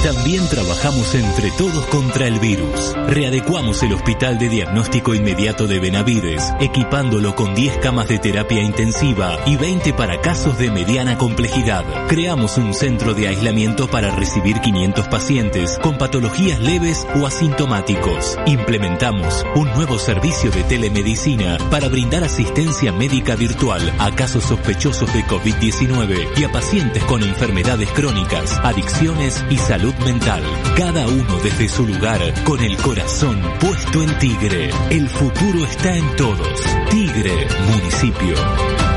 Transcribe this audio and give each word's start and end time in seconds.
También 0.00 0.48
trabajamos 0.48 1.12
entre 1.16 1.50
todos 1.50 1.84
contra 1.86 2.28
el 2.28 2.38
virus. 2.38 2.94
Readecuamos 3.08 3.82
el 3.82 3.94
Hospital 3.94 4.38
de 4.38 4.48
Diagnóstico 4.48 5.12
Inmediato 5.12 5.66
de 5.66 5.80
Benavides, 5.80 6.54
equipándolo 6.60 7.34
con 7.34 7.52
10 7.52 7.78
camas 7.78 8.06
de 8.06 8.20
terapia 8.20 8.62
intensiva 8.62 9.40
y 9.44 9.56
20 9.56 9.92
para 9.94 10.20
casos 10.20 10.56
de 10.56 10.70
mediana 10.70 11.18
complejidad. 11.18 11.84
Creamos 12.06 12.58
un 12.58 12.74
centro 12.74 13.12
de 13.12 13.26
aislamiento 13.26 13.88
para 13.88 14.14
recibir 14.14 14.60
500 14.60 15.08
pacientes 15.08 15.80
con 15.82 15.98
patologías 15.98 16.60
leves 16.60 17.04
o 17.16 17.26
asintomáticos. 17.26 18.38
Implementamos 18.46 19.44
un 19.56 19.68
nuevo 19.72 19.98
servicio 19.98 20.52
de 20.52 20.62
telemedicina 20.62 21.58
para 21.72 21.88
brindar 21.88 22.22
asistencia 22.22 22.92
médica 22.92 23.34
virtual 23.34 23.92
a 23.98 24.14
casos 24.14 24.44
sospechosos 24.44 25.12
de 25.12 25.24
COVID-19 25.24 26.38
y 26.38 26.44
a 26.44 26.52
pacientes 26.52 27.02
con 27.02 27.24
enfermedades 27.24 27.90
crónicas, 27.90 28.60
adicciones 28.62 29.44
y 29.50 29.58
salud 29.58 29.87
mental. 30.04 30.42
Cada 30.76 31.06
uno 31.06 31.38
desde 31.42 31.68
su 31.68 31.86
lugar, 31.86 32.20
con 32.44 32.60
el 32.62 32.76
corazón 32.76 33.40
puesto 33.60 34.02
en 34.02 34.18
Tigre. 34.18 34.70
El 34.90 35.08
futuro 35.08 35.64
está 35.64 35.96
en 35.96 36.16
todos. 36.16 36.60
Tigre, 36.90 37.46
municipio. 37.70 38.87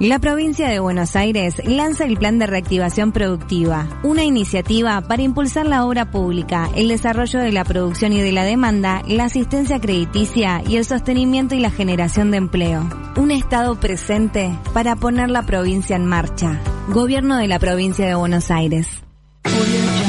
La 0.00 0.18
provincia 0.18 0.66
de 0.66 0.80
Buenos 0.80 1.14
Aires 1.14 1.60
lanza 1.62 2.06
el 2.06 2.16
Plan 2.16 2.38
de 2.38 2.46
Reactivación 2.46 3.12
Productiva, 3.12 3.86
una 4.02 4.24
iniciativa 4.24 4.98
para 5.02 5.20
impulsar 5.20 5.66
la 5.66 5.84
obra 5.84 6.10
pública, 6.10 6.70
el 6.74 6.88
desarrollo 6.88 7.38
de 7.38 7.52
la 7.52 7.66
producción 7.66 8.14
y 8.14 8.22
de 8.22 8.32
la 8.32 8.44
demanda, 8.44 9.02
la 9.06 9.24
asistencia 9.24 9.78
crediticia 9.78 10.62
y 10.66 10.78
el 10.78 10.86
sostenimiento 10.86 11.54
y 11.54 11.60
la 11.60 11.70
generación 11.70 12.30
de 12.30 12.38
empleo. 12.38 12.88
Un 13.18 13.30
Estado 13.30 13.78
presente 13.78 14.58
para 14.72 14.96
poner 14.96 15.28
la 15.28 15.42
provincia 15.42 15.96
en 15.96 16.06
marcha. 16.06 16.58
Gobierno 16.88 17.36
de 17.36 17.48
la 17.48 17.58
provincia 17.58 18.06
de 18.06 18.14
Buenos 18.14 18.50
Aires. 18.50 18.88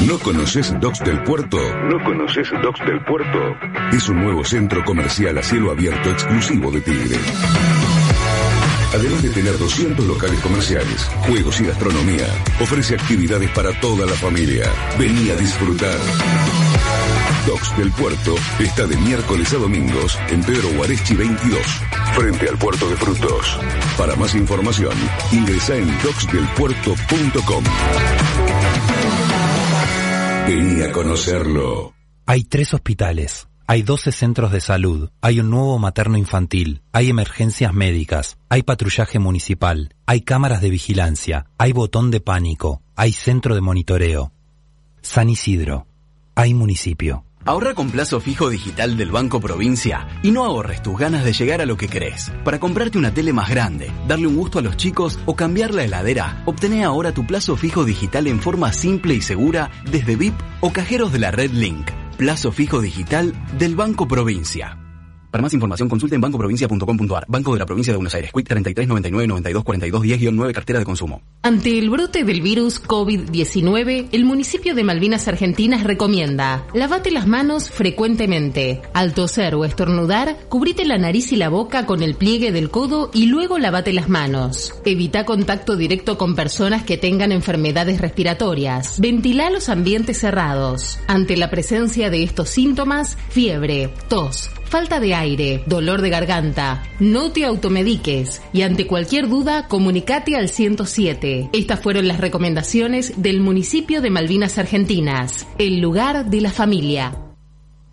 ¿No 0.06 0.18
conoces 0.20 0.74
Docks 0.80 1.04
del 1.04 1.22
Puerto? 1.22 1.58
¿No 1.90 2.02
conoces 2.02 2.48
Docks 2.62 2.80
del 2.86 3.04
Puerto? 3.04 3.38
Es 3.92 4.08
un 4.08 4.22
nuevo 4.22 4.42
centro 4.42 4.82
comercial 4.86 5.36
a 5.36 5.42
cielo 5.42 5.70
abierto 5.70 6.08
exclusivo 6.08 6.70
de 6.70 6.80
Tigre. 6.80 7.16
Además 8.94 9.22
de 9.22 9.30
tener 9.30 9.58
200 9.58 10.06
locales 10.06 10.38
comerciales, 10.40 11.04
juegos 11.26 11.60
y 11.60 11.64
gastronomía, 11.64 12.26
ofrece 12.60 12.94
actividades 12.94 13.50
para 13.50 13.78
toda 13.80 14.06
la 14.06 14.12
familia. 14.12 14.70
Vení 14.98 15.30
a 15.30 15.36
disfrutar. 15.36 15.98
Docks 17.46 17.76
del 17.76 17.90
Puerto 17.92 18.34
está 18.60 18.86
de 18.86 18.96
miércoles 18.98 19.52
a 19.52 19.56
domingos 19.56 20.18
en 20.28 20.42
Pedro 20.42 20.68
Guarechi 20.76 21.14
22, 21.14 21.58
frente 22.14 22.48
al 22.48 22.58
Puerto 22.58 22.88
de 22.88 22.96
Frutos. 22.96 23.58
Para 23.96 24.14
más 24.16 24.34
información, 24.34 24.94
ingresa 25.32 25.76
en 25.76 25.88
docksdelpuerto.com. 26.02 27.64
Vení 30.46 30.82
a 30.82 30.92
conocerlo. 30.92 31.94
Hay 32.26 32.44
tres 32.44 32.74
hospitales, 32.74 33.48
hay 33.66 33.82
12 33.82 34.12
centros 34.12 34.52
de 34.52 34.60
salud, 34.60 35.10
hay 35.20 35.40
un 35.40 35.50
nuevo 35.50 35.78
materno 35.78 36.18
infantil, 36.18 36.82
hay 36.92 37.10
emergencias 37.10 37.72
médicas, 37.72 38.38
hay 38.48 38.62
patrullaje 38.62 39.18
municipal, 39.18 39.94
hay 40.06 40.22
cámaras 40.22 40.60
de 40.60 40.70
vigilancia, 40.70 41.46
hay 41.58 41.72
botón 41.72 42.10
de 42.10 42.20
pánico, 42.20 42.82
hay 42.96 43.12
centro 43.12 43.54
de 43.54 43.60
monitoreo. 43.60 44.32
San 45.00 45.28
Isidro, 45.28 45.86
hay 46.34 46.54
municipio. 46.54 47.24
Ahorra 47.44 47.74
con 47.74 47.90
plazo 47.90 48.20
fijo 48.20 48.50
digital 48.50 48.96
del 48.96 49.10
Banco 49.10 49.40
Provincia 49.40 50.06
y 50.22 50.30
no 50.30 50.44
ahorres 50.44 50.80
tus 50.80 50.96
ganas 50.96 51.24
de 51.24 51.32
llegar 51.32 51.60
a 51.60 51.66
lo 51.66 51.76
que 51.76 51.88
querés. 51.88 52.30
Para 52.44 52.60
comprarte 52.60 52.98
una 52.98 53.12
tele 53.12 53.32
más 53.32 53.50
grande, 53.50 53.90
darle 54.06 54.28
un 54.28 54.36
gusto 54.36 54.60
a 54.60 54.62
los 54.62 54.76
chicos 54.76 55.18
o 55.26 55.34
cambiar 55.34 55.74
la 55.74 55.82
heladera, 55.82 56.44
obtené 56.46 56.84
ahora 56.84 57.12
tu 57.12 57.26
plazo 57.26 57.56
fijo 57.56 57.84
digital 57.84 58.28
en 58.28 58.38
forma 58.38 58.72
simple 58.72 59.14
y 59.14 59.20
segura 59.20 59.70
desde 59.90 60.14
VIP 60.14 60.34
o 60.60 60.72
cajeros 60.72 61.12
de 61.12 61.18
la 61.18 61.32
red 61.32 61.50
Link. 61.50 62.01
Plazo 62.22 62.52
fijo 62.52 62.80
digital 62.80 63.34
del 63.58 63.74
Banco 63.74 64.06
Provincia. 64.06 64.81
Para 65.32 65.40
más 65.40 65.54
información 65.54 65.88
consulte 65.88 66.14
en 66.14 66.20
bancoprovincia.com.ar. 66.20 67.24
Banco 67.26 67.54
de 67.54 67.58
la 67.58 67.64
Provincia 67.64 67.90
de 67.90 67.96
Buenos 67.96 68.14
Aires. 68.14 68.30
Quit 68.34 68.46
33 68.46 68.86
99 68.86 69.26
92 69.26 69.64
42 69.64 70.02
10 70.02 70.20
9 70.30 70.52
cartera 70.52 70.78
de 70.78 70.84
consumo. 70.84 71.22
Ante 71.40 71.78
el 71.78 71.88
brote 71.88 72.24
del 72.24 72.42
virus 72.42 72.82
COVID-19, 72.82 74.08
el 74.12 74.24
municipio 74.26 74.74
de 74.74 74.84
Malvinas 74.84 75.28
Argentinas 75.28 75.84
recomienda 75.84 76.66
lavate 76.74 77.10
las 77.10 77.26
manos 77.26 77.70
frecuentemente. 77.70 78.82
Al 78.92 79.14
toser 79.14 79.54
o 79.54 79.64
estornudar, 79.64 80.36
cubrite 80.50 80.84
la 80.84 80.98
nariz 80.98 81.32
y 81.32 81.36
la 81.36 81.48
boca 81.48 81.86
con 81.86 82.02
el 82.02 82.14
pliegue 82.14 82.52
del 82.52 82.68
codo 82.68 83.10
y 83.14 83.24
luego 83.24 83.58
lavate 83.58 83.94
las 83.94 84.10
manos. 84.10 84.74
Evita 84.84 85.24
contacto 85.24 85.76
directo 85.76 86.18
con 86.18 86.36
personas 86.36 86.82
que 86.82 86.98
tengan 86.98 87.32
enfermedades 87.32 88.02
respiratorias. 88.02 89.00
Ventila 89.00 89.48
los 89.48 89.70
ambientes 89.70 90.18
cerrados. 90.18 90.98
Ante 91.06 91.38
la 91.38 91.48
presencia 91.48 92.10
de 92.10 92.22
estos 92.22 92.50
síntomas, 92.50 93.16
fiebre, 93.30 93.88
tos, 94.10 94.50
falta 94.72 95.00
de 95.00 95.14
aire, 95.14 95.62
dolor 95.66 96.00
de 96.00 96.08
garganta. 96.08 96.82
No 96.98 97.30
te 97.30 97.44
automediques 97.44 98.40
y 98.54 98.62
ante 98.62 98.86
cualquier 98.86 99.28
duda 99.28 99.68
comunicate 99.68 100.34
al 100.34 100.48
107. 100.48 101.50
Estas 101.52 101.78
fueron 101.78 102.08
las 102.08 102.18
recomendaciones 102.18 103.20
del 103.20 103.40
municipio 103.40 104.00
de 104.00 104.08
Malvinas 104.08 104.56
Argentinas, 104.56 105.46
el 105.58 105.82
lugar 105.82 106.24
de 106.30 106.40
la 106.40 106.50
familia. 106.50 107.14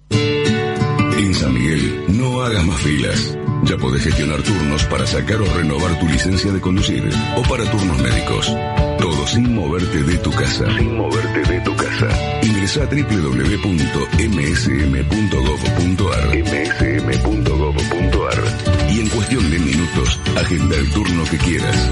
En 0.09 1.33
San 1.33 1.53
Miguel, 1.53 2.05
no 2.17 2.43
hagas 2.43 2.65
más 2.65 2.79
filas. 2.79 3.37
Ya 3.65 3.75
podés 3.75 4.05
gestionar 4.05 4.41
turnos 4.41 4.85
para 4.85 5.05
sacar 5.05 5.41
o 5.41 5.53
renovar 5.57 5.99
tu 5.99 6.07
licencia 6.07 6.49
de 6.49 6.61
conducir 6.61 7.03
o 7.35 7.41
para 7.41 7.69
turnos 7.69 8.01
médicos. 8.01 8.55
Sin 9.31 9.53
moverte 9.53 10.03
de 10.03 10.17
tu 10.17 10.31
casa. 10.31 10.65
Sin 10.75 10.97
moverte 10.97 11.41
de 11.53 11.61
tu 11.61 11.75
casa. 11.75 12.07
Ingresa 12.41 12.81
a 12.81 12.87
www.msm.gov.ar 12.87 13.99
msm.gov.ar 16.35 17.59
y 18.91 18.99
en 19.01 19.09
cuestión 19.09 19.51
de 19.51 19.59
minutos 19.59 20.19
agenda 20.35 20.75
el 20.77 20.89
turno 20.89 21.23
que 21.29 21.37
quieras. 21.37 21.89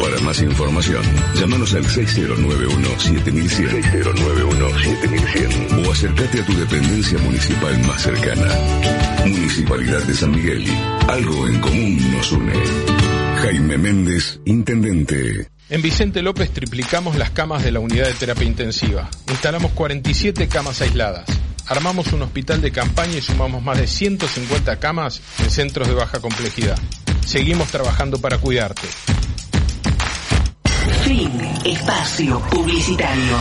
Para 0.00 0.18
más 0.20 0.40
información, 0.40 1.02
llámanos 1.34 1.74
al 1.74 1.84
6091-7100 1.84 3.82
6091-7100 4.02 5.86
o 5.86 5.92
acércate 5.92 6.40
a 6.40 6.46
tu 6.46 6.54
dependencia 6.54 7.18
municipal 7.18 7.78
más 7.86 8.00
cercana. 8.02 8.48
Municipalidad 9.26 10.02
de 10.04 10.14
San 10.14 10.30
Miguel. 10.30 10.64
Algo 11.06 11.46
en 11.46 11.60
común 11.60 12.12
nos 12.12 12.32
une. 12.32 12.54
Jaime 13.42 13.76
Méndez, 13.76 14.40
Intendente. 14.46 15.50
En 15.70 15.82
Vicente 15.82 16.20
López 16.20 16.50
triplicamos 16.50 17.14
las 17.16 17.30
camas 17.30 17.62
de 17.62 17.70
la 17.70 17.78
unidad 17.78 18.06
de 18.06 18.14
terapia 18.14 18.44
intensiva. 18.44 19.08
Instalamos 19.28 19.70
47 19.70 20.48
camas 20.48 20.80
aisladas. 20.80 21.24
Armamos 21.68 22.12
un 22.12 22.22
hospital 22.22 22.60
de 22.60 22.72
campaña 22.72 23.18
y 23.18 23.20
sumamos 23.20 23.62
más 23.62 23.78
de 23.78 23.86
150 23.86 24.80
camas 24.80 25.22
en 25.38 25.48
centros 25.48 25.86
de 25.86 25.94
baja 25.94 26.18
complejidad. 26.18 26.76
Seguimos 27.24 27.68
trabajando 27.68 28.18
para 28.20 28.38
cuidarte. 28.38 28.88
Fin. 31.04 31.30
Espacio 31.64 32.40
publicitario. 32.50 33.36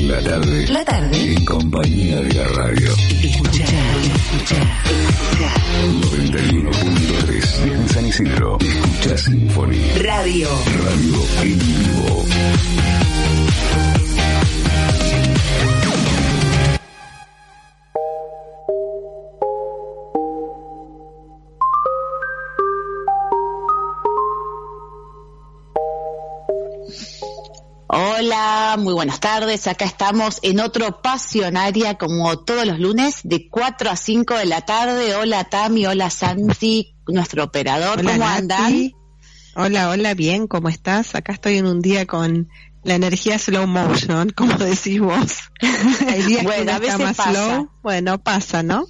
La 0.00 0.20
tarde. 0.22 0.66
La 0.68 0.84
tarde. 0.86 1.34
En 1.34 1.44
compañía 1.44 2.20
de 2.20 2.32
la 2.32 2.44
radio. 2.48 2.94
Escuchar, 4.34 4.62
escuchar, 4.84 5.12
escuchar. 5.20 5.60
91.3 6.10 7.64
desde 7.64 7.88
San 7.94 8.06
Isidro. 8.06 8.58
Escucha 8.60 9.16
Symphony. 9.16 9.78
Radio. 10.02 10.48
Radio 10.84 11.42
en 11.42 11.58
vivo. 11.58 12.24
Hola, 28.16 28.76
muy 28.78 28.94
buenas 28.94 29.18
tardes. 29.18 29.66
Acá 29.66 29.84
estamos 29.84 30.38
en 30.42 30.60
otro 30.60 31.02
Pasionaria 31.02 31.94
como 31.98 32.38
todos 32.38 32.64
los 32.66 32.78
lunes 32.78 33.20
de 33.24 33.48
4 33.48 33.90
a 33.90 33.96
5 33.96 34.34
de 34.36 34.44
la 34.46 34.60
tarde. 34.60 35.16
Hola 35.16 35.44
Tami, 35.44 35.86
hola 35.86 36.10
Santi, 36.10 36.94
nuestro 37.08 37.42
operador. 37.44 37.98
Hola, 37.98 38.12
¿Cómo 38.12 38.24
Nati. 38.24 38.38
andan? 38.38 38.92
Hola, 39.56 39.88
hola, 39.90 40.14
bien, 40.14 40.46
¿cómo 40.46 40.68
estás? 40.68 41.14
Acá 41.14 41.32
estoy 41.32 41.58
en 41.58 41.66
un 41.66 41.80
día 41.80 42.06
con 42.06 42.48
la 42.84 42.94
energía 42.94 43.38
slow 43.38 43.66
motion, 43.66 44.30
como 44.30 44.54
decís 44.58 45.00
vos. 45.00 45.38
Hay 46.08 46.22
días 46.22 46.40
que 46.42 46.46
Bueno, 46.46 46.62
uno 46.62 46.70
a 46.72 46.74
está 46.76 46.78
veces 46.78 46.98
más 47.00 47.16
pasa. 47.16 47.32
slow. 47.32 47.70
Bueno, 47.82 48.18
pasa, 48.22 48.62
¿no? 48.62 48.86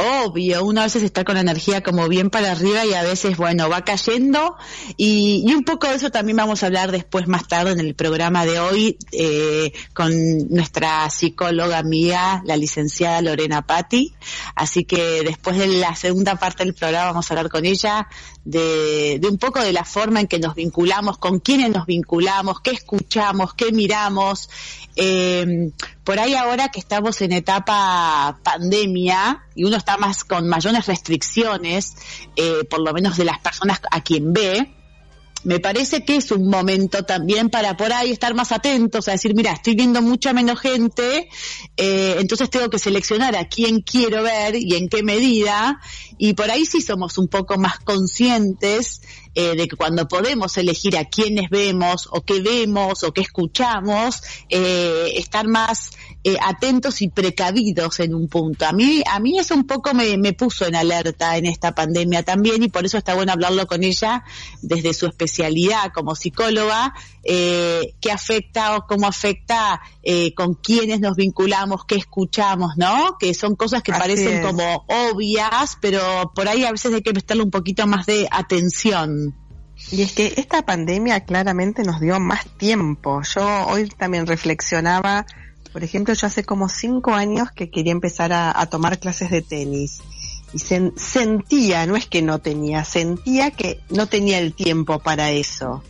Obvio, 0.00 0.64
uno 0.64 0.82
a 0.82 0.84
veces 0.84 1.02
está 1.02 1.24
con 1.24 1.34
la 1.34 1.40
energía 1.40 1.82
como 1.82 2.06
bien 2.06 2.30
para 2.30 2.52
arriba 2.52 2.86
y 2.86 2.94
a 2.94 3.02
veces, 3.02 3.36
bueno, 3.36 3.68
va 3.68 3.82
cayendo. 3.82 4.54
Y, 4.96 5.42
y 5.44 5.52
un 5.54 5.64
poco 5.64 5.88
de 5.88 5.96
eso 5.96 6.10
también 6.10 6.36
vamos 6.36 6.62
a 6.62 6.66
hablar 6.66 6.92
después, 6.92 7.26
más 7.26 7.48
tarde, 7.48 7.72
en 7.72 7.80
el 7.80 7.96
programa 7.96 8.46
de 8.46 8.60
hoy, 8.60 8.96
eh, 9.10 9.72
con 9.94 10.12
nuestra 10.50 11.10
psicóloga 11.10 11.78
amiga, 11.78 12.42
la 12.44 12.56
licenciada 12.56 13.20
Lorena 13.22 13.62
Patti. 13.62 14.14
Así 14.54 14.84
que 14.84 15.24
después 15.24 15.58
de 15.58 15.66
la 15.66 15.96
segunda 15.96 16.36
parte 16.36 16.62
del 16.62 16.74
programa 16.74 17.06
vamos 17.06 17.28
a 17.28 17.34
hablar 17.34 17.50
con 17.50 17.66
ella 17.66 18.06
de, 18.44 19.18
de 19.20 19.28
un 19.28 19.36
poco 19.36 19.60
de 19.60 19.72
la 19.72 19.84
forma 19.84 20.20
en 20.20 20.28
que 20.28 20.38
nos 20.38 20.54
vinculamos, 20.54 21.18
con 21.18 21.40
quiénes 21.40 21.70
nos 21.70 21.86
vinculamos, 21.86 22.60
qué 22.60 22.70
escuchamos, 22.70 23.52
qué 23.54 23.72
miramos. 23.72 24.48
Eh, 24.94 25.72
por 26.08 26.18
ahí 26.18 26.34
ahora 26.34 26.70
que 26.70 26.80
estamos 26.80 27.20
en 27.20 27.32
etapa 27.32 28.40
pandemia 28.42 29.44
y 29.54 29.64
uno 29.64 29.76
está 29.76 29.98
más 29.98 30.24
con 30.24 30.48
mayores 30.48 30.86
restricciones, 30.86 31.96
eh, 32.34 32.64
por 32.64 32.80
lo 32.80 32.94
menos 32.94 33.18
de 33.18 33.26
las 33.26 33.38
personas 33.40 33.82
a 33.90 34.00
quien 34.02 34.32
ve, 34.32 34.74
me 35.44 35.60
parece 35.60 36.04
que 36.04 36.16
es 36.16 36.32
un 36.32 36.48
momento 36.48 37.04
también 37.04 37.48
para 37.48 37.76
por 37.76 37.92
ahí 37.92 38.10
estar 38.10 38.34
más 38.34 38.52
atentos, 38.52 39.06
a 39.06 39.12
decir, 39.12 39.34
mira, 39.34 39.52
estoy 39.52 39.74
viendo 39.74 40.02
mucha 40.02 40.32
menos 40.32 40.58
gente, 40.60 41.28
eh, 41.76 42.16
entonces 42.18 42.50
tengo 42.50 42.70
que 42.70 42.78
seleccionar 42.78 43.36
a 43.36 43.48
quién 43.48 43.80
quiero 43.80 44.22
ver 44.22 44.56
y 44.56 44.74
en 44.74 44.88
qué 44.88 45.02
medida, 45.02 45.80
y 46.18 46.34
por 46.34 46.50
ahí 46.50 46.66
sí 46.66 46.80
somos 46.80 47.18
un 47.18 47.28
poco 47.28 47.56
más 47.56 47.78
conscientes 47.78 49.00
eh, 49.34 49.54
de 49.54 49.68
que 49.68 49.76
cuando 49.76 50.08
podemos 50.08 50.56
elegir 50.56 50.96
a 50.96 51.04
quiénes 51.04 51.48
vemos 51.50 52.08
o 52.10 52.22
qué 52.22 52.40
vemos 52.40 53.04
o 53.04 53.12
qué 53.12 53.20
escuchamos, 53.20 54.22
eh, 54.48 55.12
estar 55.14 55.46
más 55.46 55.92
eh, 56.24 56.36
atentos 56.42 57.00
y 57.00 57.08
precavidos 57.08 58.00
en 58.00 58.14
un 58.14 58.28
punto. 58.28 58.66
A 58.66 58.72
mí, 58.72 59.02
a 59.08 59.20
mí 59.20 59.38
eso 59.38 59.54
un 59.54 59.66
poco 59.66 59.94
me, 59.94 60.18
me 60.18 60.32
puso 60.32 60.66
en 60.66 60.74
alerta 60.74 61.36
en 61.36 61.46
esta 61.46 61.74
pandemia 61.74 62.22
también 62.24 62.62
y 62.62 62.68
por 62.68 62.84
eso 62.84 62.98
está 62.98 63.14
bueno 63.14 63.32
hablarlo 63.32 63.66
con 63.66 63.84
ella 63.84 64.24
desde 64.60 64.94
su 64.94 65.06
especialidad 65.06 65.92
como 65.94 66.16
psicóloga, 66.16 66.94
eh, 67.22 67.94
qué 68.00 68.10
afecta 68.10 68.76
o 68.76 68.86
cómo 68.86 69.06
afecta 69.06 69.80
eh, 70.02 70.34
con 70.34 70.54
quiénes 70.54 71.00
nos 71.00 71.16
vinculamos, 71.16 71.84
qué 71.84 71.94
escuchamos, 71.96 72.76
¿no? 72.76 73.16
Que 73.18 73.32
son 73.34 73.54
cosas 73.54 73.82
que 73.82 73.92
Así 73.92 74.00
parecen 74.00 74.38
es. 74.38 74.46
como 74.46 74.84
obvias, 74.88 75.78
pero 75.80 76.32
por 76.34 76.48
ahí 76.48 76.64
a 76.64 76.72
veces 76.72 76.92
hay 76.92 77.02
que 77.02 77.12
prestarle 77.12 77.42
un 77.44 77.50
poquito 77.50 77.86
más 77.86 78.06
de 78.06 78.28
atención. 78.30 79.34
Y 79.92 80.02
es 80.02 80.12
que 80.12 80.34
esta 80.36 80.62
pandemia 80.62 81.20
claramente 81.20 81.84
nos 81.84 82.00
dio 82.00 82.18
más 82.18 82.46
tiempo. 82.56 83.22
Yo 83.22 83.66
hoy 83.68 83.88
también 83.88 84.26
reflexionaba, 84.26 85.24
por 85.72 85.84
ejemplo, 85.84 86.14
yo 86.14 86.26
hace 86.26 86.44
como 86.44 86.68
cinco 86.68 87.14
años 87.14 87.50
que 87.52 87.70
quería 87.70 87.92
empezar 87.92 88.32
a, 88.32 88.58
a 88.58 88.66
tomar 88.66 88.98
clases 88.98 89.30
de 89.30 89.42
tenis. 89.42 90.00
Y 90.52 90.58
sen- 90.58 90.96
sentía, 90.96 91.86
no 91.86 91.94
es 91.96 92.06
que 92.06 92.22
no 92.22 92.38
tenía, 92.38 92.84
sentía 92.84 93.50
que 93.50 93.80
no 93.90 94.06
tenía 94.06 94.38
el 94.38 94.54
tiempo 94.54 94.98
para 94.98 95.30
eso. 95.30 95.82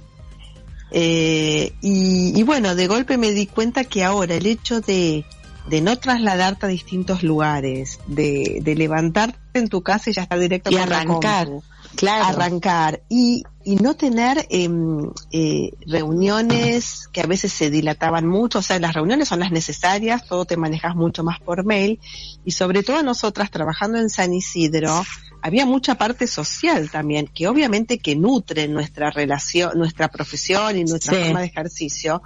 Eh, 0.90 1.72
y, 1.80 2.38
y 2.38 2.42
bueno, 2.42 2.74
de 2.74 2.86
golpe 2.86 3.18
me 3.18 3.32
di 3.32 3.46
cuenta 3.46 3.84
que 3.84 4.04
ahora 4.04 4.34
el 4.34 4.46
hecho 4.46 4.80
de, 4.80 5.24
de 5.68 5.80
no 5.80 5.96
trasladarte 5.98 6.66
a 6.66 6.68
distintos 6.68 7.22
lugares, 7.22 8.00
de, 8.06 8.60
de 8.62 8.74
levantarte 8.74 9.38
en 9.54 9.68
tu 9.68 9.82
casa 9.82 10.10
y 10.10 10.14
ya 10.14 10.22
estar 10.22 10.38
directo 10.38 10.70
Y 10.70 10.74
la 10.74 10.82
arrancar, 10.82 11.46
compu, 11.46 11.62
claro. 11.98 12.24
arrancar 12.24 13.02
y, 13.08 13.42
y 13.64 13.76
no 13.76 13.94
tener 13.94 14.46
em, 14.50 15.10
eh, 15.30 15.72
reuniones 15.86 17.08
que 17.12 17.20
a 17.20 17.26
veces 17.26 17.52
se 17.52 17.70
dilataban 17.70 18.26
mucho, 18.26 18.60
o 18.60 18.62
sea, 18.62 18.78
las 18.78 18.94
reuniones 18.94 19.28
son 19.28 19.40
las 19.40 19.50
necesarias, 19.50 20.24
todo 20.26 20.44
te 20.44 20.56
manejas 20.56 20.94
mucho 20.94 21.24
más 21.24 21.40
por 21.40 21.64
mail 21.64 22.00
y 22.44 22.52
sobre 22.52 22.82
todo 22.82 23.02
nosotras 23.02 23.50
trabajando 23.50 23.98
en 23.98 24.08
San 24.08 24.32
Isidro, 24.32 25.04
había 25.42 25.66
mucha 25.66 25.96
parte 25.96 26.26
social 26.26 26.90
también, 26.90 27.28
que 27.32 27.46
obviamente 27.46 27.98
que 27.98 28.16
nutre 28.16 28.66
nuestra 28.68 29.10
relación, 29.10 29.72
nuestra 29.76 30.08
profesión 30.08 30.76
y 30.78 30.84
nuestra 30.84 31.14
Sí. 31.14 31.24
forma 31.24 31.40
de 31.40 31.46
ejercicio, 31.46 32.22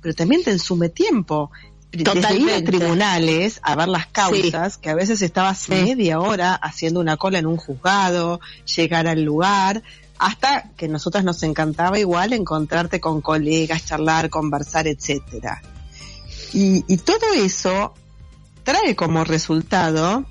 pero 0.00 0.14
también 0.14 0.42
te 0.44 0.50
ensume 0.50 0.88
tiempo. 0.88 1.50
Desde 1.92 2.36
ir 2.36 2.50
a 2.50 2.62
tribunales 2.64 3.60
a 3.62 3.74
ver 3.74 3.88
las 3.88 4.06
causas, 4.06 4.76
que 4.76 4.90
a 4.90 4.94
veces 4.94 5.22
estabas 5.22 5.58
Sí. 5.58 5.72
media 5.72 6.20
hora 6.20 6.54
haciendo 6.54 7.00
una 7.00 7.16
cola 7.16 7.38
en 7.38 7.46
un 7.46 7.56
juzgado, 7.56 8.40
llegar 8.76 9.06
al 9.06 9.22
lugar, 9.22 9.82
hasta 10.18 10.70
que 10.76 10.88
nosotras 10.88 11.24
nos 11.24 11.42
encantaba 11.42 11.98
igual 11.98 12.32
encontrarte 12.32 13.00
con 13.00 13.20
colegas, 13.20 13.86
charlar, 13.86 14.28
conversar, 14.30 14.86
etcétera. 14.86 15.62
Y, 16.52 16.84
y 16.88 16.96
todo 16.98 17.32
eso 17.34 17.94
trae 18.62 18.94
como 18.96 19.24
resultado 19.24 20.24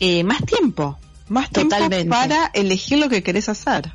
eh, 0.00 0.24
más 0.24 0.44
tiempo, 0.44 0.98
más 1.28 1.50
Totalmente. 1.50 1.96
tiempo 1.96 2.10
para 2.16 2.50
elegir 2.54 2.98
lo 2.98 3.08
que 3.08 3.22
querés 3.22 3.48
hacer. 3.48 3.92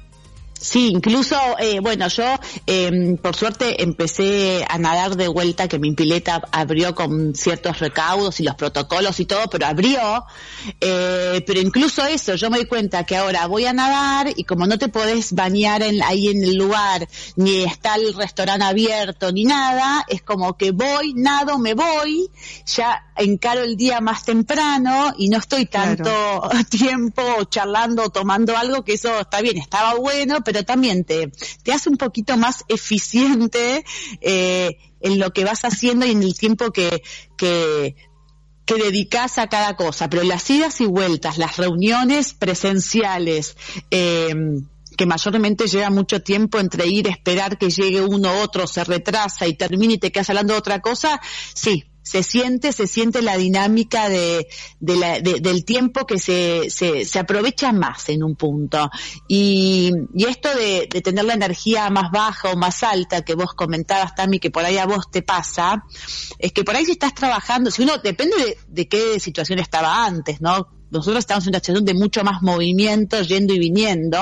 Sí, 0.61 0.89
incluso, 0.89 1.35
eh, 1.59 1.79
bueno, 1.79 2.07
yo 2.07 2.23
eh, 2.67 3.17
por 3.21 3.35
suerte 3.35 3.81
empecé 3.81 4.63
a 4.69 4.77
nadar 4.77 5.15
de 5.15 5.27
vuelta, 5.27 5.67
que 5.67 5.79
mi 5.79 5.93
pileta 5.93 6.41
abrió 6.51 6.93
con 6.93 7.33
ciertos 7.33 7.79
recaudos 7.79 8.39
y 8.39 8.43
los 8.43 8.53
protocolos 8.55 9.19
y 9.19 9.25
todo, 9.25 9.49
pero 9.49 9.65
abrió. 9.65 10.23
Eh, 10.79 11.43
pero 11.47 11.59
incluso 11.59 12.05
eso, 12.05 12.35
yo 12.35 12.49
me 12.51 12.59
di 12.59 12.65
cuenta 12.65 13.03
que 13.05 13.17
ahora 13.17 13.47
voy 13.47 13.65
a 13.65 13.73
nadar 13.73 14.29
y 14.35 14.43
como 14.43 14.67
no 14.67 14.77
te 14.77 14.87
podés 14.87 15.33
bañar 15.33 15.81
en- 15.81 16.03
ahí 16.03 16.27
en 16.27 16.43
el 16.43 16.55
lugar, 16.55 17.07
ni 17.35 17.63
está 17.63 17.95
el 17.95 18.13
restaurante 18.13 18.63
abierto, 18.65 19.31
ni 19.31 19.45
nada, 19.45 20.05
es 20.07 20.21
como 20.21 20.57
que 20.57 20.71
voy, 20.71 21.13
nado, 21.15 21.57
me 21.57 21.73
voy, 21.73 22.29
ya 22.67 23.03
encaro 23.15 23.61
el 23.61 23.77
día 23.77 23.99
más 24.01 24.23
temprano 24.25 25.13
y 25.17 25.29
no 25.29 25.37
estoy 25.39 25.65
tanto 25.65 26.11
tiempo 26.69 27.21
charlando 27.49 28.03
o 28.05 28.09
tomando 28.09 28.55
algo 28.57 28.83
que 28.83 28.93
eso 28.93 29.19
está 29.19 29.41
bien, 29.41 29.57
estaba 29.57 29.95
bueno, 29.95 30.37
pero 30.43 30.50
también 30.63 31.03
te, 31.03 31.31
te 31.63 31.73
hace 31.73 31.89
un 31.89 31.97
poquito 31.97 32.37
más 32.37 32.63
eficiente 32.67 33.83
eh, 34.21 34.77
en 35.01 35.19
lo 35.19 35.31
que 35.31 35.43
vas 35.43 35.65
haciendo 35.65 36.05
y 36.05 36.11
en 36.11 36.23
el 36.23 36.37
tiempo 36.37 36.71
que, 36.71 37.01
que, 37.37 37.95
dedicas 38.67 39.37
a 39.37 39.47
cada 39.47 39.75
cosa. 39.75 40.09
Pero 40.09 40.23
las 40.23 40.49
idas 40.49 40.79
y 40.79 40.85
vueltas, 40.85 41.37
las 41.37 41.57
reuniones 41.57 42.33
presenciales, 42.33 43.57
eh, 43.91 44.33
que 44.97 45.05
mayormente 45.05 45.67
lleva 45.67 45.89
mucho 45.89 46.21
tiempo 46.21 46.57
entre 46.57 46.87
ir, 46.87 47.07
esperar 47.07 47.57
que 47.57 47.69
llegue 47.69 48.01
uno 48.01 48.39
otro, 48.41 48.67
se 48.67 48.83
retrasa 48.85 49.45
y 49.47 49.55
termina 49.55 49.93
y 49.93 49.97
te 49.97 50.11
quedas 50.11 50.29
hablando 50.29 50.53
de 50.53 50.59
otra 50.59 50.79
cosa, 50.79 51.19
sí, 51.53 51.90
se 52.03 52.23
siente, 52.23 52.71
se 52.73 52.87
siente 52.87 53.21
la 53.21 53.37
dinámica 53.37 54.09
de, 54.09 54.47
la- 54.79 55.19
de- 55.19 55.39
del 55.39 55.63
tiempo 55.65 56.05
que 56.05 56.17
se, 56.19 56.69
se, 56.69 57.05
se 57.05 57.19
aprovecha 57.19 57.71
más 57.71 58.09
en 58.09 58.23
un 58.23 58.35
punto. 58.35 58.89
Y, 59.27 59.91
y 60.13 60.25
esto 60.25 60.49
de, 60.55 60.87
de 60.91 61.01
tener 61.01 61.25
la 61.25 61.33
energía 61.33 61.89
más 61.89 62.11
baja 62.11 62.49
o 62.49 62.57
más 62.57 62.83
alta 62.83 63.21
que 63.23 63.35
vos 63.35 63.53
comentabas, 63.53 64.15
Tami, 64.15 64.39
que 64.39 64.51
por 64.51 64.65
ahí 64.65 64.77
a 64.77 64.85
vos 64.85 65.09
te 65.11 65.21
pasa, 65.21 65.83
es 66.39 66.51
que 66.51 66.63
por 66.63 66.75
ahí 66.75 66.85
si 66.85 66.91
estás 66.93 67.13
trabajando, 67.13 67.71
si 67.71 67.83
uno, 67.83 67.97
depende 67.97 68.35
de, 68.37 68.57
de 68.67 68.87
qué 68.87 69.19
situación 69.19 69.59
estaba 69.59 70.05
antes, 70.05 70.41
¿no? 70.41 70.67
Nosotros 70.91 71.19
estamos 71.19 71.45
en 71.45 71.51
una 71.51 71.59
situación 71.59 71.85
de 71.85 71.93
mucho 71.93 72.23
más 72.23 72.41
movimiento, 72.41 73.21
yendo 73.21 73.53
y 73.53 73.59
viniendo. 73.59 74.19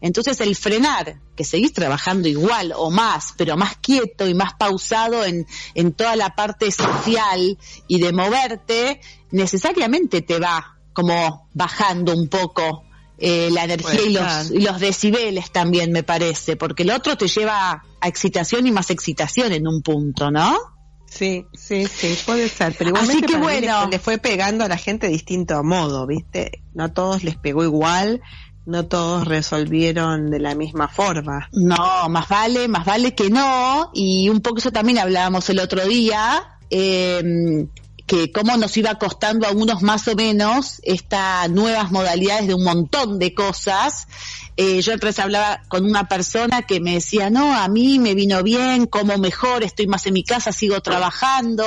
Entonces 0.00 0.40
el 0.40 0.56
frenar, 0.56 1.20
que 1.36 1.44
seguís 1.44 1.72
trabajando 1.72 2.28
igual 2.28 2.72
o 2.74 2.90
más, 2.90 3.34
pero 3.36 3.56
más 3.56 3.76
quieto 3.76 4.26
y 4.26 4.34
más 4.34 4.54
pausado 4.54 5.24
en, 5.24 5.46
en 5.74 5.92
toda 5.92 6.16
la 6.16 6.34
parte 6.34 6.70
social 6.70 7.58
y 7.86 8.00
de 8.00 8.12
moverte, 8.12 9.00
necesariamente 9.30 10.22
te 10.22 10.38
va 10.38 10.78
como 10.92 11.48
bajando 11.52 12.14
un 12.14 12.28
poco 12.28 12.84
eh, 13.18 13.50
la 13.52 13.64
energía 13.64 14.02
y 14.02 14.12
los, 14.12 14.50
y 14.50 14.60
los 14.60 14.80
decibeles 14.80 15.50
también 15.50 15.92
me 15.92 16.04
parece, 16.04 16.56
porque 16.56 16.84
el 16.84 16.90
otro 16.90 17.16
te 17.16 17.28
lleva 17.28 17.84
a 18.00 18.08
excitación 18.08 18.66
y 18.66 18.72
más 18.72 18.90
excitación 18.90 19.52
en 19.52 19.66
un 19.66 19.82
punto, 19.82 20.30
¿no? 20.30 20.77
Sí, 21.10 21.46
sí, 21.54 21.86
sí, 21.86 22.16
puede 22.26 22.48
ser. 22.48 22.74
Pero 22.78 22.90
Así 22.96 23.18
igualmente 23.18 23.26
que 23.26 23.38
le- 23.86 23.90
le, 23.90 23.98
fue 23.98 24.18
pegando 24.18 24.64
a 24.64 24.68
la 24.68 24.76
gente 24.76 25.06
de 25.06 25.12
distinto 25.12 25.62
modo, 25.64 26.06
¿viste? 26.06 26.62
No 26.74 26.84
a 26.84 26.88
todos 26.88 27.24
les 27.24 27.36
pegó 27.36 27.64
igual, 27.64 28.20
no 28.66 28.86
todos 28.86 29.26
resolvieron 29.26 30.30
de 30.30 30.38
la 30.38 30.54
misma 30.54 30.88
forma. 30.88 31.48
No, 31.52 32.08
más 32.10 32.28
vale, 32.28 32.68
más 32.68 32.84
vale 32.84 33.14
que 33.14 33.30
no. 33.30 33.90
Y 33.94 34.28
un 34.28 34.40
poco 34.40 34.58
eso 34.58 34.70
también 34.70 34.98
hablábamos 34.98 35.48
el 35.50 35.58
otro 35.60 35.84
día. 35.86 36.44
eh, 36.70 37.66
que 38.08 38.32
cómo 38.32 38.56
nos 38.56 38.76
iba 38.78 38.94
costando 38.96 39.46
a 39.46 39.52
unos 39.52 39.82
más 39.82 40.08
o 40.08 40.16
menos 40.16 40.80
estas 40.82 41.48
nuevas 41.50 41.92
modalidades 41.92 42.48
de 42.48 42.54
un 42.54 42.64
montón 42.64 43.18
de 43.18 43.34
cosas. 43.34 44.08
Eh, 44.56 44.80
yo 44.82 44.92
entonces 44.94 45.20
hablaba 45.20 45.60
con 45.68 45.84
una 45.84 46.08
persona 46.08 46.62
que 46.62 46.80
me 46.80 46.94
decía, 46.94 47.30
no, 47.30 47.54
a 47.54 47.68
mí 47.68 48.00
me 48.00 48.14
vino 48.14 48.42
bien, 48.42 48.86
como 48.86 49.16
mejor, 49.18 49.62
estoy 49.62 49.86
más 49.86 50.06
en 50.06 50.14
mi 50.14 50.24
casa, 50.24 50.50
sigo 50.50 50.80
trabajando. 50.80 51.64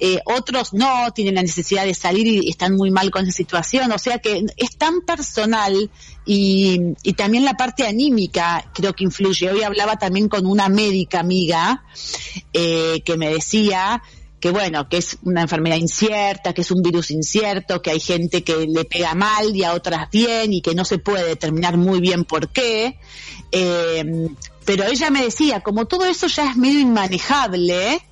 Eh, 0.00 0.20
otros 0.24 0.72
no, 0.72 1.12
tienen 1.14 1.36
la 1.36 1.42
necesidad 1.42 1.84
de 1.84 1.94
salir 1.94 2.26
y 2.26 2.48
están 2.48 2.74
muy 2.74 2.90
mal 2.90 3.10
con 3.10 3.24
esa 3.24 3.36
situación. 3.36 3.92
O 3.92 3.98
sea 3.98 4.18
que 4.18 4.46
es 4.56 4.76
tan 4.76 5.02
personal 5.02 5.90
y, 6.24 6.80
y 7.02 7.12
también 7.12 7.44
la 7.44 7.54
parte 7.54 7.86
anímica 7.86 8.68
creo 8.72 8.94
que 8.94 9.04
influye. 9.04 9.50
Hoy 9.50 9.62
hablaba 9.62 9.96
también 9.96 10.28
con 10.28 10.46
una 10.46 10.70
médica 10.70 11.20
amiga 11.20 11.84
eh, 12.54 13.02
que 13.04 13.16
me 13.18 13.28
decía 13.28 14.02
que 14.44 14.50
bueno, 14.50 14.90
que 14.90 14.98
es 14.98 15.16
una 15.22 15.40
enfermedad 15.40 15.76
incierta, 15.76 16.52
que 16.52 16.60
es 16.60 16.70
un 16.70 16.82
virus 16.82 17.10
incierto, 17.10 17.80
que 17.80 17.92
hay 17.92 17.98
gente 17.98 18.44
que 18.44 18.66
le 18.66 18.84
pega 18.84 19.14
mal 19.14 19.56
y 19.56 19.64
a 19.64 19.72
otras 19.72 20.10
bien 20.10 20.52
y 20.52 20.60
que 20.60 20.74
no 20.74 20.84
se 20.84 20.98
puede 20.98 21.24
determinar 21.24 21.78
muy 21.78 21.98
bien 21.98 22.26
por 22.26 22.50
qué. 22.50 22.98
Eh, 23.52 24.28
pero 24.66 24.84
ella 24.84 25.08
me 25.08 25.24
decía, 25.24 25.60
como 25.60 25.86
todo 25.86 26.04
eso 26.04 26.26
ya 26.26 26.50
es 26.50 26.58
medio 26.58 26.78
inmanejable, 26.78 28.02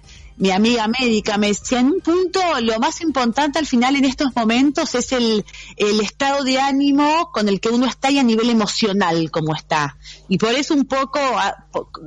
mi 0.43 0.51
amiga 0.51 0.89
médica 0.89 1.39
me 1.39 1.47
decía, 1.47 1.79
en 1.79 1.87
un 1.87 2.01
punto 2.01 2.41
lo 2.63 2.81
más 2.81 3.01
importante 3.01 3.61
al 3.61 3.67
final 3.67 3.95
en 3.95 4.05
estos 4.05 4.35
momentos 4.35 4.93
es 4.97 5.13
el, 5.13 5.45
el 5.77 6.01
estado 6.01 6.43
de 6.43 6.59
ánimo 6.59 7.31
con 7.33 7.49
el 7.49 7.61
que 7.61 7.69
uno 7.69 7.87
está 7.87 8.11
y 8.11 8.19
a 8.19 8.25
nivel 8.25 8.51
emocional 8.51 9.31
como 9.31 9.55
está. 9.55 9.97
Y 10.29 10.39
por 10.39 10.53
eso 10.53 10.75
un 10.75 10.87
poco, 10.87 11.21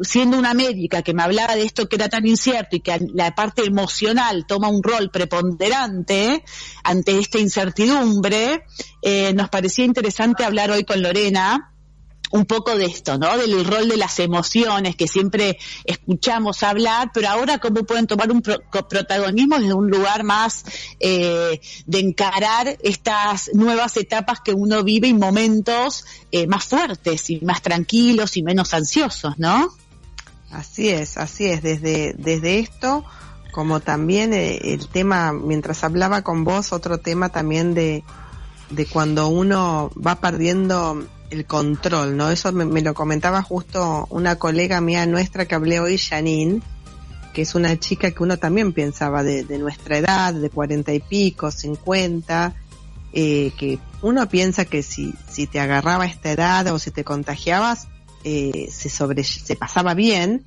siendo 0.01 0.37
una 0.37 0.53
médica 0.53 1.01
que 1.01 1.13
me 1.13 1.23
hablaba 1.23 1.55
de 1.55 1.63
esto 1.63 1.87
que 1.87 1.95
era 1.95 2.09
tan 2.09 2.27
incierto 2.27 2.75
y 2.75 2.81
que 2.81 2.99
la 3.13 3.33
parte 3.35 3.63
emocional 3.63 4.45
toma 4.45 4.67
un 4.67 4.83
rol 4.83 5.11
preponderante 5.11 6.43
ante 6.83 7.17
esta 7.17 7.39
incertidumbre, 7.39 8.65
eh, 9.01 9.31
nos 9.33 9.47
parecía 9.47 9.85
interesante 9.85 10.43
hablar 10.43 10.71
hoy 10.71 10.83
con 10.83 11.01
Lorena 11.01 11.74
un 12.35 12.45
poco 12.45 12.75
de 12.75 12.85
esto, 12.85 13.17
¿no? 13.17 13.37
Del 13.37 13.65
rol 13.65 13.87
de 13.87 13.97
las 13.97 14.19
emociones 14.19 14.95
que 14.95 15.07
siempre 15.07 15.57
escuchamos 15.85 16.63
hablar, 16.63 17.11
pero 17.13 17.29
ahora 17.29 17.59
cómo 17.59 17.83
pueden 17.83 18.07
tomar 18.07 18.31
un 18.31 18.41
protagonismo 18.41 19.57
desde 19.57 19.73
un 19.73 19.89
lugar 19.89 20.23
más 20.23 20.65
eh, 20.99 21.61
de 21.85 21.99
encarar 21.99 22.77
estas 22.83 23.51
nuevas 23.53 23.95
etapas 23.97 24.41
que 24.41 24.53
uno 24.53 24.83
vive 24.83 25.07
y 25.07 25.13
momentos 25.13 26.05
eh, 26.31 26.47
más 26.47 26.65
fuertes 26.65 27.29
y 27.29 27.39
más 27.41 27.61
tranquilos 27.61 28.37
y 28.37 28.43
menos 28.43 28.73
ansiosos, 28.73 29.37
¿no? 29.37 29.69
Así 30.51 30.89
es, 30.89 31.17
así 31.17 31.45
es. 31.45 31.63
Desde, 31.63 32.13
desde 32.17 32.59
esto, 32.59 33.05
como 33.51 33.79
también 33.79 34.33
eh, 34.33 34.57
el 34.73 34.87
tema, 34.87 35.31
mientras 35.31 35.83
hablaba 35.83 36.21
con 36.21 36.43
vos, 36.43 36.73
otro 36.73 36.99
tema 36.99 37.29
también 37.29 37.73
de, 37.73 38.03
de 38.69 38.85
cuando 38.85 39.27
uno 39.27 39.91
va 39.95 40.15
perdiendo 40.15 41.05
el 41.29 41.45
control, 41.45 42.17
¿no? 42.17 42.29
Eso 42.29 42.51
me, 42.51 42.81
lo 42.81 42.93
comentaba 42.93 43.41
justo 43.41 44.07
una 44.09 44.37
colega 44.37 44.81
mía 44.81 45.05
nuestra 45.05 45.45
que 45.45 45.55
hablé 45.55 45.79
hoy, 45.79 45.97
Janine, 45.97 46.61
que 47.33 47.41
es 47.41 47.55
una 47.55 47.77
chica 47.77 48.11
que 48.11 48.23
uno 48.23 48.37
también 48.37 48.73
pensaba 48.73 49.23
de, 49.23 49.43
nuestra 49.57 49.97
edad, 49.97 50.33
de 50.33 50.49
cuarenta 50.49 50.93
y 50.93 50.99
pico, 50.99 51.51
cincuenta, 51.51 52.55
eh, 53.13 53.51
que 53.57 53.79
uno 54.01 54.27
piensa 54.29 54.65
que 54.65 54.83
si, 54.83 55.13
si 55.27 55.47
te 55.47 55.59
agarraba 55.59 56.05
esta 56.05 56.31
edad 56.31 56.67
o 56.67 56.79
si 56.79 56.91
te 56.91 57.03
contagiabas, 57.03 57.87
eh, 58.23 58.69
se 58.71 58.89
sobre, 58.89 59.23
se 59.23 59.55
pasaba 59.55 59.93
bien, 59.93 60.45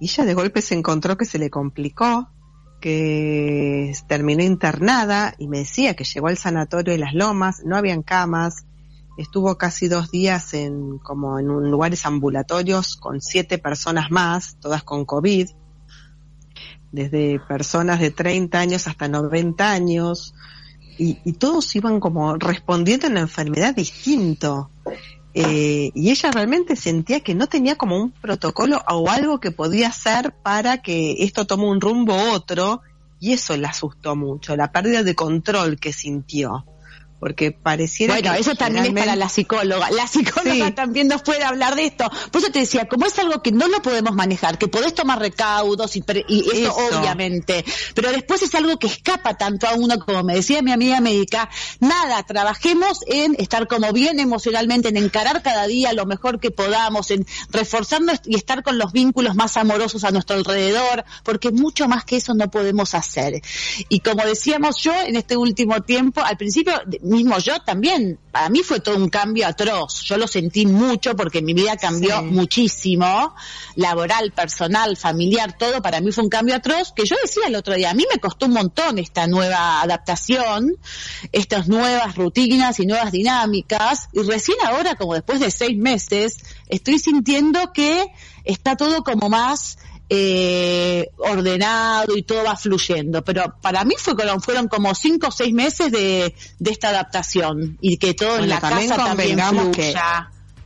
y 0.00 0.06
ella 0.06 0.24
de 0.24 0.34
golpe 0.34 0.62
se 0.62 0.74
encontró 0.74 1.16
que 1.16 1.24
se 1.24 1.38
le 1.38 1.50
complicó, 1.50 2.28
que 2.80 3.92
terminó 4.08 4.42
internada 4.42 5.34
y 5.38 5.46
me 5.46 5.58
decía 5.58 5.94
que 5.94 6.04
llegó 6.04 6.26
al 6.26 6.36
sanatorio 6.36 6.92
de 6.92 6.98
las 6.98 7.14
lomas, 7.14 7.62
no 7.64 7.76
habían 7.76 8.02
camas, 8.02 8.64
estuvo 9.16 9.56
casi 9.58 9.88
dos 9.88 10.10
días 10.10 10.54
en 10.54 10.98
como 10.98 11.38
en 11.38 11.50
un 11.50 11.70
lugares 11.70 12.06
ambulatorios 12.06 12.96
con 12.96 13.20
siete 13.20 13.58
personas 13.58 14.10
más, 14.10 14.56
todas 14.60 14.82
con 14.82 15.04
COVID, 15.04 15.48
desde 16.90 17.40
personas 17.40 18.00
de 18.00 18.10
30 18.10 18.58
años 18.58 18.86
hasta 18.86 19.08
90 19.08 19.70
años, 19.70 20.34
y, 20.98 21.32
todos 21.32 21.74
iban 21.74 21.98
como 21.98 22.36
respondiendo 22.36 23.06
a 23.06 23.10
una 23.10 23.20
enfermedad 23.20 23.74
distinto. 23.74 24.70
Eh, 25.34 25.90
y 25.94 26.10
ella 26.10 26.30
realmente 26.30 26.76
sentía 26.76 27.20
que 27.20 27.34
no 27.34 27.46
tenía 27.46 27.76
como 27.76 27.96
un 27.96 28.10
protocolo 28.10 28.82
o 28.86 29.08
algo 29.08 29.40
que 29.40 29.50
podía 29.50 29.88
hacer 29.88 30.34
para 30.42 30.82
que 30.82 31.24
esto 31.24 31.46
tome 31.46 31.64
un 31.64 31.80
rumbo 31.80 32.14
u 32.14 32.32
otro, 32.34 32.82
y 33.18 33.32
eso 33.32 33.56
la 33.56 33.68
asustó 33.70 34.14
mucho, 34.14 34.54
la 34.56 34.70
pérdida 34.70 35.02
de 35.02 35.14
control 35.14 35.78
que 35.80 35.92
sintió 35.92 36.66
porque 37.22 37.52
pareciera 37.52 38.14
bueno, 38.14 38.34
eso 38.34 38.56
también 38.56 38.84
es 38.84 38.92
para 38.92 39.14
la 39.14 39.28
psicóloga. 39.28 39.92
La 39.92 40.08
psicóloga 40.08 40.74
también 40.74 41.06
nos 41.06 41.22
puede 41.22 41.44
hablar 41.44 41.76
de 41.76 41.84
esto. 41.84 42.10
Por 42.32 42.42
eso 42.42 42.50
te 42.50 42.58
decía, 42.58 42.88
como 42.88 43.06
es 43.06 43.16
algo 43.16 43.40
que 43.42 43.52
no 43.52 43.68
lo 43.68 43.80
podemos 43.80 44.12
manejar, 44.16 44.58
que 44.58 44.66
podés 44.66 44.92
tomar 44.92 45.20
recaudos 45.20 45.94
y, 45.94 46.02
eso, 46.52 46.74
obviamente, 46.74 47.64
pero 47.94 48.10
después 48.10 48.42
es 48.42 48.52
algo 48.56 48.76
que 48.76 48.88
escapa 48.88 49.34
tanto 49.34 49.68
a 49.68 49.74
uno, 49.74 50.00
como 50.00 50.24
me 50.24 50.34
decía 50.34 50.62
mi 50.62 50.72
amiga 50.72 51.00
médica, 51.00 51.48
nada, 51.78 52.24
trabajemos 52.24 52.98
en 53.06 53.36
estar 53.38 53.68
como 53.68 53.92
bien 53.92 54.18
emocionalmente, 54.18 54.88
en 54.88 54.96
encarar 54.96 55.42
cada 55.44 55.68
día 55.68 55.92
lo 55.92 56.06
mejor 56.06 56.40
que 56.40 56.50
podamos, 56.50 57.12
en 57.12 57.24
reforzarnos 57.50 58.18
y 58.24 58.34
estar 58.34 58.64
con 58.64 58.78
los 58.78 58.90
vínculos 58.90 59.36
más 59.36 59.56
amorosos 59.56 60.02
a 60.02 60.10
nuestro 60.10 60.34
alrededor, 60.34 61.04
porque 61.22 61.52
mucho 61.52 61.86
más 61.86 62.04
que 62.04 62.16
eso 62.16 62.34
no 62.34 62.50
podemos 62.50 62.96
hacer. 62.96 63.40
Y 63.88 64.00
como 64.00 64.24
decíamos 64.24 64.82
yo 64.82 64.92
en 65.06 65.14
este 65.14 65.36
último 65.36 65.82
tiempo, 65.82 66.20
al 66.20 66.36
principio 66.36 66.72
mismo 67.12 67.38
yo 67.38 67.60
también, 67.60 68.18
para 68.32 68.48
mí 68.48 68.62
fue 68.62 68.80
todo 68.80 68.96
un 68.96 69.08
cambio 69.08 69.46
atroz. 69.46 70.02
Yo 70.02 70.16
lo 70.16 70.26
sentí 70.26 70.66
mucho 70.66 71.14
porque 71.14 71.42
mi 71.42 71.54
vida 71.54 71.76
cambió 71.76 72.22
muchísimo, 72.22 73.34
laboral, 73.76 74.32
personal, 74.32 74.96
familiar, 74.96 75.56
todo 75.56 75.80
para 75.82 76.00
mí 76.00 76.10
fue 76.10 76.24
un 76.24 76.30
cambio 76.30 76.56
atroz 76.56 76.92
que 76.92 77.06
yo 77.06 77.14
decía 77.22 77.46
el 77.46 77.54
otro 77.54 77.74
día, 77.74 77.90
a 77.90 77.94
mí 77.94 78.04
me 78.12 78.18
costó 78.18 78.46
un 78.46 78.54
montón 78.54 78.98
esta 78.98 79.26
nueva 79.26 79.82
adaptación, 79.82 80.76
estas 81.30 81.68
nuevas 81.68 82.16
rutinas 82.16 82.80
y 82.80 82.86
nuevas 82.86 83.12
dinámicas. 83.12 84.08
Y 84.12 84.22
recién 84.22 84.58
ahora, 84.64 84.96
como 84.96 85.14
después 85.14 85.40
de 85.40 85.50
seis 85.50 85.76
meses, 85.76 86.38
estoy 86.68 86.98
sintiendo 86.98 87.72
que 87.72 88.06
está 88.44 88.76
todo 88.76 89.02
como 89.04 89.28
más 89.28 89.78
eh, 90.14 91.08
ordenado 91.16 92.14
y 92.16 92.22
todo 92.22 92.44
va 92.44 92.54
fluyendo. 92.54 93.24
Pero 93.24 93.54
para 93.62 93.82
mí 93.84 93.94
fue, 93.98 94.14
fueron 94.40 94.68
como 94.68 94.94
cinco 94.94 95.28
o 95.28 95.30
seis 95.30 95.54
meses 95.54 95.90
de, 95.90 96.34
de 96.58 96.70
esta 96.70 96.90
adaptación 96.90 97.78
y 97.80 97.96
que 97.96 98.12
todo 98.12 98.38
en 98.38 98.50
la 98.50 98.60
casa 98.60 98.96
también 98.96 99.38
fluya. 99.38 99.70
Que 99.72 99.94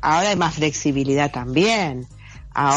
ahora 0.01 0.31
hay 0.31 0.37
más 0.37 0.55
flexibilidad 0.55 1.31
también 1.31 2.09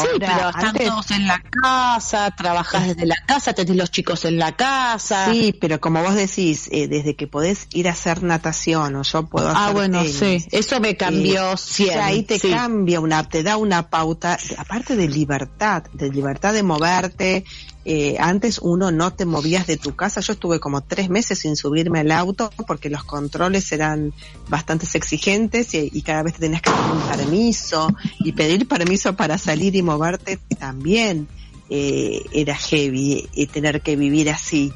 sí, 0.02 0.08
pero 0.18 0.50
están 0.50 0.74
todos 0.74 1.10
en 1.10 1.26
la 1.26 1.42
casa, 1.42 2.30
trabajas 2.36 2.88
desde 2.88 3.06
la 3.06 3.16
casa, 3.26 3.52
tenés 3.52 3.76
los 3.76 3.90
chicos 3.90 4.24
en 4.24 4.38
la 4.38 4.52
casa. 4.52 5.32
Sí, 5.32 5.56
pero 5.58 5.80
como 5.80 6.02
vos 6.02 6.14
decís, 6.14 6.68
eh, 6.72 6.88
desde 6.88 7.16
que 7.16 7.26
podés 7.26 7.66
ir 7.72 7.88
a 7.88 7.92
hacer 7.92 8.22
natación 8.22 8.96
o 8.96 9.02
yo 9.02 9.26
puedo 9.26 9.48
ah, 9.48 9.52
hacer 9.52 9.68
Ah, 9.68 9.72
bueno, 9.72 10.04
sí, 10.04 10.44
eso 10.50 10.80
me 10.80 10.96
cambió 10.96 11.54
eh, 11.78 12.00
ahí 12.00 12.22
te 12.22 12.38
cambia 12.38 13.00
una, 13.00 13.28
te 13.28 13.42
da 13.42 13.56
una 13.56 13.88
pauta, 13.88 14.38
aparte 14.56 14.96
de 14.96 15.08
libertad, 15.08 15.84
de 15.92 16.10
libertad 16.10 16.52
de 16.52 16.62
moverte, 16.62 17.44
eh, 17.84 18.16
antes 18.18 18.58
uno 18.58 18.90
no 18.90 19.12
te 19.12 19.24
movías 19.24 19.66
de 19.66 19.76
tu 19.76 19.96
casa. 19.96 20.20
Yo 20.20 20.34
estuve 20.34 20.60
como 20.60 20.82
tres 20.82 21.08
meses 21.08 21.38
sin 21.38 21.56
subirme 21.56 22.00
al 22.00 22.10
auto 22.10 22.50
porque 22.66 22.90
los 22.90 23.04
controles 23.04 23.72
eran 23.72 24.12
bastante 24.48 24.86
exigentes 24.92 25.74
y, 25.74 26.02
cada 26.02 26.22
vez 26.22 26.34
te 26.34 26.40
tenías 26.40 26.62
que 26.62 26.70
pedir 26.70 26.92
un 26.92 27.16
permiso 27.16 27.88
y 28.20 28.32
pedir 28.32 28.68
permiso 28.68 29.14
para 29.16 29.38
salir 29.38 29.76
y 29.76 29.82
moverte 29.82 30.38
también 30.58 31.28
eh, 31.70 32.22
era 32.32 32.54
heavy 32.54 33.28
y 33.32 33.46
tener 33.46 33.80
que 33.80 33.96
vivir 33.96 34.28
así 34.30 34.72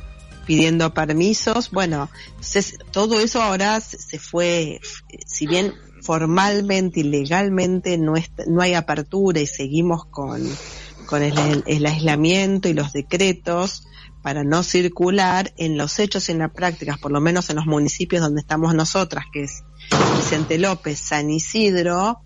pidiendo 0.46 0.94
permisos. 0.94 1.70
Bueno, 1.70 2.08
todo 2.90 3.20
eso 3.20 3.42
ahora 3.42 3.80
se 3.80 4.18
fue, 4.18 4.80
si 5.26 5.46
bien 5.46 5.74
formalmente 6.00 7.00
y 7.00 7.04
legalmente 7.04 7.96
no, 7.98 8.14
no 8.46 8.60
hay 8.60 8.74
apertura 8.74 9.40
y 9.40 9.46
seguimos 9.46 10.04
con 10.06 10.46
con 11.06 11.22
el, 11.22 11.86
aislamiento 11.86 12.68
y 12.68 12.74
los 12.74 12.92
decretos 12.92 13.86
para 14.22 14.42
no 14.42 14.62
circular 14.62 15.52
en 15.58 15.76
los 15.76 15.98
hechos 15.98 16.28
y 16.28 16.32
en 16.32 16.38
las 16.38 16.50
prácticas, 16.50 16.98
por 16.98 17.12
lo 17.12 17.20
menos 17.20 17.50
en 17.50 17.56
los 17.56 17.66
municipios 17.66 18.22
donde 18.22 18.40
estamos 18.40 18.74
nosotras, 18.74 19.26
que 19.32 19.44
es 19.44 19.62
Vicente 20.16 20.58
López, 20.58 20.98
San 20.98 21.30
Isidro, 21.30 22.23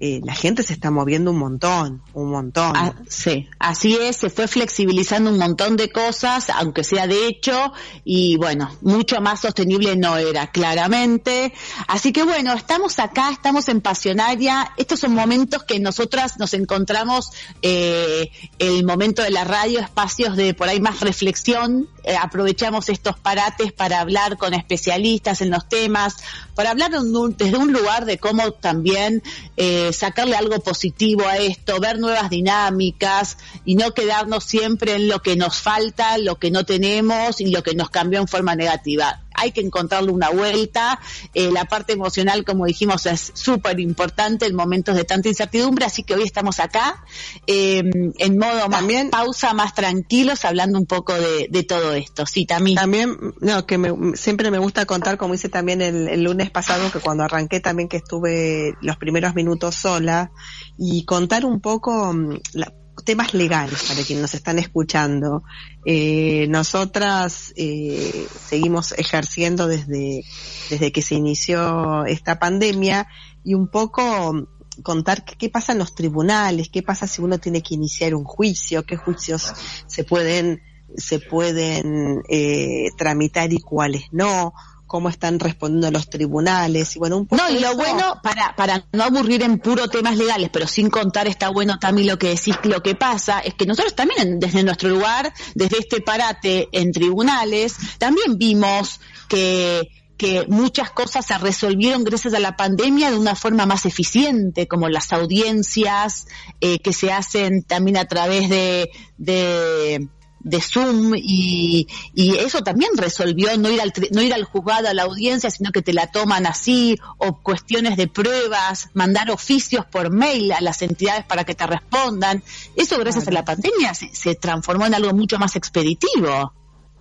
eh, 0.00 0.20
la 0.24 0.34
gente 0.34 0.62
se 0.62 0.72
está 0.72 0.92
moviendo 0.92 1.32
un 1.32 1.38
montón, 1.38 2.02
un 2.14 2.30
montón. 2.30 2.72
Ah, 2.76 2.94
sí, 3.08 3.48
así 3.58 3.96
es, 4.00 4.16
se 4.16 4.30
fue 4.30 4.46
flexibilizando 4.46 5.30
un 5.30 5.38
montón 5.38 5.76
de 5.76 5.90
cosas, 5.90 6.50
aunque 6.50 6.84
sea 6.84 7.08
de 7.08 7.26
hecho, 7.26 7.72
y 8.04 8.36
bueno, 8.36 8.70
mucho 8.80 9.20
más 9.20 9.40
sostenible 9.40 9.96
no 9.96 10.16
era, 10.16 10.52
claramente. 10.52 11.52
Así 11.88 12.12
que 12.12 12.22
bueno, 12.22 12.52
estamos 12.52 13.00
acá, 13.00 13.30
estamos 13.32 13.68
en 13.68 13.80
Pasionaria, 13.80 14.72
estos 14.76 15.00
son 15.00 15.14
momentos 15.14 15.64
que 15.64 15.80
nosotras 15.80 16.38
nos 16.38 16.54
encontramos, 16.54 17.32
eh, 17.62 18.30
el 18.60 18.84
momento 18.84 19.22
de 19.22 19.30
la 19.30 19.42
radio, 19.42 19.80
espacios 19.80 20.36
de 20.36 20.54
por 20.54 20.68
ahí 20.68 20.80
más 20.80 21.00
reflexión, 21.00 21.88
eh, 22.08 22.16
aprovechamos 22.16 22.88
estos 22.88 23.18
parates 23.18 23.70
para 23.70 24.00
hablar 24.00 24.38
con 24.38 24.54
especialistas 24.54 25.42
en 25.42 25.50
los 25.50 25.68
temas, 25.68 26.16
para 26.54 26.70
hablar 26.70 26.90
desde 26.90 27.58
un 27.58 27.70
lugar 27.70 28.06
de 28.06 28.16
cómo 28.16 28.50
también 28.52 29.22
eh, 29.58 29.92
sacarle 29.92 30.34
algo 30.34 30.58
positivo 30.60 31.26
a 31.26 31.36
esto, 31.36 31.78
ver 31.80 31.98
nuevas 31.98 32.30
dinámicas 32.30 33.36
y 33.66 33.74
no 33.74 33.92
quedarnos 33.92 34.44
siempre 34.44 34.94
en 34.94 35.06
lo 35.06 35.20
que 35.20 35.36
nos 35.36 35.60
falta, 35.60 36.16
lo 36.16 36.38
que 36.38 36.50
no 36.50 36.64
tenemos 36.64 37.42
y 37.42 37.50
lo 37.50 37.62
que 37.62 37.74
nos 37.74 37.90
cambió 37.90 38.20
en 38.20 38.26
forma 38.26 38.56
negativa 38.56 39.20
hay 39.38 39.52
que 39.52 39.60
encontrarle 39.60 40.10
una 40.10 40.30
vuelta. 40.30 41.00
Eh, 41.34 41.50
la 41.52 41.64
parte 41.64 41.92
emocional, 41.92 42.44
como 42.44 42.66
dijimos, 42.66 43.06
es 43.06 43.32
súper 43.34 43.80
importante 43.80 44.46
en 44.46 44.54
momentos 44.54 44.96
de 44.96 45.04
tanta 45.04 45.28
incertidumbre, 45.28 45.84
así 45.84 46.02
que 46.02 46.14
hoy 46.14 46.22
estamos 46.24 46.60
acá 46.60 47.04
eh, 47.46 47.82
en 48.18 48.38
modo 48.38 48.68
más 48.68 48.84
pausa, 49.10 49.52
más 49.54 49.74
tranquilos, 49.74 50.44
hablando 50.44 50.78
un 50.78 50.86
poco 50.86 51.14
de, 51.14 51.62
todo 51.68 51.92
esto. 51.92 52.24
Sí, 52.26 52.46
también. 52.46 52.76
También, 52.76 53.16
no, 53.40 53.66
que 53.66 53.94
siempre 54.14 54.50
me 54.50 54.58
gusta 54.58 54.86
contar, 54.86 55.18
como 55.18 55.34
hice 55.34 55.48
también 55.48 55.82
el, 55.82 56.22
lunes 56.22 56.50
pasado, 56.50 56.90
que 56.90 57.00
cuando 57.00 57.24
arranqué 57.24 57.60
también 57.60 57.88
que 57.88 57.98
estuve 57.98 58.74
los 58.80 58.96
primeros 58.96 59.34
minutos 59.34 59.74
sola, 59.74 60.30
y 60.78 61.04
contar 61.04 61.44
un 61.44 61.60
poco 61.60 62.12
mm, 62.12 62.38
la, 62.54 62.72
temas 63.08 63.32
legales 63.32 63.84
para 63.84 64.02
quienes 64.02 64.20
nos 64.20 64.34
están 64.34 64.58
escuchando. 64.58 65.42
Eh, 65.86 66.46
nosotras 66.50 67.54
eh, 67.56 68.26
seguimos 68.50 68.92
ejerciendo 68.92 69.66
desde, 69.66 70.26
desde 70.68 70.92
que 70.92 71.00
se 71.00 71.14
inició 71.14 72.04
esta 72.04 72.38
pandemia 72.38 73.08
y 73.42 73.54
un 73.54 73.68
poco 73.68 74.46
contar 74.82 75.24
qué, 75.24 75.48
pasa 75.48 75.72
en 75.72 75.78
los 75.78 75.94
tribunales, 75.94 76.68
qué 76.68 76.82
pasa 76.82 77.06
si 77.06 77.22
uno 77.22 77.38
tiene 77.38 77.62
que 77.62 77.76
iniciar 77.76 78.14
un 78.14 78.24
juicio, 78.24 78.84
qué 78.84 78.98
juicios 78.98 79.54
se 79.86 80.04
pueden 80.04 80.60
se 80.94 81.18
pueden 81.18 82.22
eh, 82.28 82.88
tramitar 82.98 83.50
y 83.54 83.60
cuáles 83.60 84.04
no, 84.12 84.52
cómo 84.88 85.08
están 85.08 85.38
respondiendo 85.38 85.92
los 85.92 86.10
tribunales 86.10 86.96
y 86.96 86.98
bueno 86.98 87.18
un 87.18 87.26
poco 87.26 87.40
no 87.40 87.50
y 87.50 87.60
lo 87.60 87.76
bueno 87.76 88.20
para 88.22 88.56
para 88.56 88.84
no 88.92 89.04
aburrir 89.04 89.42
en 89.42 89.60
puro 89.60 89.86
temas 89.86 90.16
legales 90.16 90.50
pero 90.52 90.66
sin 90.66 90.90
contar 90.90 91.28
está 91.28 91.50
bueno 91.50 91.78
también 91.78 92.08
lo 92.08 92.18
que 92.18 92.30
decís 92.30 92.56
lo 92.64 92.82
que 92.82 92.96
pasa 92.96 93.38
es 93.38 93.54
que 93.54 93.66
nosotros 93.66 93.94
también 93.94 94.40
desde 94.40 94.64
nuestro 94.64 94.88
lugar 94.88 95.32
desde 95.54 95.78
este 95.78 96.00
parate 96.00 96.68
en 96.72 96.90
tribunales 96.90 97.76
también 97.98 98.36
vimos 98.36 99.00
que 99.28 99.88
que 100.18 100.44
muchas 100.48 100.90
cosas 100.90 101.24
se 101.24 101.38
resolvieron 101.38 102.02
gracias 102.02 102.34
a 102.34 102.40
la 102.40 102.56
pandemia 102.56 103.10
de 103.10 103.16
una 103.16 103.36
forma 103.36 103.66
más 103.66 103.86
eficiente, 103.86 104.66
como 104.66 104.88
las 104.88 105.12
audiencias 105.12 106.26
eh, 106.60 106.80
que 106.80 106.92
se 106.92 107.12
hacen 107.12 107.62
también 107.62 107.96
a 107.96 108.06
través 108.06 108.48
de, 108.48 108.90
de 109.16 110.08
de 110.48 110.60
Zoom 110.60 111.14
y, 111.16 111.86
y, 112.14 112.36
eso 112.36 112.62
también 112.62 112.90
resolvió 112.96 113.56
no 113.58 113.70
ir, 113.70 113.80
al, 113.80 113.92
no 114.12 114.22
ir 114.22 114.32
al 114.32 114.44
juzgado 114.44 114.88
a 114.88 114.94
la 114.94 115.02
audiencia, 115.02 115.50
sino 115.50 115.70
que 115.72 115.82
te 115.82 115.92
la 115.92 116.06
toman 116.06 116.46
así, 116.46 116.98
o 117.18 117.40
cuestiones 117.40 117.96
de 117.96 118.08
pruebas, 118.08 118.88
mandar 118.94 119.30
oficios 119.30 119.84
por 119.86 120.10
mail 120.10 120.52
a 120.52 120.60
las 120.60 120.82
entidades 120.82 121.24
para 121.26 121.44
que 121.44 121.54
te 121.54 121.66
respondan. 121.66 122.42
Eso 122.76 122.98
gracias 122.98 123.28
a 123.28 123.30
la 123.30 123.44
pandemia 123.44 123.94
se, 123.94 124.14
se, 124.14 124.34
transformó 124.34 124.86
en 124.86 124.94
algo 124.94 125.12
mucho 125.12 125.38
más 125.38 125.56
expeditivo. 125.56 126.52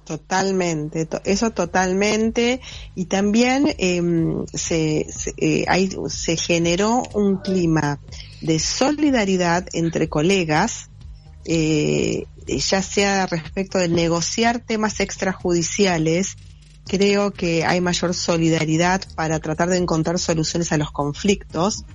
Totalmente, 0.08 1.08
eso 1.26 1.52
totalmente. 1.52 2.62
Y 2.96 3.06
también 3.06 3.76
em, 3.78 4.46
se, 4.54 5.06
se, 5.10 5.34
eh, 5.38 5.66
se 6.08 6.38
generó 6.38 7.04
un 7.14 7.38
clima 7.38 8.00
de 8.42 8.60
solidaridad 8.60 9.68
entre 9.74 10.08
colegas 10.08 10.87
eh, 11.48 12.28
ya 12.46 12.82
sea 12.82 13.26
respecto 13.26 13.78
de 13.78 13.88
negociar 13.88 14.60
temas 14.60 15.00
extrajudiciales, 15.00 16.36
creo 16.86 17.32
que 17.32 17.66
hay 17.66 17.80
mayor 17.80 18.14
solidaridad 18.14 19.02
para 19.16 19.40
tratar 19.40 19.70
de 19.70 19.78
encontrar 19.78 20.20
soluciones 20.20 20.72
a 20.72 20.78
los 20.78 20.92
conflictos. 20.92 21.86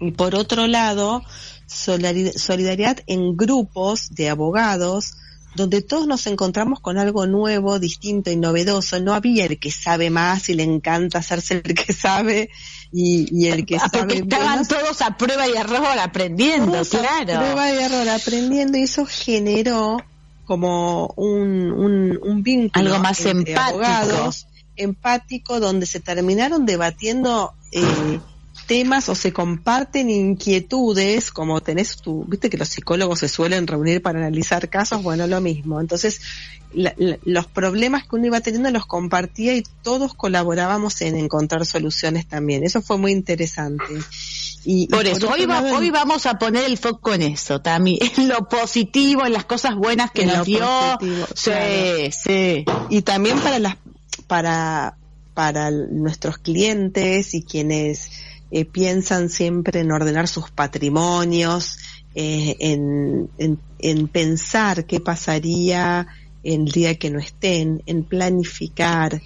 Y 0.00 0.10
por 0.10 0.34
otro 0.34 0.66
lado, 0.66 1.22
solidaridad 1.66 2.98
en 3.06 3.36
grupos 3.36 4.10
de 4.10 4.28
abogados 4.28 5.14
donde 5.54 5.82
todos 5.82 6.06
nos 6.06 6.26
encontramos 6.26 6.80
con 6.80 6.98
algo 6.98 7.26
nuevo, 7.26 7.78
distinto 7.78 8.30
y 8.30 8.36
novedoso. 8.36 9.00
No 9.00 9.14
había 9.14 9.46
el 9.46 9.58
que 9.58 9.70
sabe 9.70 10.10
más 10.10 10.48
y 10.48 10.54
le 10.54 10.62
encanta 10.62 11.18
hacerse 11.18 11.62
el 11.64 11.74
que 11.74 11.92
sabe 11.92 12.50
y, 12.92 13.46
el 13.46 13.64
que 13.64 13.76
ah, 13.76 13.88
sabe 13.92 14.18
estaban 14.18 14.66
todos 14.66 15.00
a 15.02 15.16
prueba 15.16 15.46
y 15.48 15.52
error 15.52 15.98
aprendiendo, 16.00 16.82
claro. 16.84 17.36
A 17.36 17.40
prueba 17.40 17.72
y 17.72 17.78
error 17.78 18.08
aprendiendo 18.08 18.78
y 18.78 18.82
eso 18.82 19.06
generó 19.06 19.98
como 20.44 21.12
un, 21.16 21.70
un, 21.70 22.18
un 22.22 22.42
vínculo 22.42 22.86
algo 22.86 23.02
más 23.02 23.24
empático. 23.24 23.60
abogados 23.60 24.46
empático 24.76 25.60
donde 25.60 25.86
se 25.86 26.00
terminaron 26.00 26.66
debatiendo 26.66 27.52
eh, 27.72 28.20
temas 28.70 29.08
o 29.08 29.16
se 29.16 29.32
comparten 29.32 30.08
inquietudes, 30.10 31.32
como 31.32 31.60
tenés 31.60 31.96
tú, 31.96 32.24
viste 32.28 32.48
que 32.48 32.56
los 32.56 32.68
psicólogos 32.68 33.18
se 33.18 33.28
suelen 33.28 33.66
reunir 33.66 34.00
para 34.00 34.20
analizar 34.20 34.68
casos, 34.68 35.02
bueno, 35.02 35.26
lo 35.26 35.40
mismo. 35.40 35.80
Entonces, 35.80 36.20
los 36.72 37.46
problemas 37.48 38.06
que 38.06 38.14
uno 38.14 38.26
iba 38.26 38.40
teniendo 38.40 38.70
los 38.70 38.86
compartía 38.86 39.56
y 39.56 39.64
todos 39.82 40.14
colaborábamos 40.14 41.00
en 41.00 41.16
encontrar 41.16 41.66
soluciones 41.66 42.28
también. 42.28 42.62
Eso 42.62 42.80
fue 42.80 42.96
muy 42.96 43.10
interesante. 43.10 43.82
Y, 44.64 44.86
por 44.86 45.04
eso, 45.04 45.28
hoy, 45.28 45.46
hoy 45.46 45.90
vamos 45.90 46.26
a 46.26 46.38
poner 46.38 46.62
el 46.62 46.78
foco 46.78 47.12
en 47.12 47.22
eso, 47.22 47.60
también 47.60 47.98
en 48.18 48.28
lo 48.28 48.48
positivo, 48.48 49.26
en 49.26 49.32
las 49.32 49.46
cosas 49.46 49.74
buenas 49.74 50.12
que 50.12 50.26
nos 50.26 50.46
dio. 50.46 50.64
Sí, 51.34 52.12
sí. 52.12 52.64
Y 52.88 53.02
también 53.02 53.36
para 53.40 53.58
las, 53.58 53.78
para, 54.28 54.96
para 55.34 55.72
nuestros 55.72 56.38
clientes 56.38 57.34
y 57.34 57.42
quienes 57.42 58.29
eh, 58.50 58.64
piensan 58.64 59.28
siempre 59.28 59.80
en 59.80 59.92
ordenar 59.92 60.28
sus 60.28 60.50
patrimonios, 60.50 61.78
eh, 62.14 62.56
en, 62.58 63.30
en, 63.78 64.08
pensar 64.08 64.86
qué 64.86 65.00
pasaría 65.00 66.06
el 66.42 66.64
día 66.66 66.96
que 66.96 67.10
no 67.10 67.20
estén, 67.20 67.82
en 67.86 68.04
planificar. 68.04 69.20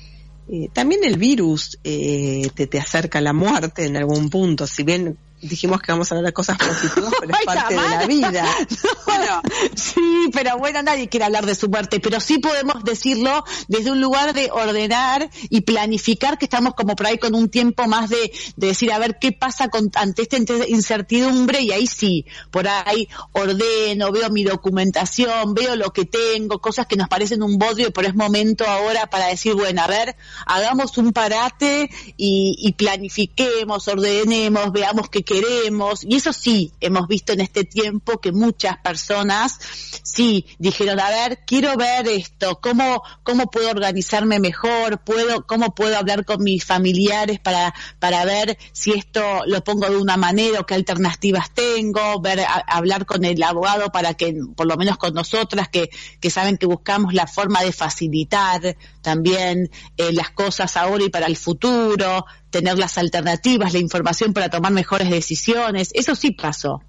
Eh, 0.48 0.68
también 0.72 1.04
el 1.04 1.18
virus 1.18 1.78
te, 1.82 2.50
te 2.50 2.78
acerca 2.78 3.18
a 3.18 3.22
la 3.22 3.32
muerte 3.32 3.86
en 3.86 3.96
algún 3.96 4.28
punto, 4.28 4.66
si 4.66 4.82
bien 4.82 5.16
dijimos 5.44 5.80
que 5.80 5.92
vamos 5.92 6.10
a 6.10 6.14
hablar 6.14 6.30
de 6.30 6.32
cosas 6.32 6.56
positivas, 6.58 7.12
pero 7.20 7.34
es 7.34 7.44
parte 7.44 7.74
de 7.74 7.80
la 7.80 8.06
vida. 8.06 8.44
bueno, 9.06 9.42
sí, 9.74 10.30
pero 10.32 10.58
bueno, 10.58 10.82
nadie 10.82 11.08
quiere 11.08 11.26
hablar 11.26 11.46
de 11.46 11.54
su 11.54 11.68
muerte, 11.68 12.00
pero 12.00 12.20
sí 12.20 12.38
podemos 12.38 12.82
decirlo 12.84 13.44
desde 13.68 13.90
un 13.90 14.00
lugar 14.00 14.34
de 14.34 14.50
ordenar 14.50 15.28
y 15.50 15.62
planificar 15.62 16.38
que 16.38 16.46
estamos 16.46 16.74
como 16.74 16.96
por 16.96 17.06
ahí 17.06 17.18
con 17.18 17.34
un 17.34 17.48
tiempo 17.48 17.86
más 17.86 18.10
de, 18.10 18.32
de 18.56 18.66
decir, 18.68 18.92
a 18.92 18.98
ver 18.98 19.18
qué 19.20 19.32
pasa 19.32 19.68
con, 19.68 19.90
ante 19.94 20.22
esta 20.22 20.36
incertidumbre 20.68 21.60
y 21.60 21.72
ahí 21.72 21.86
sí, 21.86 22.26
por 22.50 22.66
ahí 22.68 23.08
ordeno, 23.32 24.10
veo 24.12 24.30
mi 24.30 24.44
documentación, 24.44 25.54
veo 25.54 25.76
lo 25.76 25.92
que 25.92 26.04
tengo, 26.04 26.60
cosas 26.60 26.86
que 26.86 26.96
nos 26.96 27.08
parecen 27.08 27.42
un 27.42 27.58
bodrio, 27.58 27.92
pero 27.92 28.08
es 28.08 28.14
momento 28.14 28.66
ahora 28.66 29.06
para 29.06 29.26
decir, 29.26 29.54
bueno, 29.54 29.82
a 29.82 29.86
ver, 29.86 30.16
hagamos 30.46 30.96
un 30.98 31.12
parate 31.12 31.90
y, 32.16 32.56
y 32.58 32.72
planifiquemos, 32.72 33.86
ordenemos, 33.88 34.72
veamos 34.72 35.08
qué 35.08 35.22
queremos, 35.34 36.04
y 36.04 36.16
eso 36.16 36.32
sí, 36.32 36.72
hemos 36.80 37.08
visto 37.08 37.32
en 37.32 37.40
este 37.40 37.64
tiempo 37.64 38.20
que 38.20 38.30
muchas 38.30 38.78
personas 38.78 39.58
sí 40.04 40.46
dijeron, 40.58 41.00
a 41.00 41.10
ver, 41.10 41.40
quiero 41.44 41.76
ver 41.76 42.06
esto, 42.06 42.60
cómo, 42.60 43.02
cómo 43.24 43.50
puedo 43.50 43.70
organizarme 43.70 44.38
mejor, 44.38 45.00
puedo, 45.00 45.44
cómo 45.44 45.74
puedo 45.74 45.96
hablar 45.96 46.24
con 46.24 46.42
mis 46.44 46.64
familiares 46.64 47.40
para, 47.40 47.74
para 47.98 48.24
ver 48.24 48.58
si 48.72 48.92
esto 48.92 49.20
lo 49.46 49.64
pongo 49.64 49.88
de 49.90 49.96
una 49.96 50.16
manera 50.16 50.60
o 50.60 50.66
qué 50.66 50.74
alternativas 50.74 51.50
tengo, 51.52 52.20
ver, 52.20 52.40
hablar 52.68 53.04
con 53.04 53.24
el 53.24 53.42
abogado 53.42 53.90
para 53.90 54.14
que, 54.14 54.36
por 54.54 54.68
lo 54.68 54.76
menos 54.76 54.98
con 54.98 55.14
nosotras, 55.14 55.68
que, 55.68 55.90
que 56.20 56.30
saben 56.30 56.58
que 56.58 56.66
buscamos 56.66 57.12
la 57.12 57.26
forma 57.26 57.62
de 57.62 57.72
facilitar 57.72 58.76
también 59.02 59.70
eh, 59.96 60.12
las 60.12 60.30
cosas 60.30 60.76
ahora 60.76 61.04
y 61.04 61.10
para 61.10 61.26
el 61.26 61.36
futuro, 61.36 62.24
tener 62.54 62.78
las 62.78 62.98
alternativas, 62.98 63.72
la 63.72 63.80
información 63.80 64.32
para 64.32 64.48
tomar 64.48 64.70
mejores 64.70 65.10
decisiones. 65.10 65.90
Eso 65.92 66.14
sí 66.14 66.30
pasó. 66.30 66.82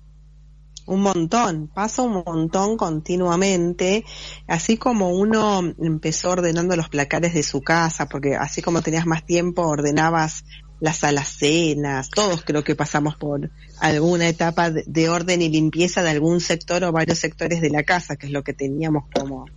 Un 0.86 1.01
montón, 1.01 1.71
pasa 1.73 2.04
un 2.04 2.23
montón 2.23 2.78
continuamente, 2.78 4.06
así 4.47 4.78
como 4.78 5.10
uno 5.10 5.62
empezó 5.80 6.30
ordenando 6.30 6.75
los 6.75 6.89
placares 6.89 7.34
de 7.34 7.41
su 7.41 7.62
casa, 7.62 8.06
porque 8.06 8.36
así 8.36 8.62
como 8.62 8.84
tenías 8.84 9.08
más 9.08 9.25
tiempo, 9.25 9.63
ordenabas 9.63 10.45
las 10.80 11.04
alacenas, 11.04 12.12
todos 12.12 12.43
creo 12.43 12.63
que 12.63 12.75
pasamos 12.75 13.15
por 13.15 13.49
alguna 13.80 14.28
etapa 14.28 14.69
de 14.69 15.10
orden 15.10 15.41
y 15.41 15.49
limpieza 15.49 16.04
de 16.04 16.12
algún 16.12 16.41
sector 16.41 16.84
o 16.84 16.91
varios 16.91 17.17
sectores 17.17 17.60
de 17.60 17.71
la 17.71 17.82
casa, 17.82 18.17
que 18.17 18.28
es 18.28 18.32
lo 18.32 18.43
que 18.43 18.54
teníamos 18.54 19.06
como 19.12 19.47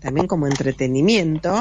también 0.00 0.26
como 0.26 0.46
entretenimiento. 0.46 1.60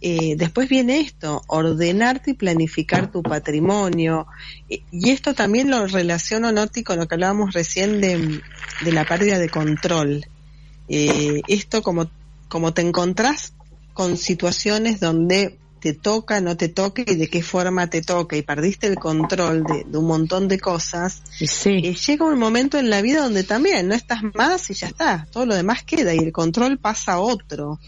Eh, 0.00 0.34
después 0.36 0.68
viene 0.68 1.00
esto, 1.00 1.42
ordenarte 1.46 2.32
y 2.32 2.34
planificar 2.34 3.10
tu 3.10 3.22
patrimonio. 3.22 4.26
Eh, 4.68 4.82
y 4.92 5.10
esto 5.10 5.34
también 5.34 5.70
lo 5.70 5.86
relaciono, 5.86 6.52
Noti, 6.52 6.82
con 6.82 6.98
lo 6.98 7.08
que 7.08 7.14
hablábamos 7.14 7.54
recién 7.54 8.00
de, 8.00 8.42
la 8.84 9.04
pérdida 9.04 9.38
de 9.38 9.48
control. 9.48 10.26
Eh, 10.88 11.40
esto 11.48 11.82
como, 11.82 12.10
como 12.48 12.74
te 12.74 12.82
encontrás 12.82 13.54
con 13.94 14.16
situaciones 14.16 15.00
donde 15.00 15.58
te 15.80 15.94
toca, 15.94 16.40
no 16.40 16.56
te 16.56 16.68
toque 16.68 17.04
y 17.06 17.14
de 17.14 17.28
qué 17.28 17.42
forma 17.42 17.88
te 17.88 18.02
toca 18.02 18.36
y 18.36 18.42
perdiste 18.42 18.86
el 18.86 18.96
control 18.96 19.64
de, 19.64 19.96
un 19.96 20.06
montón 20.06 20.48
de 20.48 20.58
cosas, 20.58 21.22
sí. 21.38 21.94
llega 21.94 22.24
un 22.24 22.38
momento 22.38 22.78
en 22.78 22.90
la 22.90 23.02
vida 23.02 23.22
donde 23.22 23.44
también 23.44 23.88
no 23.88 23.94
estás 23.94 24.20
más 24.34 24.68
y 24.70 24.74
ya 24.74 24.88
está, 24.88 25.26
todo 25.30 25.46
lo 25.46 25.54
demás 25.54 25.84
queda 25.84 26.14
y 26.14 26.18
el 26.18 26.32
control 26.32 26.78
pasa 26.78 27.14
a 27.14 27.20
otro. 27.20 27.78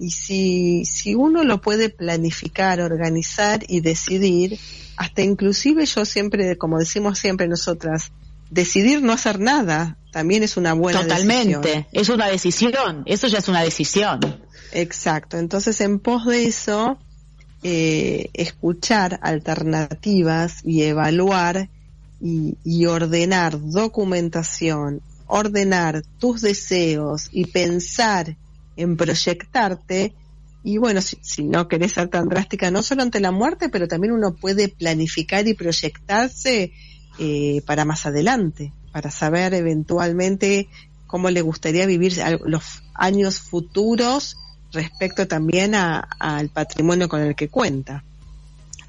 Y 0.00 0.12
si, 0.12 0.86
si 0.86 1.14
uno 1.14 1.44
lo 1.44 1.60
puede 1.60 1.90
planificar, 1.90 2.80
organizar 2.80 3.62
y 3.68 3.82
decidir, 3.82 4.58
hasta 4.96 5.20
inclusive 5.20 5.84
yo 5.84 6.06
siempre, 6.06 6.56
como 6.56 6.78
decimos 6.78 7.18
siempre 7.18 7.46
nosotras, 7.46 8.10
decidir 8.50 9.02
no 9.02 9.12
hacer 9.12 9.38
nada 9.38 9.98
también 10.10 10.42
es 10.42 10.56
una 10.56 10.72
buena 10.72 11.02
Totalmente, 11.02 11.86
es 11.92 12.08
una 12.08 12.28
decisión, 12.28 13.02
eso 13.04 13.26
ya 13.26 13.38
es 13.38 13.48
una 13.48 13.62
decisión. 13.62 14.20
Exacto, 14.72 15.36
entonces 15.36 15.80
en 15.82 15.98
pos 16.00 16.24
de 16.24 16.46
eso, 16.46 16.98
eh, 17.62 18.30
escuchar 18.32 19.20
alternativas 19.22 20.64
y 20.64 20.82
evaluar 20.82 21.68
y, 22.22 22.56
y, 22.64 22.86
ordenar 22.86 23.60
documentación, 23.60 25.02
ordenar 25.26 26.02
tus 26.18 26.40
deseos 26.40 27.28
y 27.30 27.46
pensar 27.46 28.36
en 28.82 28.96
proyectarte. 28.96 30.14
Y 30.62 30.78
bueno, 30.78 31.00
si, 31.00 31.18
si, 31.22 31.44
no 31.44 31.68
querés 31.68 31.92
ser 31.92 32.08
tan 32.08 32.28
drástica, 32.28 32.70
no 32.70 32.82
solo 32.82 33.02
ante 33.02 33.20
la 33.20 33.30
muerte, 33.30 33.68
pero 33.68 33.88
también 33.88 34.12
uno 34.12 34.34
puede 34.34 34.68
planificar 34.68 35.46
y 35.48 35.54
proyectarse 35.54 36.72
eh, 37.18 37.62
para 37.66 37.84
más 37.84 38.06
adelante, 38.06 38.72
para 38.92 39.10
saber 39.10 39.54
eventualmente 39.54 40.68
cómo 41.06 41.28
le 41.30 41.42
gustaría 41.42 41.86
vivir 41.86 42.14
los 42.44 42.82
años 42.94 43.40
futuros 43.40 44.36
respecto 44.72 45.26
también 45.26 45.74
al 45.74 46.48
patrimonio 46.50 47.08
con 47.08 47.20
el 47.20 47.34
que 47.34 47.48
cuenta. 47.48 48.04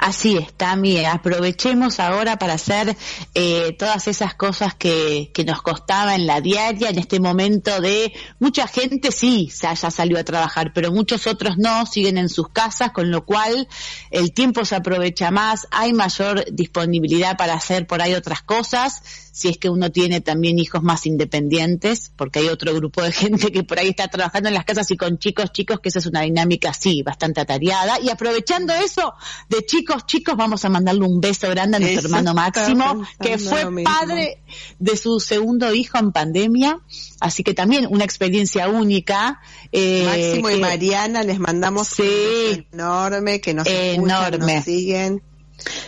Así 0.01 0.35
es, 0.35 0.51
Tami, 0.53 1.05
aprovechemos 1.05 1.99
ahora 1.99 2.39
para 2.39 2.53
hacer 2.53 2.97
eh, 3.35 3.75
todas 3.77 4.07
esas 4.07 4.33
cosas 4.33 4.73
que, 4.73 5.29
que 5.31 5.45
nos 5.45 5.61
costaba 5.61 6.15
en 6.15 6.25
la 6.25 6.41
diaria, 6.41 6.89
en 6.89 6.97
este 6.97 7.19
momento 7.19 7.79
de 7.79 8.11
mucha 8.39 8.65
gente 8.67 9.11
sí 9.11 9.51
ya 9.61 9.75
salió 9.75 10.17
a 10.17 10.23
trabajar, 10.23 10.71
pero 10.73 10.91
muchos 10.91 11.27
otros 11.27 11.59
no, 11.59 11.85
siguen 11.85 12.17
en 12.17 12.29
sus 12.29 12.49
casas, 12.49 12.93
con 12.93 13.11
lo 13.11 13.25
cual 13.25 13.67
el 14.09 14.33
tiempo 14.33 14.65
se 14.65 14.75
aprovecha 14.75 15.29
más, 15.29 15.67
hay 15.69 15.93
mayor 15.93 16.45
disponibilidad 16.51 17.37
para 17.37 17.53
hacer 17.53 17.85
por 17.85 18.01
ahí 18.01 18.15
otras 18.15 18.41
cosas, 18.41 19.03
si 19.31 19.47
es 19.47 19.57
que 19.57 19.69
uno 19.69 19.91
tiene 19.91 20.21
también 20.21 20.59
hijos 20.59 20.83
más 20.83 21.05
independientes, 21.05 22.11
porque 22.15 22.39
hay 22.39 22.49
otro 22.49 22.73
grupo 22.73 23.01
de 23.01 23.11
gente 23.11 23.51
que 23.51 23.63
por 23.63 23.79
ahí 23.79 23.89
está 23.89 24.07
trabajando 24.07 24.49
en 24.49 24.55
las 24.55 24.65
casas 24.65 24.89
y 24.91 24.97
con 24.97 25.17
chicos, 25.17 25.51
chicos, 25.51 25.79
que 25.79 25.89
esa 25.89 25.99
es 25.99 26.05
una 26.05 26.21
dinámica 26.21 26.69
así, 26.69 27.01
bastante 27.03 27.41
atareada, 27.41 27.99
y 27.99 28.09
aprovechando 28.09 28.73
eso 28.73 29.13
de 29.49 29.65
chicos, 29.65 29.90
chicos, 29.99 30.35
vamos 30.35 30.63
a 30.65 30.69
mandarle 30.69 31.05
un 31.05 31.19
beso 31.19 31.49
grande 31.49 31.77
a 31.77 31.79
nuestro 31.79 32.07
hermano 32.07 32.33
Máximo, 32.33 33.03
que 33.19 33.37
fue 33.37 33.83
padre 33.83 34.43
de 34.79 34.97
su 34.97 35.19
segundo 35.19 35.73
hijo 35.73 35.97
en 35.97 36.11
pandemia, 36.11 36.79
así 37.19 37.43
que 37.43 37.53
también 37.53 37.87
una 37.89 38.03
experiencia 38.03 38.67
única. 38.69 39.41
Eh, 39.71 40.03
Máximo 40.05 40.49
y 40.49 40.59
Mariana, 40.59 41.23
les 41.23 41.39
mandamos 41.39 41.99
un 41.99 42.05
beso 42.05 42.63
enorme, 42.73 43.41
que 43.41 43.53
nos 43.53 43.67
enorme. 43.67 44.55
nos 44.55 44.65
siguen. 44.65 45.23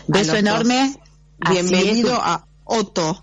Beso 0.07 0.35
enorme. 0.35 0.95
Bienvenido 1.49 2.15
a 2.15 2.47
Otto. 2.63 3.22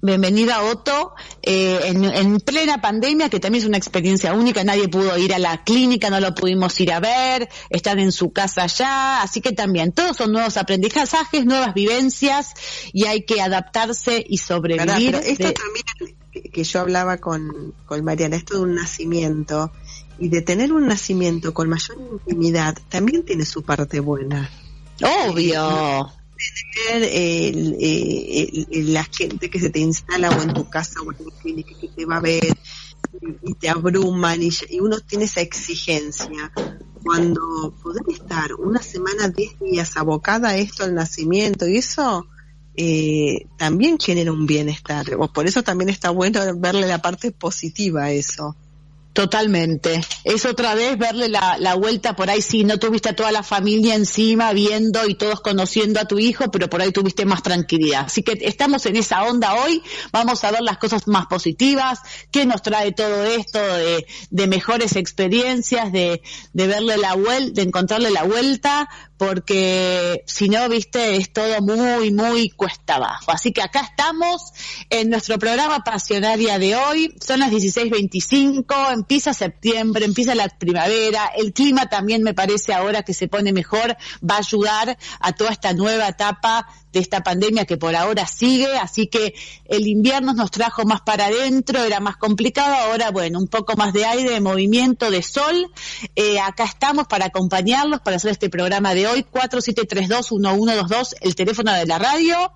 Bienvenida 0.00 0.62
Otto, 0.62 1.14
eh, 1.42 1.80
en, 1.86 2.38
plena 2.38 2.80
pandemia, 2.80 3.28
que 3.28 3.40
también 3.40 3.62
es 3.62 3.68
una 3.68 3.78
experiencia 3.78 4.32
única, 4.32 4.62
nadie 4.62 4.88
pudo 4.88 5.18
ir 5.18 5.34
a 5.34 5.40
la 5.40 5.64
clínica, 5.64 6.08
no 6.08 6.20
lo 6.20 6.36
pudimos 6.36 6.78
ir 6.80 6.92
a 6.92 7.00
ver, 7.00 7.48
están 7.68 7.98
en 7.98 8.12
su 8.12 8.32
casa 8.32 8.66
ya, 8.66 9.22
así 9.22 9.40
que 9.40 9.50
también 9.50 9.90
todos 9.90 10.16
son 10.16 10.30
nuevos 10.30 10.56
aprendizajes, 10.56 11.44
nuevas 11.46 11.74
vivencias 11.74 12.54
y 12.92 13.06
hay 13.06 13.24
que 13.24 13.40
adaptarse 13.40 14.24
y 14.28 14.38
sobrevivir. 14.38 15.16
esto 15.16 15.52
también 15.52 16.16
que 16.52 16.62
yo 16.62 16.80
hablaba 16.80 17.16
con, 17.16 17.74
con 17.84 18.04
Mariana, 18.04 18.36
esto 18.36 18.54
de 18.54 18.60
un 18.60 18.76
nacimiento 18.76 19.72
y 20.20 20.28
de 20.28 20.42
tener 20.42 20.72
un 20.72 20.86
nacimiento 20.86 21.52
con 21.52 21.68
mayor 21.68 21.98
intimidad 22.12 22.78
también 22.88 23.24
tiene 23.24 23.44
su 23.44 23.64
parte 23.64 23.98
buena. 23.98 24.48
Obvio 25.02 26.12
tener 26.74 27.08
eh, 27.10 28.66
la 28.70 29.04
gente 29.04 29.50
que 29.50 29.60
se 29.60 29.70
te 29.70 29.80
instala 29.80 30.30
o 30.30 30.42
en 30.42 30.54
tu 30.54 30.68
casa 30.68 31.00
o 31.00 31.12
en 31.12 31.18
tu 31.18 31.30
clínica 31.42 31.72
que 31.80 31.88
te 31.88 32.04
va 32.04 32.16
a 32.16 32.20
ver 32.20 32.56
y, 33.42 33.54
te 33.54 33.68
abruman 33.68 34.42
y, 34.42 34.50
uno 34.80 35.00
tiene 35.00 35.24
esa 35.24 35.40
exigencia. 35.40 36.52
Cuando 37.02 37.74
poder 37.82 38.02
estar 38.08 38.54
una 38.54 38.82
semana, 38.82 39.28
diez 39.28 39.58
días 39.60 39.96
abocada 39.96 40.50
a 40.50 40.56
esto 40.56 40.84
al 40.84 40.94
nacimiento 40.94 41.66
y 41.66 41.78
eso 41.78 42.26
eh, 42.76 43.46
también 43.56 43.98
genera 43.98 44.32
un 44.32 44.46
bienestar. 44.46 45.06
O 45.18 45.32
por 45.32 45.46
eso 45.46 45.62
también 45.62 45.88
está 45.88 46.10
bueno 46.10 46.40
verle 46.56 46.86
la 46.86 47.00
parte 47.00 47.30
positiva 47.30 48.04
a 48.04 48.12
eso. 48.12 48.56
Totalmente. 49.12 50.00
Es 50.22 50.44
otra 50.44 50.76
vez 50.76 50.96
verle 50.96 51.28
la, 51.28 51.74
vuelta 51.74 52.14
por 52.14 52.30
ahí, 52.30 52.40
si 52.40 52.62
no 52.62 52.78
tuviste 52.78 53.08
a 53.08 53.16
toda 53.16 53.32
la 53.32 53.42
familia 53.42 53.96
encima 53.96 54.52
viendo 54.52 55.06
y 55.08 55.14
todos 55.14 55.40
conociendo 55.40 55.98
a 55.98 56.04
tu 56.04 56.20
hijo, 56.20 56.50
pero 56.52 56.70
por 56.70 56.80
ahí 56.80 56.92
tuviste 56.92 57.24
más 57.24 57.42
tranquilidad. 57.42 58.04
Así 58.06 58.22
que 58.22 58.38
estamos 58.42 58.86
en 58.86 58.94
esa 58.94 59.24
onda 59.24 59.54
hoy, 59.54 59.82
vamos 60.12 60.44
a 60.44 60.52
ver 60.52 60.60
las 60.62 60.78
cosas 60.78 61.08
más 61.08 61.26
positivas, 61.26 61.98
qué 62.30 62.46
nos 62.46 62.62
trae 62.62 62.92
todo 62.92 63.24
esto 63.24 63.58
de, 63.58 64.06
de 64.30 64.46
mejores 64.46 64.94
experiencias, 64.94 65.90
de, 65.90 66.22
de 66.52 66.66
verle 66.68 66.96
la 66.96 67.14
vuelta, 67.14 67.54
de 67.54 67.62
encontrarle 67.62 68.10
la 68.10 68.22
vuelta, 68.22 68.88
porque 69.18 70.22
si 70.26 70.48
no, 70.48 70.68
viste, 70.68 71.16
es 71.16 71.32
todo 71.32 71.60
muy, 71.60 72.12
muy 72.12 72.50
cuesta 72.50 72.94
abajo. 72.94 73.32
Así 73.32 73.52
que 73.52 73.60
acá 73.60 73.80
estamos 73.80 74.40
en 74.90 75.10
nuestro 75.10 75.38
programa 75.38 75.80
Pasionaria 75.84 76.58
de 76.58 76.76
hoy, 76.76 77.14
son 77.20 77.40
las 77.40 77.50
16.25, 77.50 78.92
empieza 78.92 79.34
septiembre, 79.34 80.04
empieza 80.04 80.34
la 80.36 80.48
primavera, 80.48 81.26
el 81.36 81.52
clima 81.52 81.86
también 81.86 82.22
me 82.22 82.32
parece 82.32 82.72
ahora 82.72 83.02
que 83.02 83.12
se 83.12 83.28
pone 83.28 83.52
mejor, 83.52 83.96
va 84.22 84.36
a 84.36 84.38
ayudar 84.38 84.96
a 85.20 85.32
toda 85.32 85.50
esta 85.50 85.72
nueva 85.72 86.08
etapa 86.08 86.68
de 86.92 87.00
esta 87.00 87.22
pandemia 87.22 87.64
que 87.64 87.76
por 87.76 87.94
ahora 87.94 88.26
sigue, 88.26 88.76
así 88.78 89.06
que 89.06 89.34
el 89.66 89.86
invierno 89.86 90.32
nos 90.34 90.50
trajo 90.50 90.84
más 90.84 91.00
para 91.02 91.26
adentro, 91.26 91.82
era 91.82 92.00
más 92.00 92.16
complicado, 92.16 92.74
ahora 92.74 93.10
bueno, 93.10 93.38
un 93.38 93.48
poco 93.48 93.76
más 93.76 93.92
de 93.92 94.06
aire, 94.06 94.30
de 94.30 94.40
movimiento, 94.40 95.10
de 95.10 95.22
sol, 95.22 95.70
eh, 96.16 96.40
acá 96.40 96.64
estamos 96.64 97.06
para 97.06 97.26
acompañarlos, 97.26 98.00
para 98.00 98.16
hacer 98.16 98.32
este 98.32 98.48
programa 98.48 98.94
de 98.94 99.06
hoy, 99.06 99.24
4732-1122, 99.30 101.14
el 101.20 101.34
teléfono 101.34 101.72
de 101.72 101.86
la 101.86 101.98
radio. 101.98 102.52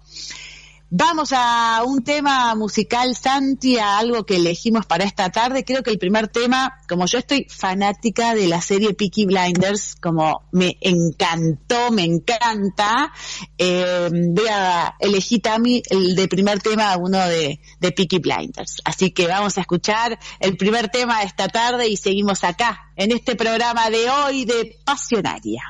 Vamos 0.95 1.33
a 1.35 1.85
un 1.87 2.05
tema 2.05 2.55
musical, 2.55 3.17
Santi, 3.17 3.79
a 3.79 3.97
algo 3.97 4.27
que 4.27 4.37
elegimos 4.37 4.85
para 4.85 5.05
esta 5.05 5.31
tarde. 5.31 5.65
Creo 5.65 5.83
que 5.83 5.89
el 5.89 5.99
primer 5.99 6.29
tema, 6.29 6.81
como 6.87 7.07
yo 7.07 7.17
estoy 7.17 7.47
fanática 7.49 8.35
de 8.35 8.47
la 8.47 8.61
serie 8.61 8.93
Peaky 8.93 9.25
Blinders, 9.25 9.97
como 10.03 10.43
me 10.53 10.77
encantó, 10.83 11.91
me 11.93 12.05
encanta, 12.05 13.11
eh, 13.57 14.11
voy 14.13 14.49
a 14.51 14.95
elegir 15.01 15.41
también 15.41 15.83
el 15.89 16.15
de 16.15 16.29
primer 16.29 16.61
tema, 16.61 16.95
uno 16.99 17.27
de, 17.27 17.59
de 17.81 17.93
Peaky 17.93 18.19
Blinders. 18.19 18.83
Así 18.85 19.13
que 19.13 19.27
vamos 19.27 19.57
a 19.57 19.63
escuchar 19.63 20.19
el 20.41 20.59
primer 20.59 20.91
tema 20.91 21.21
de 21.21 21.25
esta 21.25 21.49
tarde 21.49 21.89
y 21.89 21.97
seguimos 21.97 22.45
acá, 22.45 22.93
en 22.97 23.13
este 23.13 23.35
programa 23.35 23.89
de 23.89 24.11
hoy 24.11 24.45
de 24.45 24.79
Pasionaria. 24.85 25.63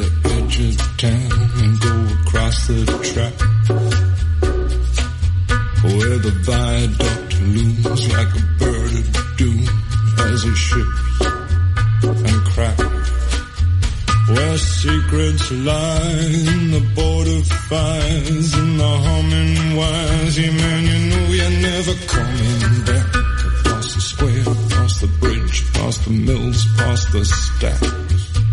The 0.00 0.10
edge 0.24 0.58
of 0.66 0.76
town 0.98 1.30
and 1.62 1.80
go 1.80 1.94
across 2.20 2.66
the 2.66 2.84
track 3.10 3.36
where 5.82 6.18
the 6.18 6.34
viaduct 6.44 7.40
looms 7.40 8.02
like 8.12 8.32
a 8.34 8.44
bird 8.58 8.92
of 9.00 9.36
doom 9.36 9.64
as 10.28 10.44
it 10.44 10.56
ships 10.56 11.20
and 12.02 12.40
cracks. 12.52 13.10
Where 14.28 14.58
secrets 14.58 15.50
lie 15.52 16.28
in 16.54 16.70
the 16.70 16.84
border 16.94 17.42
fires 17.68 18.54
and 18.54 18.78
the 18.78 18.92
humming 19.06 19.76
wires. 19.76 20.38
Yeah, 20.38 20.52
man, 20.52 20.84
you 20.86 20.98
know 21.10 21.26
you're 21.38 21.56
never 21.62 21.94
coming 22.06 22.84
back. 22.84 23.08
Across 23.60 23.94
the 23.94 24.00
square, 24.00 24.40
across 24.40 25.00
the 25.00 25.08
bridge, 25.18 25.72
past 25.72 26.04
the 26.04 26.10
mills, 26.10 26.66
past 26.76 27.12
the 27.12 27.24
stacks. 27.24 28.19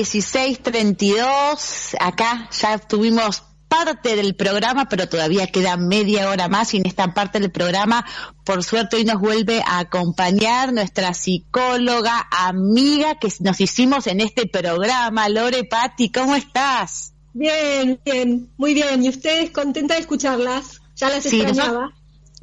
16.32. 0.00 1.96
Acá 1.98 2.48
ya 2.50 2.78
tuvimos 2.78 3.42
parte 3.68 4.14
del 4.16 4.34
programa, 4.36 4.88
pero 4.88 5.08
todavía 5.08 5.46
queda 5.48 5.76
media 5.76 6.30
hora 6.30 6.48
más 6.48 6.74
y 6.74 6.78
en 6.78 6.86
esta 6.86 7.14
parte 7.14 7.40
del 7.40 7.50
programa, 7.50 8.06
por 8.44 8.62
suerte, 8.62 8.96
hoy 8.96 9.04
nos 9.04 9.20
vuelve 9.20 9.62
a 9.66 9.80
acompañar 9.80 10.72
nuestra 10.72 11.14
psicóloga, 11.14 12.26
amiga 12.30 13.18
que 13.18 13.32
nos 13.40 13.60
hicimos 13.60 14.06
en 14.06 14.20
este 14.20 14.46
programa. 14.46 15.28
Lore 15.28 15.64
Patti, 15.64 16.10
¿cómo 16.10 16.36
estás? 16.36 17.12
Bien, 17.32 17.98
bien, 18.04 18.48
muy 18.56 18.74
bien. 18.74 19.04
¿Y 19.04 19.08
ustedes 19.08 19.50
contenta 19.50 19.94
de 19.94 20.00
escucharlas? 20.00 20.80
Ya 20.96 21.08
las 21.08 21.26
extrañaba. 21.26 21.92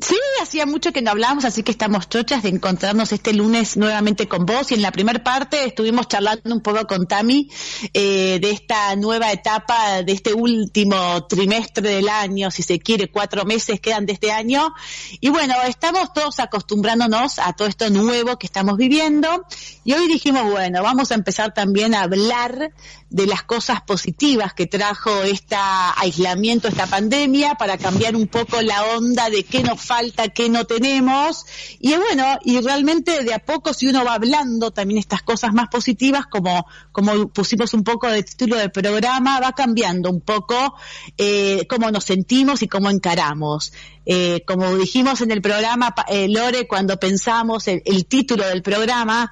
Sí, 0.06 0.18
hacía 0.42 0.66
mucho 0.66 0.92
que 0.92 1.02
no 1.02 1.12
hablábamos, 1.12 1.46
así 1.46 1.64
que 1.64 1.72
estamos 1.72 2.10
chochas 2.10 2.44
de 2.44 2.50
encontrarnos 2.50 3.14
este 3.14 3.32
lunes 3.32 3.78
nuevamente 3.78 4.28
con 4.28 4.46
vos. 4.46 4.70
Y 4.70 4.74
en 4.74 4.82
la 4.82 4.92
primera 4.92 5.24
parte 5.24 5.66
estuvimos 5.66 6.10
charlando 6.10 6.54
un 6.54 6.60
poco 6.60 6.86
con 6.86 7.08
Tami 7.08 7.50
eh, 7.94 8.38
de 8.42 8.52
esta 8.52 8.98
nueva 8.98 9.32
etapa, 9.32 10.04
de 10.04 10.12
este 10.12 10.34
último 10.34 11.26
trimestre 11.28 11.88
del 11.88 12.10
año, 12.10 12.52
si 12.52 12.64
se 12.64 12.80
quiere, 12.80 13.10
cuatro 13.12 13.46
meses 13.46 13.80
quedan 13.80 14.06
de 14.06 14.12
este 14.12 14.34
año. 14.34 14.74
Y 15.22 15.30
bueno, 15.30 15.54
estamos 15.66 16.12
todos 16.12 16.42
acostumbrándonos 16.42 17.40
a 17.40 17.54
todo 17.54 17.70
esto 17.70 17.90
nuevo 17.90 18.38
que 18.38 18.48
estamos 18.48 18.76
viviendo. 18.76 19.46
Y 19.86 19.94
hoy 19.94 20.10
dijimos, 20.10 20.52
bueno, 20.52 20.84
vamos 20.84 21.12
a 21.12 21.16
empezar 21.16 21.54
también 21.54 21.96
a 21.96 22.02
hablar 22.02 22.74
de 23.10 23.28
las 23.28 23.44
cosas 23.44 23.82
positivas 23.84 24.54
que 24.54 24.66
trajo 24.66 25.24
este 25.24 25.56
aislamiento, 25.96 26.68
esta 26.68 26.88
pandemia, 26.88 27.56
para 27.56 27.78
cambiar 27.78 28.18
un 28.18 28.28
poco 28.28 28.62
la 28.62 28.84
onda 28.98 29.30
de 29.30 29.46
qué 29.46 29.64
nos 29.64 29.80
falta, 29.80 29.93
qué 30.34 30.50
no 30.50 30.66
tenemos. 30.66 31.46
Y 31.80 31.96
bueno, 31.96 32.40
y 32.44 32.60
realmente 32.62 33.24
de 33.24 33.34
a 33.34 33.40
poco 33.40 33.74
si 33.74 33.88
uno 33.88 34.04
va 34.06 34.16
hablando 34.16 34.72
también 34.72 35.00
estas 35.00 35.22
cosas 35.22 35.54
más 35.54 35.68
positivas, 35.70 36.26
como, 36.28 36.66
como 36.92 37.28
pusimos 37.30 37.74
un 37.74 37.84
poco 37.84 38.08
de 38.08 38.24
título 38.24 38.58
del 38.58 38.72
programa, 38.72 39.40
va 39.40 39.54
cambiando 39.54 40.10
un 40.10 40.22
poco 40.22 40.76
eh, 41.18 41.66
cómo 41.70 41.92
nos 41.92 42.06
sentimos 42.06 42.62
y 42.62 42.68
cómo 42.68 42.90
encaramos. 42.90 43.74
Eh, 44.06 44.44
como 44.46 44.76
dijimos 44.76 45.22
en 45.22 45.32
el 45.32 45.42
programa, 45.42 45.94
eh, 46.08 46.28
Lore, 46.30 46.68
cuando 46.68 47.00
pensamos 47.00 47.68
el, 47.68 47.82
el 47.86 48.06
título 48.06 48.46
del 48.46 48.62
programa, 48.62 49.32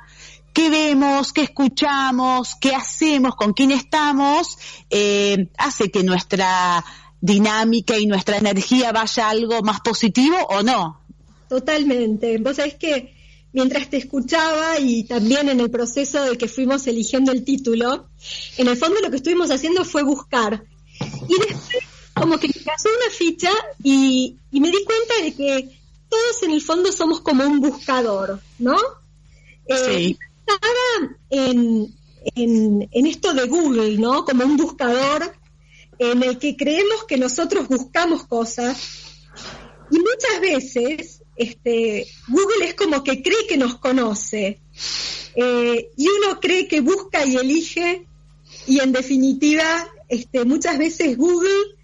qué 0.53 0.69
vemos, 0.69 1.33
qué 1.33 1.41
escuchamos, 1.43 2.55
qué 2.59 2.75
hacemos, 2.75 3.35
con 3.35 3.53
quién 3.53 3.71
estamos, 3.71 4.57
eh, 4.89 5.49
hace 5.57 5.89
que 5.91 6.03
nuestra 6.03 6.83
dinámica 7.21 7.97
y 7.97 8.07
nuestra 8.07 8.37
energía 8.37 8.91
vaya 8.91 9.27
a 9.27 9.29
algo 9.29 9.61
más 9.61 9.79
positivo 9.81 10.35
o 10.49 10.63
no. 10.63 10.99
Totalmente. 11.47 12.37
Vos 12.39 12.57
sabés 12.57 12.75
que 12.75 13.13
mientras 13.53 13.89
te 13.89 13.97
escuchaba 13.97 14.79
y 14.79 15.03
también 15.03 15.49
en 15.49 15.59
el 15.59 15.69
proceso 15.69 16.23
de 16.23 16.37
que 16.37 16.47
fuimos 16.47 16.87
eligiendo 16.87 17.31
el 17.31 17.43
título, 17.43 18.09
en 18.57 18.67
el 18.67 18.77
fondo 18.77 18.99
lo 19.01 19.09
que 19.09 19.17
estuvimos 19.17 19.51
haciendo 19.51 19.85
fue 19.85 20.03
buscar. 20.03 20.63
Y 21.27 21.39
después 21.39 21.83
como 22.13 22.37
que 22.37 22.47
me 22.47 22.61
pasó 22.65 22.89
una 22.89 23.11
ficha 23.11 23.51
y, 23.83 24.37
y 24.51 24.59
me 24.59 24.69
di 24.69 24.83
cuenta 24.83 25.13
de 25.23 25.33
que 25.33 25.79
todos 26.09 26.43
en 26.43 26.51
el 26.51 26.61
fondo 26.61 26.91
somos 26.91 27.21
como 27.21 27.45
un 27.45 27.61
buscador, 27.61 28.39
¿no? 28.59 28.77
Sí. 29.67 29.73
Eh, 29.75 30.17
estaba 30.39 31.17
en, 31.29 31.95
en, 32.35 32.89
en 32.91 33.05
esto 33.05 33.33
de 33.33 33.45
Google, 33.45 33.97
¿no? 33.97 34.25
Como 34.25 34.43
un 34.43 34.57
buscador 34.57 35.33
en 36.01 36.23
el 36.23 36.39
que 36.39 36.57
creemos 36.57 37.03
que 37.03 37.15
nosotros 37.15 37.67
buscamos 37.67 38.25
cosas 38.25 38.75
y 39.91 39.99
muchas 39.99 40.41
veces 40.41 41.21
este, 41.35 42.07
Google 42.27 42.65
es 42.65 42.73
como 42.73 43.03
que 43.03 43.21
cree 43.21 43.45
que 43.47 43.55
nos 43.55 43.77
conoce 43.77 44.61
eh, 45.35 45.91
y 45.95 46.07
uno 46.07 46.39
cree 46.39 46.67
que 46.67 46.81
busca 46.81 47.23
y 47.23 47.35
elige 47.35 48.07
y 48.65 48.79
en 48.79 48.91
definitiva 48.91 49.87
este, 50.09 50.43
muchas 50.43 50.79
veces 50.79 51.15
Google 51.17 51.75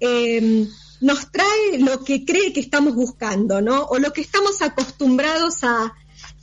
eh, 0.00 0.66
nos 1.00 1.30
trae 1.30 1.78
lo 1.78 2.04
que 2.04 2.24
cree 2.24 2.52
que 2.52 2.60
estamos 2.60 2.96
buscando, 2.96 3.62
¿no? 3.62 3.84
O 3.84 3.98
lo 3.98 4.12
que 4.12 4.20
estamos 4.20 4.60
acostumbrados 4.62 5.62
a, 5.62 5.94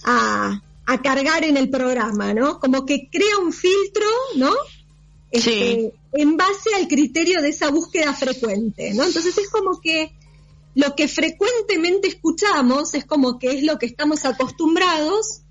a 0.04 1.02
cargar 1.04 1.44
en 1.44 1.58
el 1.58 1.70
programa, 1.70 2.34
¿no? 2.34 2.60
Como 2.60 2.86
que 2.86 3.10
crea 3.12 3.38
un 3.38 3.52
filtro, 3.52 4.08
¿no? 4.38 4.52
Este, 5.30 5.94
en 6.13 6.38
base 6.38 6.74
al 6.76 6.88
criterio 6.88 7.42
de 7.42 7.50
esa 7.50 7.70
búsqueda 7.70 8.13
frecuente, 8.13 8.94
¿no? 8.94 9.04
Entonces 9.04 9.38
es 9.38 9.50
como 9.50 9.82
que 9.82 10.13
lo 10.74 10.96
que 10.96 11.08
frecuentemente 11.08 12.08
escuchamos 12.08 12.94
es 12.94 13.06
como 13.06 13.40
que 13.40 13.52
es 13.52 13.63
lo 13.63 13.78
que 13.78 13.88
estamos 13.88 14.26
acostumbrados 14.26 15.42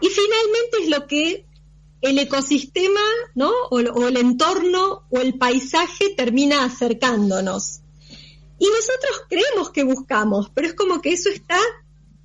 y 0.00 0.08
finalmente 0.08 0.78
es 0.82 0.88
lo 0.88 1.06
que 1.06 1.44
el 2.00 2.18
ecosistema, 2.18 3.00
¿no? 3.34 3.50
O, 3.70 3.78
o 3.78 4.08
el 4.08 4.16
entorno 4.16 5.02
o 5.10 5.18
el 5.18 5.36
paisaje 5.36 6.14
termina 6.16 6.64
acercándonos. 6.64 7.80
Y 8.58 8.66
nosotros 8.66 9.22
creemos 9.28 9.70
que 9.70 9.84
buscamos, 9.84 10.50
pero 10.54 10.68
es 10.68 10.74
como 10.74 11.00
que 11.00 11.12
eso 11.12 11.28
está 11.28 11.58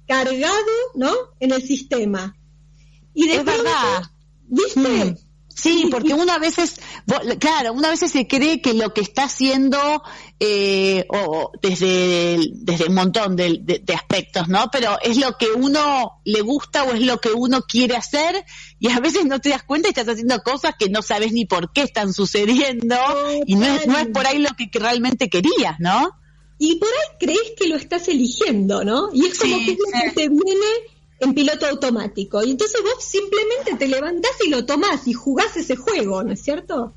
cargado, 0.07 0.71
¿no? 0.95 1.11
En 1.39 1.51
el 1.51 1.61
sistema. 1.61 2.35
Y 3.13 3.27
de 3.27 3.35
es 3.35 3.45
verdad. 3.45 4.03
¿Viste? 4.47 4.79
Mm. 4.79 5.17
Sí, 5.55 5.87
porque 5.91 6.13
uno 6.13 6.31
a 6.31 6.39
veces, 6.39 6.79
claro, 7.39 7.73
uno 7.73 7.87
a 7.87 7.91
veces 7.91 8.11
se 8.11 8.27
cree 8.27 8.61
que 8.61 8.73
lo 8.73 8.93
que 8.93 9.01
está 9.01 9.23
haciendo, 9.25 10.03
eh, 10.39 11.05
o 11.09 11.51
desde, 11.61 12.39
desde 12.53 12.87
un 12.87 12.95
montón 12.95 13.35
de, 13.35 13.59
de, 13.61 13.79
de, 13.79 13.93
aspectos, 13.93 14.47
¿no? 14.47 14.69
Pero 14.71 14.97
es 15.01 15.17
lo 15.17 15.37
que 15.37 15.47
uno 15.51 16.21
le 16.25 16.41
gusta 16.41 16.83
o 16.83 16.93
es 16.93 17.01
lo 17.01 17.19
que 17.19 17.29
uno 17.29 17.61
quiere 17.61 17.95
hacer 17.95 18.43
y 18.79 18.89
a 18.89 18.99
veces 18.99 19.25
no 19.25 19.39
te 19.39 19.49
das 19.49 19.63
cuenta 19.63 19.87
y 19.87 19.91
estás 19.91 20.09
haciendo 20.09 20.41
cosas 20.41 20.75
que 20.77 20.89
no 20.89 21.01
sabes 21.01 21.31
ni 21.31 21.45
por 21.45 21.71
qué 21.71 21.83
están 21.83 22.13
sucediendo 22.13 22.97
y 23.45 23.55
no 23.55 23.65
es, 23.65 23.87
no 23.87 23.97
es 23.97 24.07
por 24.07 24.25
ahí 24.27 24.39
lo 24.39 24.49
que 24.57 24.69
realmente 24.77 25.29
querías, 25.29 25.79
¿no? 25.79 26.11
Y 26.59 26.75
por 26.75 26.89
ahí 26.89 27.17
crees 27.19 27.53
que 27.57 27.67
lo 27.67 27.75
estás 27.75 28.07
eligiendo, 28.07 28.83
¿no? 28.83 29.09
Y 29.13 29.25
es 29.25 29.37
como 29.37 29.57
Sí, 29.57 29.65
que 29.65 29.71
es 29.73 29.77
lo 29.79 30.01
que 30.01 30.11
te 30.11 30.29
viene 30.29 30.65
en 31.19 31.33
piloto 31.33 31.65
automático. 31.67 32.43
Y 32.43 32.51
entonces 32.51 32.81
vos 32.83 33.03
simplemente 33.03 33.75
te 33.77 33.87
levantás 33.87 34.31
y 34.45 34.49
lo 34.49 34.65
tomás 34.65 35.07
y 35.07 35.13
jugás 35.13 35.55
ese 35.57 35.75
juego, 35.75 36.23
¿no 36.23 36.33
es 36.33 36.41
cierto? 36.41 36.93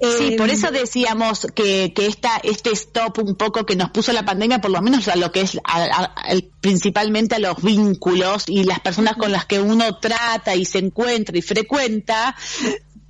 Sí, 0.00 0.32
Eh, 0.32 0.36
por 0.36 0.50
eso 0.50 0.72
decíamos 0.72 1.46
que, 1.54 1.92
que 1.94 2.06
esta, 2.06 2.38
este 2.42 2.70
stop 2.72 3.18
un 3.18 3.36
poco 3.36 3.64
que 3.64 3.76
nos 3.76 3.90
puso 3.90 4.12
la 4.12 4.24
pandemia, 4.24 4.60
por 4.60 4.72
lo 4.72 4.82
menos 4.82 5.06
a 5.06 5.14
lo 5.14 5.30
que 5.30 5.42
es 5.42 5.56
a- 5.62 5.84
a- 5.84 6.04
al- 6.04 6.50
principalmente 6.60 7.36
a 7.36 7.38
los 7.38 7.62
vínculos 7.62 8.44
y 8.48 8.64
las 8.64 8.80
personas 8.80 9.14
con 9.16 9.30
las 9.30 9.46
que 9.46 9.60
uno 9.60 9.98
trata 9.98 10.56
y 10.56 10.64
se 10.64 10.78
encuentra 10.78 11.38
y 11.38 11.42
frecuenta, 11.42 12.34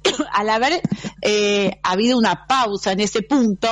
al 0.33 0.51
haber 0.51 0.81
eh, 1.23 1.79
habido 1.83 2.19
una 2.19 2.47
pausa 2.47 2.93
en 2.93 3.01
ese 3.01 3.23
punto, 3.23 3.69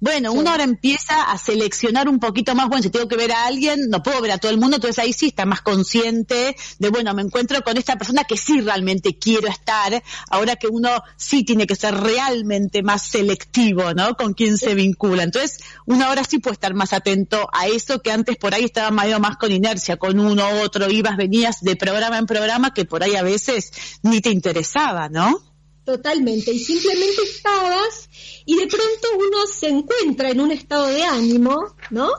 bueno, 0.00 0.32
uno 0.32 0.50
ahora 0.50 0.64
empieza 0.64 1.30
a 1.30 1.38
seleccionar 1.38 2.08
un 2.08 2.18
poquito 2.18 2.54
más, 2.54 2.68
bueno, 2.68 2.82
si 2.82 2.90
tengo 2.90 3.08
que 3.08 3.16
ver 3.16 3.32
a 3.32 3.46
alguien, 3.46 3.88
no 3.88 4.02
puedo 4.02 4.20
ver 4.20 4.32
a 4.32 4.38
todo 4.38 4.50
el 4.50 4.58
mundo, 4.58 4.76
entonces 4.76 4.98
ahí 4.98 5.12
sí 5.12 5.26
está 5.26 5.46
más 5.46 5.62
consciente 5.62 6.56
de, 6.78 6.90
bueno, 6.90 7.14
me 7.14 7.22
encuentro 7.22 7.62
con 7.62 7.76
esta 7.76 7.96
persona 7.96 8.24
que 8.24 8.36
sí 8.36 8.60
realmente 8.60 9.18
quiero 9.18 9.48
estar, 9.48 10.02
ahora 10.30 10.56
que 10.56 10.68
uno 10.68 11.02
sí 11.16 11.44
tiene 11.44 11.66
que 11.66 11.76
ser 11.76 11.94
realmente 11.94 12.82
más 12.82 13.08
selectivo, 13.08 13.94
¿no? 13.94 14.14
Con 14.16 14.34
quién 14.34 14.58
se 14.58 14.74
vincula. 14.74 15.22
Entonces, 15.22 15.58
uno 15.86 16.06
ahora 16.06 16.24
sí 16.24 16.38
puede 16.38 16.54
estar 16.54 16.74
más 16.74 16.92
atento 16.92 17.48
a 17.52 17.66
eso 17.68 18.00
que 18.00 18.10
antes 18.10 18.36
por 18.36 18.54
ahí 18.54 18.64
estaba 18.64 18.90
medio 18.90 19.20
más 19.20 19.36
con 19.36 19.52
inercia, 19.52 19.96
con 19.96 20.18
uno 20.18 20.62
otro, 20.62 20.90
ibas, 20.90 21.16
venías 21.16 21.60
de 21.60 21.76
programa 21.76 22.18
en 22.18 22.26
programa 22.26 22.74
que 22.74 22.84
por 22.84 23.02
ahí 23.02 23.16
a 23.16 23.22
veces 23.22 23.72
ni 24.02 24.20
te 24.20 24.30
interesaba, 24.30 25.08
¿no? 25.08 25.55
Totalmente. 25.86 26.52
Y 26.52 26.58
simplemente 26.58 27.22
estabas 27.22 28.10
y 28.44 28.56
de 28.56 28.66
pronto 28.66 29.08
uno 29.16 29.46
se 29.46 29.68
encuentra 29.68 30.30
en 30.30 30.40
un 30.40 30.50
estado 30.50 30.88
de 30.88 31.04
ánimo, 31.04 31.74
¿no? 31.90 32.10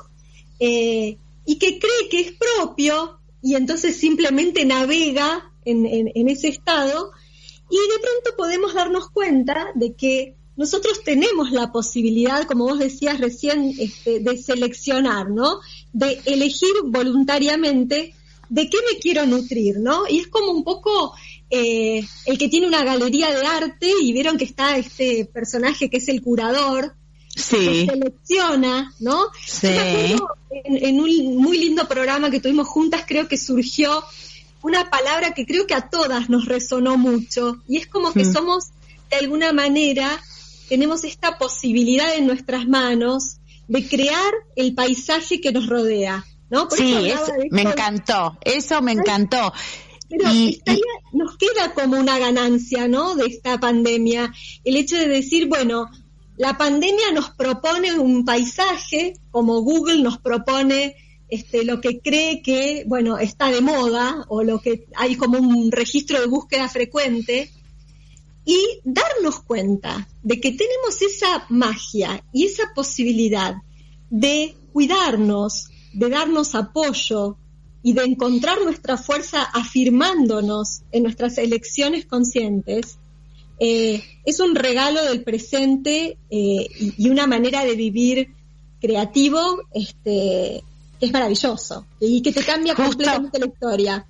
Eh, 0.60 1.18
y 1.46 1.60
que 1.60 1.78
cree 1.78 2.10
que 2.10 2.22
es 2.22 2.32
propio 2.32 3.20
y 3.42 3.56
entonces 3.56 3.98
simplemente 3.98 4.66
navega 4.66 5.52
en, 5.66 5.86
en- 5.86 6.12
en 6.16 6.30
ese 6.30 6.48
estado 6.48 7.12
y 7.70 7.76
de 7.76 8.00
pronto 8.02 8.38
podemos 8.38 8.74
darnos 8.74 9.10
cuenta 9.12 9.68
de 9.76 9.94
que 9.94 10.36
nosotros 10.56 11.04
tenemos 11.04 11.52
la 11.52 11.72
posibilidad, 11.72 12.48
como 12.48 12.64
vos 12.66 12.80
decías 12.80 13.20
recién, 13.20 13.76
este, 13.78 14.22
de 14.22 14.38
seleccionar, 14.42 15.30
¿no? 15.30 15.60
De 15.92 16.20
elegir 16.26 16.72
voluntariamente 16.86 18.14
de 18.50 18.70
qué 18.70 18.78
me 18.92 18.98
quiero 18.98 19.26
nutrir, 19.26 19.78
¿no? 19.80 20.08
Y 20.10 20.20
es 20.20 20.28
como 20.28 20.52
un 20.52 20.64
poco 20.64 21.14
eh, 21.50 22.06
el 22.26 22.38
que 22.38 22.50
tiene 22.50 22.68
una 22.68 22.84
galería 22.84 23.30
de 23.32 23.46
arte 23.46 23.92
y 24.02 24.12
vieron 24.14 24.38
que 24.38 24.44
está 24.46 24.78
este 24.78 25.26
personaje 25.26 25.90
que 25.90 25.98
es 25.98 26.08
el 26.10 26.22
curador, 26.22 26.94
Sí. 27.36 27.86
que 27.86 27.86
selecciona, 27.92 28.94
¿no? 29.00 29.28
Sí. 29.46 29.68
Acuerdo 29.68 30.28
en, 30.50 30.86
en 30.86 31.00
un 31.00 31.38
muy 31.38 31.58
lindo 31.60 31.88
programa 31.88 32.32
que 32.32 32.40
tuvimos 32.40 32.68
juntas, 32.68 33.04
creo 33.08 33.28
que 33.28 33.38
surgió 33.38 34.04
una 34.64 34.90
palabra 34.90 35.34
que 35.36 35.46
creo 35.46 35.68
que 35.68 35.76
a 35.76 35.90
todas 35.90 36.30
nos 36.30 36.46
resonó 36.46 36.98
mucho, 36.98 37.62
y 37.68 37.78
es 37.78 37.88
como 37.88 38.12
que 38.12 38.24
Mm. 38.26 38.34
somos, 38.34 38.66
de 39.12 39.18
alguna 39.18 39.54
manera, 39.54 40.20
tenemos 40.68 41.04
esta 41.04 41.38
posibilidad 41.38 42.14
en 42.16 42.26
nuestras 42.28 42.68
manos 42.68 43.38
de 43.68 43.88
crear 43.88 44.34
el 44.56 44.74
paisaje 44.74 45.40
que 45.40 45.52
nos 45.52 45.68
rodea, 45.68 46.26
¿no? 46.50 46.68
Por 46.68 46.78
Sí, 46.78 47.08
eso 47.10 47.34
es- 47.36 47.52
me 47.52 47.62
encantó, 47.62 48.38
eso 48.44 48.82
me 48.82 48.94
encantó. 48.94 49.54
Pero 50.10 50.30
nos 51.14 51.38
queda 51.38 51.74
como 51.74 51.98
una 51.98 52.18
ganancia, 52.18 52.88
¿no? 52.88 53.16
De 53.16 53.26
esta 53.26 53.60
pandemia, 53.60 54.34
el 54.64 54.78
hecho 54.78 54.96
de 54.96 55.08
decir, 55.08 55.48
bueno, 55.48 55.90
la 56.38 56.58
pandemia 56.58 57.12
nos 57.14 57.32
propone 57.32 58.00
un 58.00 58.24
paisaje, 58.24 59.14
como 59.32 59.62
Google 59.62 60.02
nos 60.02 60.20
propone 60.20 60.96
este, 61.30 61.66
lo 61.66 61.82
que 61.82 62.00
cree 62.00 62.42
que, 62.42 62.84
bueno, 62.88 63.18
está 63.18 63.52
de 63.52 63.62
moda 63.62 64.26
o 64.30 64.44
lo 64.44 64.60
que 64.60 64.86
hay 64.96 65.16
como 65.16 65.40
un 65.40 65.72
registro 65.72 66.22
de 66.22 66.28
búsqueda 66.28 66.70
frecuente 66.70 67.52
y 68.46 68.58
darnos 68.86 69.42
cuenta 69.42 70.08
de 70.24 70.40
que 70.40 70.52
tenemos 70.52 71.02
esa 71.02 71.46
magia 71.50 72.24
y 72.32 72.46
esa 72.46 72.72
posibilidad 72.74 73.56
de 74.10 74.56
cuidarnos, 74.72 75.70
de 75.94 76.10
darnos 76.10 76.56
apoyo 76.56 77.38
y 77.88 77.94
de 77.94 78.04
encontrar 78.04 78.62
nuestra 78.62 78.98
fuerza 78.98 79.44
afirmándonos 79.44 80.82
en 80.92 81.04
nuestras 81.04 81.38
elecciones 81.38 82.06
conscientes, 82.06 82.98
eh, 83.62 84.04
es 84.26 84.42
un 84.42 84.56
regalo 84.56 85.06
del 85.06 85.24
presente 85.24 86.18
eh, 86.30 86.68
y, 86.98 87.10
una 87.10 87.28
manera 87.28 87.64
de 87.64 87.76
vivir 87.76 88.36
creativo 88.82 89.40
este, 89.74 90.66
es 91.00 91.14
maravilloso 91.14 91.86
y 92.02 92.22
que 92.22 92.34
te 92.34 92.44
cambia 92.44 92.76
completamente 92.76 93.40
la 93.40 93.46
historia 93.46 94.06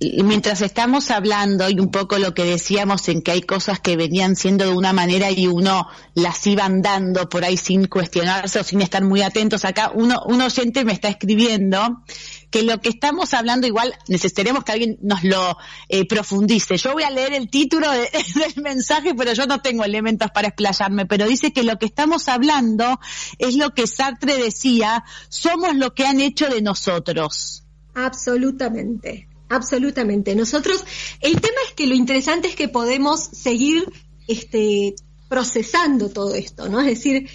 mientras 0.00 0.60
estamos 0.60 1.10
hablando 1.10 1.68
y 1.70 1.78
un 1.78 1.90
poco 1.90 2.18
lo 2.18 2.34
que 2.34 2.44
decíamos 2.44 3.08
en 3.08 3.22
que 3.22 3.32
hay 3.32 3.42
cosas 3.42 3.80
que 3.80 3.96
venían 3.96 4.36
siendo 4.36 4.64
de 4.64 4.72
una 4.72 4.92
manera 4.92 5.30
y 5.30 5.46
uno 5.46 5.86
las 6.14 6.46
iban 6.46 6.82
dando 6.82 7.28
por 7.28 7.44
ahí 7.44 7.56
sin 7.56 7.86
cuestionarse 7.86 8.60
o 8.60 8.64
sin 8.64 8.82
estar 8.82 9.04
muy 9.04 9.22
atentos 9.22 9.64
acá, 9.64 9.92
uno, 9.94 10.22
un 10.26 10.40
oyente 10.40 10.84
me 10.84 10.92
está 10.92 11.08
escribiendo 11.08 12.02
que 12.50 12.62
lo 12.62 12.80
que 12.80 12.88
estamos 12.88 13.34
hablando 13.34 13.66
igual 13.66 13.94
necesitaremos 14.08 14.64
que 14.64 14.72
alguien 14.72 14.98
nos 15.02 15.24
lo 15.24 15.56
eh, 15.88 16.06
profundice. 16.06 16.76
Yo 16.76 16.92
voy 16.92 17.02
a 17.02 17.10
leer 17.10 17.32
el 17.32 17.50
título 17.50 17.90
del 17.90 18.62
mensaje, 18.62 19.14
pero 19.14 19.32
yo 19.32 19.46
no 19.46 19.60
tengo 19.60 19.84
elementos 19.84 20.30
para 20.30 20.48
explayarme, 20.48 21.06
pero 21.06 21.26
dice 21.26 21.52
que 21.52 21.64
lo 21.64 21.78
que 21.78 21.86
estamos 21.86 22.28
hablando 22.28 23.00
es 23.38 23.56
lo 23.56 23.74
que 23.74 23.86
Sartre 23.86 24.36
decía, 24.36 25.04
somos 25.28 25.74
lo 25.74 25.94
que 25.94 26.06
han 26.06 26.20
hecho 26.20 26.48
de 26.48 26.62
nosotros. 26.62 27.64
Absolutamente. 27.94 29.28
Absolutamente. 29.48 30.34
Nosotros, 30.34 30.84
el 31.20 31.40
tema 31.40 31.58
es 31.68 31.74
que 31.74 31.86
lo 31.86 31.94
interesante 31.94 32.48
es 32.48 32.56
que 32.56 32.68
podemos 32.68 33.20
seguir 33.20 33.84
este, 34.26 34.94
procesando 35.28 36.08
todo 36.08 36.34
esto, 36.34 36.68
¿no? 36.68 36.80
Es 36.80 36.86
decir, 36.86 37.28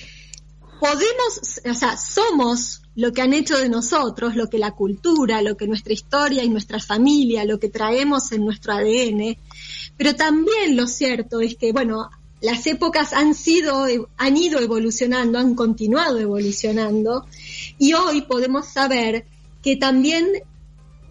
podemos, 0.80 1.62
o 1.70 1.74
sea, 1.74 1.98
somos 1.98 2.82
lo 2.96 3.14
que 3.14 3.22
han 3.22 3.34
hecho 3.34 3.58
de 3.58 3.70
nosotros, 3.70 4.36
lo 4.36 4.50
que 4.50 4.58
la 4.58 4.72
cultura, 4.72 5.42
lo 5.42 5.56
que 5.56 5.68
nuestra 5.68 5.94
historia 5.94 6.44
y 6.44 6.50
nuestra 6.50 6.80
familia, 6.80 7.46
lo 7.46 7.60
que 7.60 7.70
traemos 7.70 8.32
en 8.32 8.44
nuestro 8.44 8.74
ADN, 8.74 9.38
pero 9.98 10.16
también 10.16 10.76
lo 10.76 10.88
cierto 10.88 11.40
es 11.40 11.56
que, 11.56 11.72
bueno, 11.72 12.10
las 12.42 12.66
épocas 12.68 13.14
han 13.14 13.36
sido, 13.36 13.86
han 14.18 14.38
ido 14.38 14.60
evolucionando, 14.60 15.40
han 15.40 15.56
continuado 15.56 16.20
evolucionando, 16.20 17.26
y 17.78 17.94
hoy 17.94 18.22
podemos 18.22 18.68
saber 18.68 19.26
que 19.62 19.76
también 19.76 20.26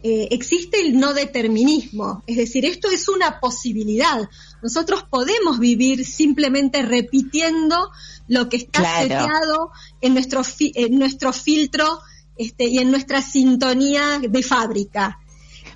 eh, 0.02 0.28
existe 0.30 0.80
el 0.80 0.98
no 0.98 1.12
determinismo, 1.12 2.22
es 2.26 2.36
decir, 2.36 2.64
esto 2.64 2.88
es 2.90 3.08
una 3.08 3.40
posibilidad. 3.40 4.28
Nosotros 4.62 5.04
podemos 5.10 5.58
vivir 5.58 6.04
simplemente 6.04 6.82
repitiendo 6.82 7.90
lo 8.28 8.48
que 8.48 8.58
está 8.58 9.02
seteado 9.02 9.72
en 10.00 10.14
nuestro, 10.14 10.42
en 10.60 10.98
nuestro 10.98 11.32
filtro 11.32 12.00
este, 12.36 12.66
y 12.66 12.78
en 12.78 12.90
nuestra 12.92 13.22
sintonía 13.22 14.20
de 14.20 14.42
fábrica. 14.42 15.18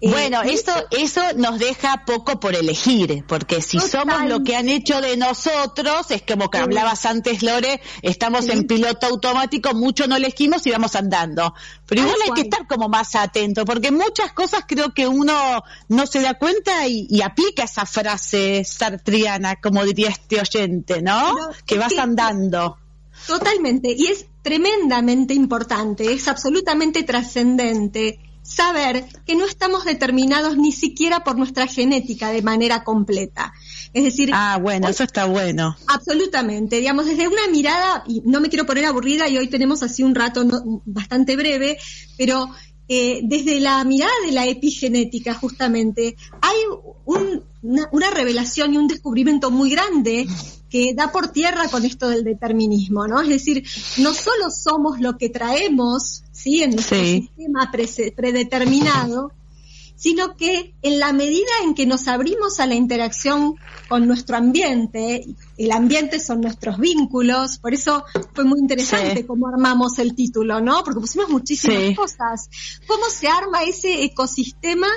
Eh, 0.05 0.11
bueno, 0.11 0.42
eso, 0.42 0.72
eso 0.90 1.22
nos 1.36 1.61
deja 1.61 2.05
poco 2.05 2.40
por 2.40 2.57
elegir, 2.57 3.24
porque 3.28 3.62
si 3.62 3.78
somos 3.78 4.24
lo 4.24 4.42
que 4.42 4.57
han 4.57 4.68
hecho 4.68 5.00
de 5.00 5.16
nosotros, 5.16 6.11
es 6.11 6.22
como 6.22 6.50
que 6.50 6.59
hablabas 6.59 7.07
antes, 7.07 7.44
Lore, 7.44 7.80
estamos 8.03 8.48
en 8.48 8.66
piloto 8.66 9.07
automático, 9.07 9.74
mucho 9.74 10.09
no 10.09 10.16
elegimos 10.16 10.66
y 10.66 10.72
vamos 10.72 10.96
andando. 10.96 11.55
Pero 11.86 12.03
igual 12.03 12.16
hay 12.24 12.32
que 12.32 12.40
estar 12.40 12.66
como 12.66 12.88
más 12.88 13.14
atento, 13.14 13.64
porque 13.64 13.92
muchas 13.92 14.32
cosas 14.32 14.64
creo 14.66 14.92
que 14.92 15.07
uno 15.07 15.62
no 15.88 16.07
se 16.09 16.20
da 16.20 16.34
cuenta 16.34 16.88
y, 16.88 17.22
aplica 17.22 17.62
esa 17.62 17.86
frase 17.86 18.64
sartriana, 18.64 19.61
como 19.61 19.84
diría 19.84 20.09
este 20.09 20.40
oyente, 20.40 21.00
¿no? 21.00 21.36
que 21.64 21.78
vas 21.78 21.96
andando. 21.96 22.76
Totalmente, 23.28 23.94
y 23.96 24.09
es 24.09 24.26
tremendamente 24.42 25.32
importante, 25.32 26.12
es 26.12 26.26
absolutamente 26.26 27.05
trascendente 27.05 28.18
saber 28.43 29.05
que 29.24 29.34
no 29.34 29.47
estamos 29.47 29.84
determinados 29.84 30.57
ni 30.57 30.72
siquiera 30.72 31.24
por 31.24 31.38
nuestra 31.38 31.66
genética 31.66 32.30
de 32.30 32.43
manera 32.43 32.84
completa. 32.84 33.53
Es 33.93 34.05
decir, 34.05 34.30
ah, 34.32 34.59
bueno, 34.61 34.88
eso 34.88 35.05
está 35.05 35.26
bueno. 35.26 35.76
Absolutamente, 35.86 36.76
digamos, 36.76 37.07
desde 37.07 37.28
una 37.28 37.47
mirada, 37.51 38.05
y 38.07 38.22
no 38.24 38.40
me 38.40 38.49
quiero 38.49 38.66
poner 38.66 38.84
aburrida 38.84 39.28
y 39.28 39.38
hoy 39.38 39.49
tenemos 39.49 39.82
así 39.82 40.03
un 40.03 40.14
rato 40.14 40.45
bastante 40.84 41.36
breve, 41.36 41.78
pero 42.16 42.51
eh, 42.88 43.20
desde 43.22 43.61
la 43.61 43.82
mirada 43.84 44.12
de 44.26 44.32
la 44.32 44.47
epigenética 44.47 45.34
justamente 45.34 46.16
hay 46.40 46.57
una, 47.05 47.88
una 47.93 48.11
revelación 48.11 48.74
y 48.74 48.76
un 48.76 48.88
descubrimiento 48.88 49.51
muy 49.51 49.70
grande 49.70 50.26
que 50.68 50.95
da 50.95 51.12
por 51.12 51.28
tierra 51.28 51.68
con 51.68 51.84
esto 51.84 52.09
del 52.09 52.24
determinismo, 52.24 53.07
¿no? 53.07 53.20
Es 53.20 53.28
decir, 53.28 53.62
no 53.99 54.14
solo 54.14 54.51
somos 54.51 55.01
lo 55.01 55.18
que 55.18 55.28
traemos, 55.28 56.24
¿sí? 56.43 56.62
En 56.62 56.70
nuestro 56.72 56.99
sistema 56.99 57.70
predeterminado, 57.70 59.32
sino 60.03 60.36
que 60.36 60.74
en 60.82 60.99
la 60.99 61.12
medida 61.12 61.51
en 61.62 61.74
que 61.74 61.86
nos 61.86 62.09
abrimos 62.09 62.59
a 62.59 62.66
la 62.66 62.74
interacción 62.74 63.55
con 63.88 64.09
nuestro 64.09 64.36
ambiente, 64.36 65.24
el 65.57 65.70
ambiente 65.70 66.18
son 66.18 66.40
nuestros 66.40 66.78
vínculos, 66.78 67.59
por 67.59 67.72
eso 67.72 68.05
fue 68.34 68.45
muy 68.45 68.59
interesante 68.59 69.24
cómo 69.24 69.47
armamos 69.47 70.01
el 70.01 70.16
título, 70.16 70.61
¿no? 70.61 70.82
Porque 70.82 70.99
pusimos 70.99 71.28
muchísimas 71.28 71.97
cosas. 71.97 72.51
¿Cómo 72.88 73.05
se 73.11 73.28
arma 73.28 73.62
ese 73.62 74.03
ecosistema 74.03 74.88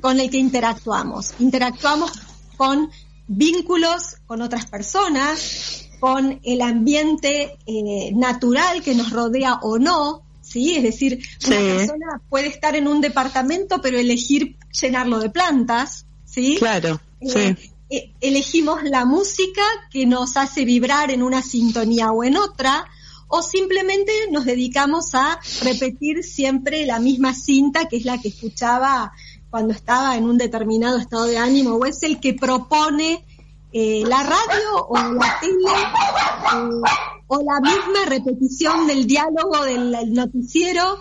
con 0.00 0.18
el 0.18 0.30
que 0.30 0.38
interactuamos? 0.38 1.34
Interactuamos 1.38 2.12
con 2.56 2.90
vínculos 3.26 4.16
con 4.26 4.40
otras 4.40 4.66
personas, 4.66 5.86
con 6.00 6.40
el 6.42 6.62
ambiente 6.62 7.58
eh, 7.66 8.10
natural 8.14 8.82
que 8.82 8.94
nos 8.94 9.10
rodea 9.10 9.60
o 9.62 9.78
no, 9.78 10.22
¿sí? 10.50 10.74
Es 10.74 10.82
decir, 10.82 11.22
una 11.46 11.56
persona 11.56 12.22
puede 12.28 12.48
estar 12.48 12.74
en 12.74 12.88
un 12.88 13.00
departamento 13.00 13.80
pero 13.80 13.98
elegir 13.98 14.56
llenarlo 14.80 15.20
de 15.20 15.30
plantas, 15.30 16.06
¿sí? 16.24 16.56
Claro, 16.58 17.00
eh, 17.20 17.56
eh, 17.88 18.12
elegimos 18.20 18.82
la 18.82 19.04
música 19.04 19.62
que 19.90 20.06
nos 20.06 20.36
hace 20.36 20.64
vibrar 20.64 21.10
en 21.10 21.22
una 21.22 21.42
sintonía 21.42 22.10
o 22.10 22.24
en 22.24 22.36
otra, 22.36 22.86
o 23.28 23.42
simplemente 23.42 24.12
nos 24.32 24.44
dedicamos 24.44 25.14
a 25.14 25.38
repetir 25.62 26.24
siempre 26.24 26.84
la 26.84 26.98
misma 26.98 27.32
cinta 27.32 27.86
que 27.88 27.96
es 27.96 28.04
la 28.04 28.18
que 28.18 28.28
escuchaba 28.28 29.12
cuando 29.50 29.72
estaba 29.72 30.16
en 30.16 30.24
un 30.24 30.36
determinado 30.36 30.98
estado 30.98 31.26
de 31.26 31.38
ánimo 31.38 31.76
o 31.76 31.86
es 31.86 32.02
el 32.02 32.18
que 32.18 32.34
propone 32.34 33.24
eh, 33.72 34.02
la 34.04 34.22
radio 34.24 34.86
o 34.88 34.96
la 34.96 35.38
tele 35.40 35.54
eh, 36.54 36.80
o 37.28 37.42
la 37.42 37.60
misma 37.60 38.04
repetición 38.06 38.86
del 38.86 39.06
diálogo 39.06 39.64
del, 39.64 40.12
noticiero. 40.12 40.98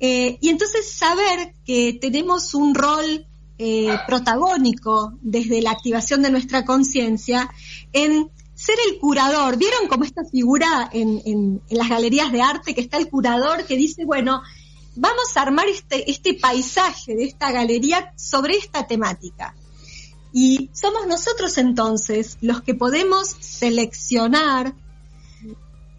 Eh, 0.00 0.36
y 0.40 0.48
entonces 0.48 0.92
saber 0.92 1.54
que 1.64 1.98
tenemos 2.00 2.54
un 2.54 2.74
rol 2.74 3.26
protagónico 4.08 5.12
desde 5.20 5.62
la 5.62 5.70
activación 5.70 6.20
de 6.22 6.32
nuestra 6.32 6.64
conciencia 6.64 7.48
en 7.92 8.28
ser 8.54 8.74
el 8.88 8.98
curador. 8.98 9.56
¿Vieron 9.56 9.86
como 9.86 10.02
esta 10.02 10.24
figura 10.24 10.90
en, 10.92 11.22
en, 11.24 11.62
las 11.70 11.88
galerías 11.88 12.32
de 12.32 12.42
arte 12.42 12.74
que 12.74 12.80
está 12.80 12.96
el 12.96 13.08
curador 13.08 13.64
que 13.64 13.76
dice, 13.76 14.04
bueno, 14.04 14.42
vamos 14.96 15.36
a 15.36 15.42
armar 15.42 15.68
este, 15.68 16.10
este 16.10 16.34
paisaje 16.34 17.14
de 17.14 17.24
esta 17.24 17.52
galería 17.52 18.12
sobre 18.16 18.56
esta 18.56 18.84
temática. 18.86 19.54
Y 20.32 20.70
somos 20.72 21.06
nosotros 21.06 21.58
entonces 21.58 22.38
los 22.40 22.62
que 22.62 22.74
podemos 22.74 23.28
seleccionar 23.40 24.74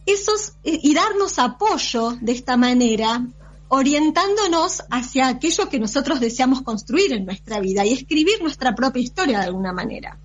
esos 0.05 0.53
eh, 0.63 0.79
y 0.81 0.93
darnos 0.93 1.39
apoyo 1.39 2.17
de 2.19 2.31
esta 2.31 2.57
manera, 2.57 3.25
orientándonos 3.69 4.83
hacia 4.89 5.27
aquello 5.27 5.69
que 5.69 5.79
nosotros 5.79 6.19
deseamos 6.19 6.61
construir 6.61 7.13
en 7.13 7.25
nuestra 7.25 7.59
vida 7.59 7.85
y 7.85 7.93
escribir 7.93 8.41
nuestra 8.41 8.75
propia 8.75 9.01
historia 9.01 9.39
de 9.39 9.45
alguna 9.45 9.71
manera. 9.71 10.17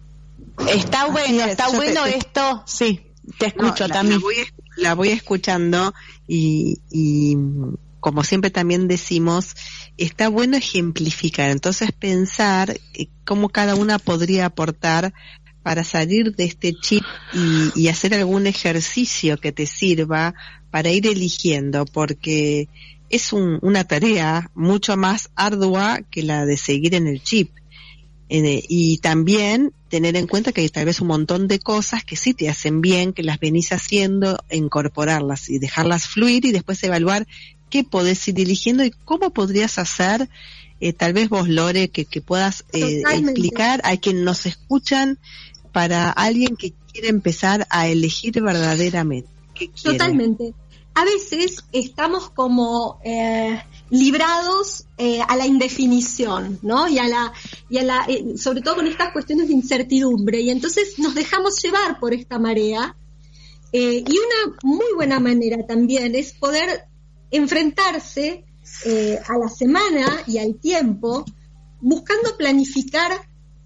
Está 0.68 1.06
bueno, 1.06 1.44
está 1.44 1.68
bueno 1.68 2.04
esto, 2.06 2.62
sí, 2.66 3.00
te 3.38 3.46
escucho 3.46 3.88
también. 3.88 4.20
La 4.76 4.94
voy, 4.94 5.08
escuchando 5.08 5.92
y, 6.26 6.80
y 6.90 7.36
como 8.00 8.22
siempre 8.22 8.50
también 8.50 8.86
decimos, 8.86 9.54
está 9.98 10.28
bueno 10.28 10.56
ejemplificar, 10.56 11.50
entonces 11.50 11.92
pensar 11.92 12.78
cómo 13.24 13.48
cada 13.48 13.74
una 13.74 13.98
podría 13.98 14.46
aportar 14.46 15.12
para 15.62 15.84
salir 15.84 16.34
de 16.34 16.44
este 16.44 16.72
chip 16.72 17.02
y, 17.74 17.88
hacer 17.88 18.14
algún 18.14 18.46
ejercicio 18.46 19.36
que 19.36 19.52
te 19.52 19.66
sirva 19.66 20.34
para 20.70 20.90
ir 20.90 21.06
eligiendo, 21.06 21.84
porque 21.84 22.68
es 23.10 23.32
una 23.32 23.84
tarea 23.84 24.50
mucho 24.54 24.96
más 24.96 25.30
ardua 25.34 26.00
que 26.10 26.22
la 26.22 26.46
de 26.46 26.56
seguir 26.56 26.94
en 26.94 27.06
el 27.06 27.22
chip. 27.22 27.50
Eh, 28.30 28.62
y 28.68 28.98
también 28.98 29.72
tener 29.88 30.14
en 30.16 30.26
cuenta 30.26 30.52
que 30.52 30.60
hay 30.60 30.68
tal 30.68 30.84
vez 30.84 31.00
un 31.00 31.08
montón 31.08 31.48
de 31.48 31.58
cosas 31.58 32.04
que 32.04 32.16
sí 32.16 32.34
te 32.34 32.48
hacen 32.48 32.82
bien, 32.82 33.14
que 33.14 33.22
las 33.22 33.38
venís 33.38 33.72
haciendo, 33.72 34.38
incorporarlas 34.50 35.48
y 35.48 35.58
dejarlas 35.58 36.06
fluir 36.06 36.44
y 36.44 36.52
después 36.52 36.82
evaluar 36.82 37.26
qué 37.70 37.84
podés 37.84 38.26
ir 38.28 38.40
eligiendo 38.40 38.84
y 38.84 38.90
cómo 38.90 39.30
podrías 39.30 39.78
hacer, 39.78 40.28
eh, 40.80 40.92
tal 40.92 41.12
vez 41.12 41.28
vos, 41.28 41.48
Lore, 41.48 41.88
que, 41.88 42.04
que 42.04 42.20
puedas 42.20 42.64
eh, 42.72 43.02
explicar 43.12 43.80
a 43.84 43.96
quienes 43.96 44.22
nos 44.22 44.46
escuchan 44.46 45.18
para 45.72 46.10
alguien 46.10 46.56
que 46.56 46.72
quiere 46.92 47.08
empezar 47.08 47.66
a 47.70 47.88
elegir 47.88 48.40
verdaderamente. 48.42 49.28
Totalmente 49.82 50.54
a 50.98 51.04
veces 51.04 51.64
estamos 51.70 52.28
como 52.30 52.98
eh, 53.04 53.62
librados 53.88 54.84
eh, 54.96 55.20
a 55.28 55.36
la 55.36 55.46
indefinición, 55.46 56.58
¿no? 56.62 56.88
Y 56.88 56.98
a 56.98 57.06
la, 57.06 57.32
y 57.70 57.78
a 57.78 57.84
la, 57.84 58.04
eh, 58.08 58.36
sobre 58.36 58.62
todo 58.62 58.74
con 58.74 58.88
estas 58.88 59.12
cuestiones 59.12 59.46
de 59.46 59.54
incertidumbre. 59.54 60.40
Y 60.40 60.50
entonces 60.50 60.98
nos 60.98 61.14
dejamos 61.14 61.62
llevar 61.62 62.00
por 62.00 62.14
esta 62.14 62.40
marea. 62.40 62.96
y 63.70 64.00
una 64.00 64.56
muy 64.64 64.86
buena 64.96 65.20
manera 65.20 65.64
también 65.64 66.16
es 66.16 66.32
poder 66.32 66.86
enfrentarse 67.30 68.44
a 69.26 69.38
la 69.38 69.48
semana 69.48 70.22
y 70.26 70.38
al 70.38 70.56
tiempo 70.60 71.24
buscando 71.80 72.36
planificar 72.36 73.12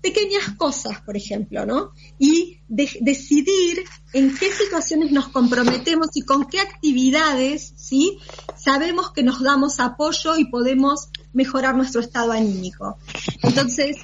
pequeñas 0.01 0.51
cosas, 0.57 1.01
por 1.03 1.17
ejemplo, 1.17 1.65
¿no? 1.65 1.93
Y 2.19 2.59
decidir 2.69 3.85
en 4.13 4.37
qué 4.37 4.53
situaciones 4.53 5.13
nos 5.13 5.29
comprometemos 5.29 6.09
y 6.15 6.23
con 6.23 6.47
qué 6.47 6.61
actividades, 6.61 7.73
¿sí? 7.77 8.19
Sabemos 8.57 9.13
que 9.13 9.23
nos 9.23 9.41
damos 9.41 9.79
apoyo 9.79 10.37
y 10.37 10.47
podemos 10.47 11.09
mejorar 11.33 11.77
nuestro 11.77 12.01
estado 12.01 12.33
anímico. 12.33 12.99
Entonces, 13.43 13.97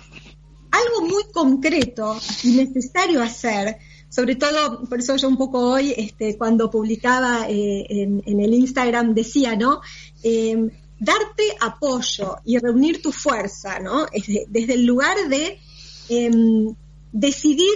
algo 0.70 1.08
muy 1.08 1.24
concreto 1.32 2.16
y 2.44 2.52
necesario 2.52 3.20
hacer, 3.20 3.78
sobre 4.08 4.36
todo, 4.36 4.84
por 4.88 4.98
eso 5.00 5.16
yo 5.16 5.28
un 5.28 5.36
poco 5.36 5.58
hoy, 5.70 5.94
este, 5.96 6.36
cuando 6.36 6.70
publicaba 6.70 7.46
eh, 7.48 7.86
en, 7.88 8.40
el 8.40 8.54
Instagram, 8.54 9.14
decía, 9.14 9.56
¿no? 9.56 9.80
Em, 10.22 10.70
darte 10.98 11.44
apoyo 11.60 12.36
y 12.44 12.58
reunir 12.58 13.00
tu 13.00 13.12
fuerza, 13.12 13.78
¿no? 13.78 14.06
desde 14.48 14.74
el 14.74 14.84
lugar 14.84 15.16
de 15.28 15.60
Em, 16.08 16.74
decidir 17.12 17.74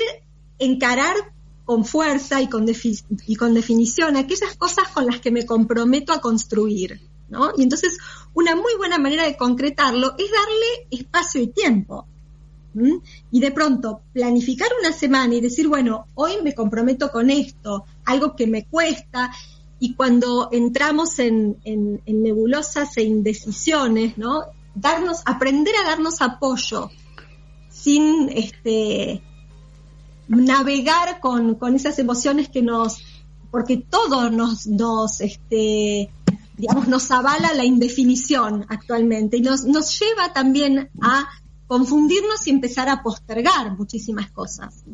encarar 0.59 1.14
con 1.64 1.85
fuerza 1.85 2.41
y 2.41 2.49
con, 2.49 2.66
y 3.26 3.37
con 3.37 3.55
definición 3.55 4.16
aquellas 4.16 4.57
cosas 4.57 4.89
con 4.89 5.07
las 5.07 5.20
que 5.20 5.30
me 5.30 5.45
comprometo 5.45 6.12
a 6.12 6.20
construir. 6.20 7.01
¿no? 7.28 7.53
Y 7.57 7.62
entonces 7.62 7.99
una 8.35 8.55
muy 8.55 8.74
buena 8.76 8.99
manera 8.99 9.24
de 9.24 9.37
concretarlo 9.37 10.14
es 10.18 10.30
darle 10.30 10.89
espacio 10.91 11.43
y 11.43 11.49
tiempo. 11.49 12.07
Y 13.31 13.41
de 13.41 13.51
pronto 13.51 14.03
planificar 14.12 14.68
una 14.81 14.93
semana 14.93 15.35
y 15.35 15.41
decir, 15.41 15.68
bueno, 15.68 16.07
hoy 16.14 16.33
me 16.43 16.55
comprometo 16.55 17.11
con 17.11 17.31
esto, 17.31 17.85
algo 18.05 18.35
que 18.35 18.47
me 18.47 18.66
cuesta, 18.66 19.31
y 19.79 19.95
cuando 19.95 20.49
entramos 20.53 21.18
en, 21.18 21.59
en, 21.64 22.01
en 22.07 22.23
nebulosas 22.23 22.97
e 22.97 23.03
indecisiones, 23.03 24.16
¿no? 24.16 24.45
Darnos, 24.75 25.23
aprender 25.27 25.75
a 25.77 25.89
darnos 25.89 26.23
apoyo 26.23 26.91
sin 27.68 28.29
este, 28.29 29.23
navegar 30.29 31.20
con, 31.20 31.59
esas 31.75 31.99
emociones 31.99 32.49
que 32.49 32.62
nos, 32.62 33.03
porque 33.51 33.77
todo 33.77 34.31
nos, 34.31 34.66
nos, 34.66 35.20
este, 35.20 36.11
digamos, 36.57 36.89
nos 36.89 37.11
avala 37.11 37.53
la 37.53 37.64
indefinición 37.64 38.64
actualmente 38.68 39.39
y 39.39 39.41
nos, 39.41 39.64
nos 39.64 39.99
lleva 39.99 40.33
también 40.33 40.91
a 41.01 41.29
confundirnos 41.67 42.47
y 42.47 42.51
empezar 42.51 42.89
a 42.89 43.03
postergar 43.03 43.77
muchísimas 43.77 44.31
cosas. 44.31 44.85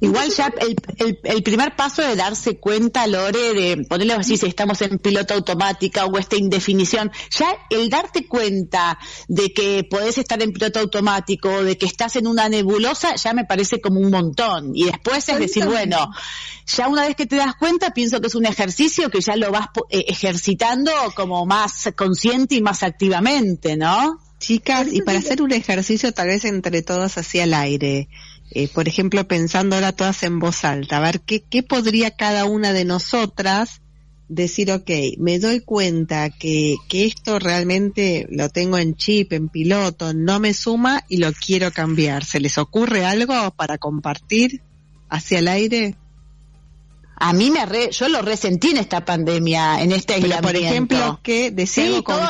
Igual 0.00 0.30
ya 0.30 0.52
el, 0.98 1.18
el, 1.24 1.42
primer 1.42 1.74
paso 1.74 2.02
de 2.02 2.14
darse 2.14 2.58
cuenta, 2.58 3.06
Lore, 3.06 3.52
de 3.52 3.84
ponerle 3.88 4.14
así 4.14 4.36
si 4.36 4.46
estamos 4.46 4.80
en 4.82 4.98
piloto 4.98 5.34
automática 5.34 6.06
o 6.06 6.16
esta 6.18 6.36
indefinición, 6.36 7.10
ya 7.30 7.48
el 7.68 7.90
darte 7.90 8.26
cuenta 8.26 8.98
de 9.28 9.52
que 9.52 9.84
podés 9.84 10.18
estar 10.18 10.42
en 10.42 10.52
piloto 10.52 10.80
automático, 10.80 11.64
de 11.64 11.76
que 11.76 11.86
estás 11.86 12.16
en 12.16 12.26
una 12.26 12.48
nebulosa, 12.48 13.14
ya 13.16 13.34
me 13.34 13.44
parece 13.44 13.80
como 13.80 14.00
un 14.00 14.10
montón. 14.10 14.72
Y 14.74 14.84
después 14.84 15.28
es 15.28 15.38
decir, 15.38 15.66
bueno, 15.66 16.10
ya 16.66 16.88
una 16.88 17.06
vez 17.06 17.16
que 17.16 17.26
te 17.26 17.36
das 17.36 17.56
cuenta, 17.56 17.90
pienso 17.90 18.20
que 18.20 18.28
es 18.28 18.34
un 18.34 18.46
ejercicio 18.46 19.10
que 19.10 19.20
ya 19.20 19.36
lo 19.36 19.50
vas 19.50 19.68
eh, 19.90 20.04
ejercitando 20.08 20.92
como 21.14 21.44
más 21.46 21.90
consciente 21.96 22.54
y 22.54 22.62
más 22.62 22.82
activamente, 22.82 23.76
¿no? 23.76 24.18
Chicas, 24.40 24.88
y 24.90 25.02
para 25.02 25.18
hacer 25.18 25.42
un 25.42 25.52
ejercicio 25.52 26.12
tal 26.12 26.28
vez 26.28 26.44
entre 26.46 26.82
todos 26.82 27.18
hacia 27.18 27.44
el 27.44 27.54
aire, 27.54 28.08
eh, 28.50 28.68
por 28.68 28.88
ejemplo, 28.88 29.28
pensando 29.28 29.76
ahora 29.76 29.92
todas 29.92 30.22
en 30.22 30.40
voz 30.40 30.64
alta, 30.64 30.96
a 30.96 31.00
ver 31.00 31.20
qué, 31.20 31.42
qué 31.42 31.62
podría 31.62 32.10
cada 32.10 32.46
una 32.46 32.72
de 32.72 32.86
nosotras 32.86 33.82
decir, 34.30 34.70
ok, 34.70 34.90
me 35.18 35.38
doy 35.38 35.60
cuenta 35.60 36.30
que, 36.30 36.76
que 36.88 37.04
esto 37.04 37.38
realmente 37.38 38.26
lo 38.30 38.48
tengo 38.48 38.78
en 38.78 38.94
chip, 38.94 39.32
en 39.32 39.48
piloto, 39.48 40.14
no 40.14 40.40
me 40.40 40.54
suma 40.54 41.04
y 41.08 41.18
lo 41.18 41.32
quiero 41.32 41.70
cambiar. 41.72 42.24
¿Se 42.24 42.40
les 42.40 42.56
ocurre 42.56 43.04
algo 43.04 43.50
para 43.50 43.76
compartir 43.76 44.62
hacia 45.08 45.40
el 45.40 45.48
aire? 45.48 45.96
A 47.16 47.32
mí 47.32 47.50
me 47.50 47.66
re, 47.66 47.90
yo 47.90 48.08
lo 48.08 48.22
resentí 48.22 48.70
en 48.70 48.78
esta 48.78 49.04
pandemia, 49.04 49.82
en 49.82 49.92
este 49.92 50.14
aislamiento. 50.14 50.46
por 50.46 50.56
ejemplo, 50.56 51.20
que 51.22 51.52
con 52.02 52.20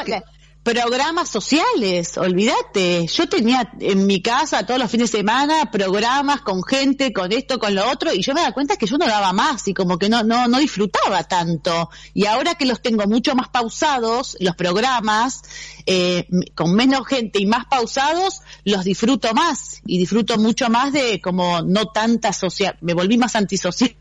programas 0.63 1.29
sociales, 1.31 2.19
olvídate. 2.19 3.07
Yo 3.07 3.29
tenía 3.29 3.73
en 3.81 4.07
mi 4.07 4.21
casa 4.21 4.67
todos 4.67 4.79
los 4.79 4.91
fines 4.91 5.11
de 5.11 5.19
semana 5.19 5.71
programas 5.71 6.43
con 6.43 6.63
gente, 6.63 7.13
con 7.13 7.33
esto, 7.33 7.59
con 7.59 7.75
lo 7.75 7.89
otro, 7.91 8.13
y 8.13 8.23
yo 8.23 8.35
me 8.35 8.43
daba 8.43 8.53
cuenta 8.53 8.77
que 8.77 8.87
yo 8.87 8.99
no 8.99 9.07
daba 9.07 9.33
más 9.33 9.67
y 9.69 9.75
como 9.75 9.99
que 9.99 10.09
no, 10.09 10.23
no, 10.23 10.49
no 10.49 10.59
disfrutaba 10.59 11.25
tanto. 11.25 11.91
Y 12.13 12.27
ahora 12.27 12.55
que 12.57 12.67
los 12.67 12.83
tengo 12.83 13.07
mucho 13.07 13.35
más 13.35 13.49
pausados, 13.49 14.37
los 14.41 14.55
programas, 14.55 15.43
eh, 15.87 16.29
con 16.55 16.75
menos 16.75 17.07
gente 17.07 17.41
y 17.41 17.47
más 17.47 17.65
pausados, 17.67 18.43
los 18.65 18.85
disfruto 18.85 19.33
más 19.35 19.81
y 19.87 19.99
disfruto 19.99 20.39
mucho 20.39 20.69
más 20.69 20.93
de 20.93 21.21
como 21.21 21.63
no 21.63 21.87
tanta 21.87 22.33
social, 22.33 22.77
me 22.81 22.95
volví 22.95 23.19
más 23.19 23.37
antisocial, 23.37 23.95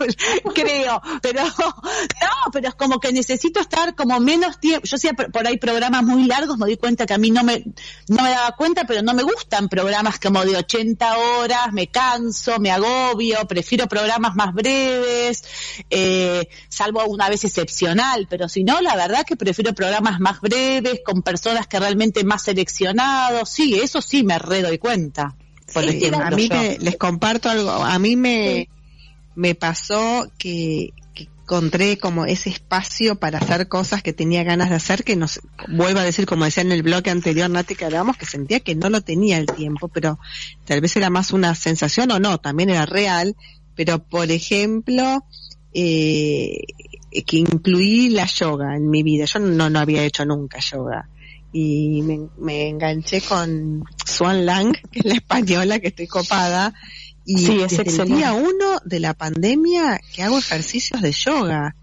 creo, 0.54 1.00
pero 1.22 1.44
no, 1.44 2.52
pero 2.52 2.68
es 2.68 2.74
como 2.74 2.98
que 2.98 3.12
necesito 3.12 3.60
estar 3.60 3.94
como 3.94 4.18
menos 4.20 4.58
tiempo, 4.58 4.86
yo 4.86 4.96
hacía 4.96 5.12
por 5.12 5.46
ahí 5.46 5.58
programas 5.58 6.02
muy 6.02 6.24
largos, 6.24 6.58
me 6.58 6.66
di 6.66 6.76
cuenta 6.76 7.06
que 7.06 7.14
a 7.14 7.18
mí 7.18 7.30
no 7.30 7.44
me, 7.44 7.64
no 8.08 8.22
me 8.22 8.30
daba 8.30 8.52
cuenta, 8.52 8.84
pero 8.84 9.02
no 9.02 9.14
me 9.14 9.22
gustan 9.22 9.68
programas 9.68 10.18
como 10.18 10.44
de 10.44 10.56
80 10.56 11.18
horas, 11.18 11.72
me 11.72 11.88
canso, 11.88 12.58
me 12.58 12.70
agobio, 12.70 13.46
prefiero 13.46 13.86
programas 13.86 14.34
más 14.34 14.54
breves, 14.54 15.44
eh, 15.90 16.48
salvo 16.68 17.04
una 17.04 17.28
vez 17.28 17.44
excepcional, 17.44 18.26
pero 18.28 18.48
si 18.48 18.64
no, 18.64 18.80
la 18.80 18.96
verdad 18.96 19.24
que 19.26 19.36
prefiero 19.36 19.74
programas 19.74 20.20
más 20.20 20.40
breves, 20.40 21.00
con 21.04 21.22
personas 21.22 21.66
que 21.66 21.78
realmente 21.78 22.24
más 22.24 22.44
seleccionados, 22.44 23.48
sí, 23.50 23.78
eso 23.80 24.00
sí 24.06 24.22
me 24.22 24.38
re 24.38 24.62
doy 24.62 24.78
cuenta. 24.78 25.34
a 25.74 26.30
mí 26.30 26.48
les 26.80 26.96
comparto 26.96 27.50
algo, 27.50 27.70
a 27.70 27.98
mí 27.98 28.16
me, 28.16 28.68
me 29.34 29.54
pasó 29.54 30.30
que, 30.38 30.92
encontré 31.46 31.96
como 31.96 32.26
ese 32.26 32.50
espacio 32.50 33.20
para 33.20 33.38
hacer 33.38 33.68
cosas 33.68 34.02
que 34.02 34.12
tenía 34.12 34.42
ganas 34.42 34.68
de 34.68 34.74
hacer, 34.74 35.04
que 35.04 35.14
nos, 35.14 35.40
vuelvo 35.68 36.00
a 36.00 36.02
decir, 36.02 36.26
como 36.26 36.44
decía 36.44 36.64
en 36.64 36.72
el 36.72 36.82
bloque 36.82 37.08
anterior, 37.08 37.48
Nati, 37.48 37.76
que 37.76 37.84
hablábamos, 37.84 38.16
que 38.16 38.26
sentía 38.26 38.58
que 38.58 38.74
no 38.74 38.90
lo 38.90 39.00
tenía 39.00 39.38
el 39.38 39.46
tiempo, 39.46 39.86
pero 39.86 40.18
tal 40.64 40.80
vez 40.80 40.96
era 40.96 41.08
más 41.08 41.32
una 41.32 41.54
sensación 41.54 42.10
o 42.10 42.18
no, 42.18 42.38
también 42.38 42.70
era 42.70 42.84
real, 42.84 43.36
pero 43.76 44.00
por 44.00 44.28
ejemplo, 44.32 45.24
eh, 45.72 46.64
que 47.24 47.36
incluí 47.36 48.08
la 48.08 48.26
yoga 48.26 48.74
en 48.74 48.90
mi 48.90 49.04
vida. 49.04 49.26
Yo 49.26 49.38
no, 49.38 49.70
no 49.70 49.78
había 49.78 50.02
hecho 50.02 50.24
nunca 50.24 50.58
yoga. 50.58 51.08
Y 51.52 52.02
me, 52.02 52.28
me 52.38 52.68
enganché 52.68 53.20
con 53.22 53.84
Swan 54.04 54.44
Lang, 54.44 54.76
que 54.90 55.00
es 55.00 55.04
la 55.04 55.14
española, 55.14 55.80
que 55.80 55.88
estoy 55.88 56.06
copada, 56.06 56.74
y 57.26 57.38
sí, 57.38 57.60
es 57.60 57.76
desde 57.76 58.02
el 58.04 58.08
día 58.08 58.32
uno 58.34 58.78
de 58.84 59.00
la 59.00 59.12
pandemia 59.12 60.00
que 60.14 60.22
hago 60.22 60.38
ejercicios 60.38 61.02
de 61.02 61.10
yoga. 61.10 61.74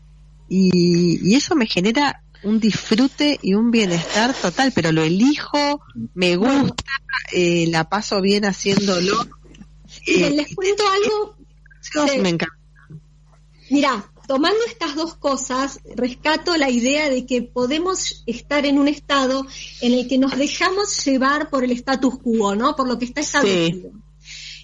Y, 0.48 1.36
eso 1.36 1.54
me 1.56 1.68
genera 1.68 2.24
un 2.44 2.62
disfrute 2.62 3.40
y 3.42 3.54
un 3.54 3.70
bienestar 3.70 4.34
total, 4.34 4.72
pero 4.74 4.94
lo 4.94 5.04
elijo, 5.04 5.82
me 6.14 6.38
gusta, 6.38 6.84
eh, 7.34 7.68
la 7.70 7.90
paso 7.90 8.22
bien 8.22 8.46
haciéndolo. 8.46 9.28
Eh, 10.08 10.32
les 10.32 10.56
cuento 10.56 10.84
algo. 10.88 11.36
me 12.22 12.30
encanta. 12.30 12.58
Mira, 13.70 14.13
tomando 14.34 14.66
estas 14.66 14.96
dos 14.96 15.14
cosas, 15.14 15.80
rescato 15.96 16.58
la 16.58 16.72
idea 16.72 17.08
de 17.08 17.24
que 17.28 17.44
podemos 17.44 18.24
estar 18.26 18.66
en 18.66 18.80
un 18.80 18.88
estado 18.88 19.46
en 19.80 19.94
el 19.94 20.08
que 20.08 20.18
nos 20.18 20.36
dejamos 20.36 21.06
llevar 21.06 21.52
por 21.52 21.64
el 21.64 21.70
status 21.74 22.18
quo, 22.18 22.56
¿no? 22.56 22.76
Por 22.76 22.88
lo 22.88 22.98
que 22.98 23.06
está 23.06 23.22
establecido. 23.22 23.92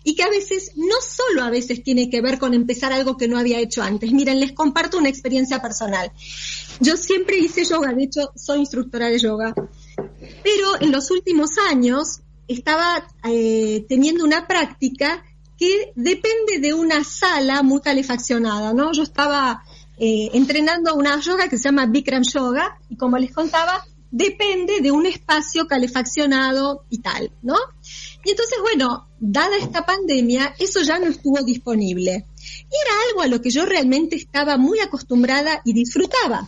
y 0.04 0.16
que 0.16 0.24
a 0.24 0.30
veces, 0.30 0.72
no 0.76 0.96
solo 1.08 1.44
a 1.44 1.52
veces 1.52 1.84
tiene 1.84 2.10
que 2.10 2.20
ver 2.20 2.40
con 2.40 2.56
empezar 2.56 2.92
algo 2.92 3.16
que 3.16 3.28
no 3.28 3.38
había 3.38 3.60
hecho 3.60 3.84
antes. 3.84 4.12
Miren, 4.12 4.40
les 4.40 4.54
comparto 4.54 4.98
una 4.98 5.10
experiencia 5.10 5.62
personal. 5.62 6.12
Yo 6.80 6.98
siempre 6.98 7.38
hice 7.38 7.64
yoga, 7.64 7.94
de 7.94 8.06
hecho 8.06 8.32
soy 8.36 8.62
instructora 8.62 9.10
de 9.10 9.20
yoga, 9.20 9.54
pero 10.44 10.82
en 10.82 10.92
los 10.92 11.12
últimos 11.12 11.60
años 11.70 12.22
estaba 12.48 13.08
eh, 13.24 13.86
teniendo 13.88 14.24
una 14.24 14.48
práctica 14.48 15.24
que 15.60 15.92
depende 15.96 16.60
de 16.62 16.74
una 16.74 17.04
sala 17.04 17.62
muy 17.64 17.82
calefaccionada, 17.82 18.74
¿no? 18.74 18.94
Yo 18.94 19.04
estaba 19.04 19.62
eh, 19.98 20.30
entrenando 20.34 20.96
una 20.96 21.20
yoga 21.20 21.50
que 21.50 21.58
se 21.58 21.66
llama 21.66 21.86
Bikram 21.86 22.24
Yoga 22.24 22.80
y 22.90 22.96
como 22.96 23.18
les 23.18 23.34
contaba, 23.34 23.86
depende 24.10 24.80
de 24.82 24.92
un 24.92 25.06
espacio 25.06 25.68
calefaccionado 25.68 26.86
y 26.90 27.00
tal, 27.00 27.32
¿no? 27.42 27.58
Y 28.24 28.32
entonces, 28.32 28.58
bueno, 28.62 29.10
dada 29.20 29.58
esta 29.58 29.86
pandemia, 29.86 30.56
eso 30.60 30.82
ya 30.82 30.98
no 30.98 31.08
estuvo 31.08 31.44
disponible. 31.44 32.26
Y 32.42 32.76
era 32.86 32.94
algo 33.10 33.22
a 33.22 33.28
lo 33.28 33.42
que 33.42 33.50
yo 33.50 33.66
realmente 33.66 34.16
estaba 34.16 34.58
muy 34.58 34.80
acostumbrada 34.80 35.62
y 35.66 35.74
disfrutaba. 35.74 36.48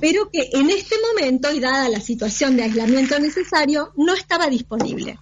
Pero 0.00 0.28
que 0.30 0.50
en 0.52 0.70
este 0.70 0.96
momento, 1.12 1.52
y 1.52 1.60
dada 1.60 1.88
la 1.88 2.00
situación 2.00 2.56
de 2.56 2.64
aislamiento 2.64 3.18
necesario, 3.20 3.92
no 3.96 4.14
estaba 4.14 4.48
disponible. 4.48 5.18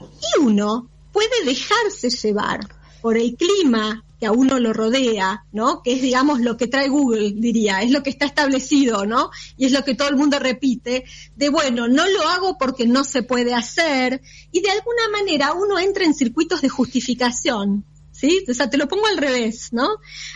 Y 0.00 0.40
uno 0.40 0.88
puede 1.18 1.52
dejarse 1.52 2.10
llevar 2.10 2.60
por 3.02 3.18
el 3.18 3.34
clima 3.34 4.04
que 4.20 4.26
a 4.26 4.30
uno 4.30 4.60
lo 4.60 4.72
rodea, 4.72 5.44
¿no? 5.50 5.82
Que 5.82 5.94
es, 5.94 6.02
digamos, 6.02 6.40
lo 6.40 6.56
que 6.56 6.68
trae 6.68 6.88
Google, 6.88 7.32
diría, 7.34 7.82
es 7.82 7.90
lo 7.90 8.04
que 8.04 8.10
está 8.10 8.24
establecido, 8.24 9.04
¿no? 9.04 9.30
Y 9.56 9.66
es 9.66 9.72
lo 9.72 9.82
que 9.84 9.96
todo 9.96 10.08
el 10.08 10.14
mundo 10.14 10.38
repite, 10.38 11.04
de 11.34 11.48
bueno, 11.48 11.88
no 11.88 12.06
lo 12.08 12.22
hago 12.28 12.56
porque 12.56 12.86
no 12.86 13.02
se 13.02 13.24
puede 13.24 13.52
hacer, 13.52 14.22
y 14.52 14.60
de 14.60 14.70
alguna 14.70 15.08
manera 15.10 15.54
uno 15.54 15.76
entra 15.80 16.04
en 16.04 16.14
circuitos 16.14 16.60
de 16.60 16.68
justificación, 16.68 17.84
¿sí? 18.12 18.44
O 18.48 18.54
sea, 18.54 18.70
te 18.70 18.76
lo 18.76 18.86
pongo 18.86 19.06
al 19.06 19.18
revés, 19.18 19.72
¿no? 19.72 19.88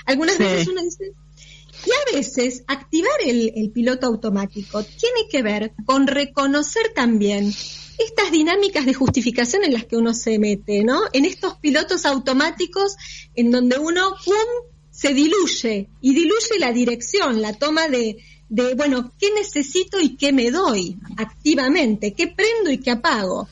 Algunas 0.04 0.36
veces 0.36 0.66
uno 0.66 0.82
dice, 0.82 1.12
y 1.86 1.90
a 1.90 2.16
veces 2.16 2.64
activar 2.66 3.20
el, 3.24 3.52
el 3.54 3.70
piloto 3.70 4.08
automático 4.08 4.82
tiene 4.82 5.28
que 5.30 5.42
ver 5.42 5.74
con 5.86 6.08
reconocer 6.08 6.92
también 6.92 7.52
estas 8.04 8.30
dinámicas 8.30 8.86
de 8.86 8.94
justificación 8.94 9.64
en 9.64 9.72
las 9.72 9.84
que 9.84 9.96
uno 9.96 10.14
se 10.14 10.38
mete, 10.38 10.84
¿no? 10.84 11.02
En 11.12 11.24
estos 11.24 11.56
pilotos 11.56 12.06
automáticos 12.06 12.96
en 13.34 13.50
donde 13.50 13.78
uno 13.78 14.14
¡pum! 14.24 14.70
se 14.90 15.14
diluye 15.14 15.88
y 16.00 16.14
diluye 16.14 16.58
la 16.58 16.72
dirección, 16.72 17.40
la 17.40 17.54
toma 17.54 17.88
de, 17.88 18.18
de, 18.48 18.74
bueno, 18.74 19.14
¿qué 19.18 19.32
necesito 19.32 19.98
y 20.00 20.16
qué 20.16 20.32
me 20.32 20.50
doy 20.50 20.98
activamente? 21.16 22.12
¿Qué 22.12 22.28
prendo 22.28 22.70
y 22.70 22.78
qué 22.78 22.90
apago? 22.90 23.48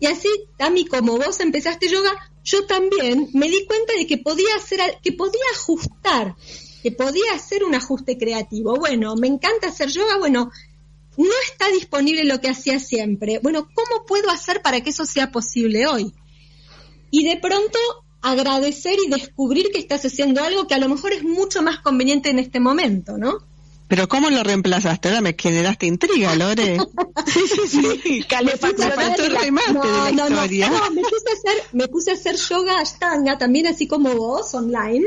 Y 0.00 0.06
así, 0.06 0.28
Tami, 0.56 0.86
como 0.86 1.18
vos 1.18 1.40
empezaste 1.40 1.88
yoga, 1.88 2.12
yo 2.44 2.64
también 2.66 3.28
me 3.34 3.48
di 3.50 3.66
cuenta 3.66 3.92
de 3.94 4.06
que 4.06 4.18
podía 4.18 4.56
hacer, 4.56 4.80
que 5.02 5.12
podía 5.12 5.44
ajustar, 5.54 6.34
que 6.82 6.92
podía 6.92 7.34
hacer 7.34 7.64
un 7.64 7.74
ajuste 7.74 8.16
creativo. 8.16 8.76
Bueno, 8.76 9.16
me 9.16 9.26
encanta 9.26 9.68
hacer 9.68 9.90
yoga, 9.90 10.16
bueno, 10.18 10.50
no 11.24 11.34
está 11.50 11.68
disponible 11.70 12.24
lo 12.24 12.40
que 12.40 12.48
hacía 12.48 12.78
siempre. 12.78 13.40
Bueno, 13.40 13.68
¿cómo 13.74 14.06
puedo 14.06 14.30
hacer 14.30 14.62
para 14.62 14.80
que 14.80 14.90
eso 14.90 15.04
sea 15.04 15.32
posible 15.32 15.86
hoy? 15.86 16.14
Y 17.10 17.24
de 17.24 17.36
pronto 17.36 17.78
agradecer 18.20 18.98
y 19.04 19.10
descubrir 19.10 19.70
que 19.72 19.78
estás 19.78 20.04
haciendo 20.04 20.42
algo 20.42 20.66
que 20.66 20.74
a 20.74 20.78
lo 20.78 20.88
mejor 20.88 21.12
es 21.12 21.24
mucho 21.24 21.62
más 21.62 21.80
conveniente 21.80 22.30
en 22.30 22.38
este 22.38 22.60
momento, 22.60 23.18
¿no? 23.18 23.38
Pero 23.88 24.06
¿cómo 24.06 24.28
lo 24.28 24.42
reemplazaste? 24.42 25.08
Ahora 25.08 25.22
me 25.22 25.34
generaste 25.36 25.86
intriga, 25.86 26.34
Lore. 26.36 26.78
sí, 27.26 27.40
sí, 27.48 27.60
sí. 28.02 28.24
No, 29.72 29.82
no, 30.12 30.28
no, 30.28 30.30
no, 30.30 30.90
me 30.90 31.02
puse 31.02 31.30
a 31.30 31.32
hacer, 31.32 31.62
me 31.72 31.88
puse 31.88 32.10
a 32.10 32.14
hacer 32.14 32.36
yoga 32.36 32.80
ashtanga 32.80 33.38
también 33.38 33.66
así 33.66 33.88
como 33.88 34.14
vos, 34.14 34.54
online. 34.54 35.06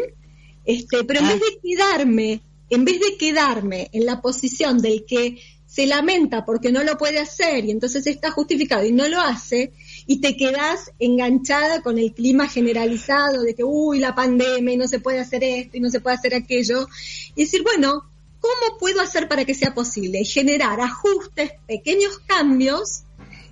Este, 0.66 1.04
pero 1.04 1.22
en 1.22 1.28
vez 1.28 1.40
de 1.40 1.60
quedarme, 1.62 2.42
en 2.70 2.86
vez 2.86 3.00
de 3.00 3.18
quedarme 3.18 3.90
en 3.94 4.06
la 4.06 4.22
posición 4.22 4.80
del 4.80 5.06
que 5.06 5.38
se 5.72 5.86
lamenta 5.86 6.44
porque 6.44 6.70
no 6.70 6.84
lo 6.84 6.98
puede 6.98 7.20
hacer 7.20 7.64
y 7.64 7.72
entonces 7.72 8.06
está 8.06 8.30
justificado 8.30 8.86
y 8.86 8.92
no 8.92 9.08
lo 9.08 9.22
hace, 9.22 9.72
y 10.06 10.20
te 10.20 10.36
quedas 10.36 10.92
enganchada 11.00 11.82
con 11.82 11.98
el 11.98 12.14
clima 12.14 12.50
generalizado 12.50 13.44
de 13.44 13.56
que, 13.56 13.64
uy, 13.64 14.00
la 14.00 14.14
pandemia 14.14 14.74
y 14.74 14.78
no 14.78 14.86
se 14.90 15.00
puede 15.00 15.22
hacer 15.22 15.46
esto 15.46 15.78
y 15.78 15.80
no 15.80 15.90
se 15.90 16.02
puede 16.02 16.18
hacer 16.18 16.36
aquello, 16.36 16.88
y 17.36 17.44
decir, 17.44 17.64
bueno, 17.64 18.04
¿cómo 18.42 18.78
puedo 18.80 19.00
hacer 19.00 19.30
para 19.30 19.46
que 19.46 19.54
sea 19.54 19.74
posible? 19.74 20.26
Generar 20.26 20.82
ajustes, 20.82 21.52
pequeños 21.66 22.20
cambios, 22.20 23.04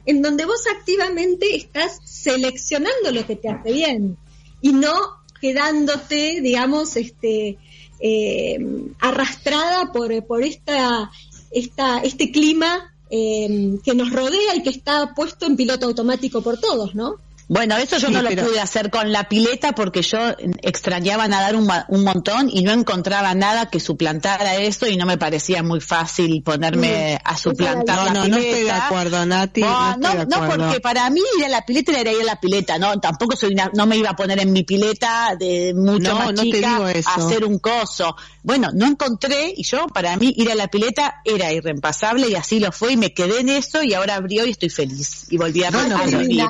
en 0.06 0.22
donde 0.22 0.44
vos 0.44 0.64
activamente 0.78 1.56
estás 1.56 2.00
seleccionando 2.04 3.14
lo 3.14 3.26
que 3.26 3.38
te 3.38 3.48
hace 3.48 3.72
bien 3.72 4.18
y 4.60 4.74
no 4.74 4.94
quedándote, 5.40 6.42
digamos, 6.42 6.98
este, 6.98 7.58
eh, 8.02 8.58
arrastrada 9.00 9.94
por, 9.94 10.26
por 10.26 10.44
esta 10.44 11.10
esta, 11.52 12.00
este 12.00 12.32
clima 12.32 12.94
eh, 13.10 13.78
que 13.84 13.96
nos 13.96 14.12
rodea 14.12 14.56
y 14.56 14.64
que 14.64 14.70
está 14.70 15.14
puesto 15.16 15.46
en 15.46 15.56
piloto 15.56 15.86
automático 15.86 16.42
por 16.42 16.60
todos, 16.60 16.96
¿no? 16.96 17.16
Bueno, 17.50 17.78
eso 17.78 17.98
yo 17.98 18.12
no 18.12 18.22
lo 18.22 18.30
pude 18.30 18.60
hacer 18.60 18.92
con 18.92 19.12
la 19.12 19.28
pileta 19.28 19.72
porque 19.72 20.04
yo 20.04 20.20
extrañaba 20.62 21.28
nadar 21.28 21.56
un, 21.56 21.68
un, 21.88 22.04
montón 22.04 22.48
y 22.48 22.62
no 22.62 22.72
encontraba 22.72 23.34
nada 23.34 23.72
que 23.72 23.80
suplantara 23.80 24.58
eso 24.58 24.86
y 24.86 24.98
no 24.98 25.08
me 25.08 25.18
parecía 25.18 25.64
muy 25.64 25.82
fácil 25.82 26.44
ponerme 26.44 27.20
a 27.24 27.36
suplantar 27.38 27.98
no, 27.98 28.06
la 28.06 28.14
no, 28.14 28.28
No, 28.28 28.38
estoy 28.38 28.64
de 28.66 28.72
acuerdo, 28.72 29.26
Nati. 29.26 29.62
No, 29.62 29.98
no, 29.98 30.26
no, 30.26 30.48
porque 30.48 30.80
para 30.80 31.10
mí 31.10 31.22
ir 31.40 31.46
a 31.46 31.50
la 31.50 31.66
pileta 31.66 32.00
era 32.00 32.12
ir 32.12 32.22
a 32.22 32.26
la 32.26 32.40
pileta, 32.40 32.78
¿no? 32.78 33.00
Tampoco 33.00 33.36
soy 33.36 33.54
una, 33.54 33.72
no 33.74 33.88
me 33.88 33.98
iba 33.98 34.12
a 34.12 34.16
poner 34.16 34.40
en 34.40 34.54
mi 34.54 34.62
pileta 34.62 35.36
de 35.36 35.74
mucho 35.76 36.14
más 36.14 36.36
chica 36.36 36.78
a 36.78 37.16
hacer 37.16 37.44
un 37.46 37.58
coso. 37.58 38.16
Bueno, 38.44 38.70
no 38.76 38.86
encontré 38.86 39.56
y 39.58 39.64
yo, 39.64 39.88
para 39.88 40.16
mí, 40.18 40.36
ir 40.38 40.52
a 40.52 40.56
la 40.56 40.68
pileta 40.68 41.22
era 41.26 41.52
irreempasable 41.52 42.30
y 42.30 42.36
así 42.36 42.60
lo 42.60 42.72
fue 42.72 42.94
y 42.94 42.98
me 42.98 43.12
quedé 43.12 43.40
en 43.40 43.50
eso 43.50 43.82
y 43.82 43.96
ahora 43.96 44.18
abrió 44.18 44.46
y 44.46 44.52
estoy 44.52 44.70
feliz 44.70 45.26
y 45.32 45.38
volví 45.38 45.64
a, 45.64 45.72
no, 45.72 45.80
a 45.80 46.06
vivir. 46.06 46.46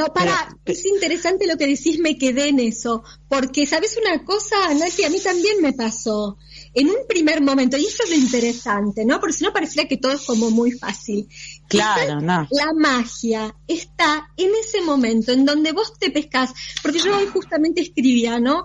Pero 0.00 0.14
para, 0.14 0.56
es 0.64 0.86
interesante 0.86 1.46
lo 1.46 1.58
que 1.58 1.66
decís, 1.66 1.98
me 1.98 2.16
quedé 2.16 2.48
en 2.48 2.58
eso, 2.58 3.02
porque 3.28 3.66
sabes 3.66 3.98
una 4.02 4.24
cosa, 4.24 4.72
Nati, 4.74 5.04
a 5.04 5.10
mí 5.10 5.20
también 5.20 5.60
me 5.60 5.72
pasó. 5.72 6.38
En 6.72 6.88
un 6.88 7.06
primer 7.08 7.42
momento, 7.42 7.76
y 7.76 7.84
eso 7.84 8.04
es 8.04 8.10
lo 8.10 8.16
interesante, 8.16 9.04
¿no? 9.04 9.20
Porque 9.20 9.34
si 9.34 9.44
no 9.44 9.52
pareciera 9.52 9.88
que 9.88 9.96
todo 9.96 10.12
es 10.12 10.22
como 10.22 10.50
muy 10.50 10.72
fácil. 10.72 11.28
Claro, 11.68 12.20
no. 12.20 12.48
La 12.50 12.72
magia 12.74 13.54
está 13.66 14.30
en 14.36 14.50
ese 14.54 14.80
momento 14.82 15.32
en 15.32 15.44
donde 15.44 15.72
vos 15.72 15.98
te 15.98 16.10
pescas, 16.10 16.54
porque 16.82 17.00
yo 17.00 17.16
hoy 17.16 17.26
justamente 17.26 17.82
escribía, 17.82 18.40
¿no? 18.40 18.64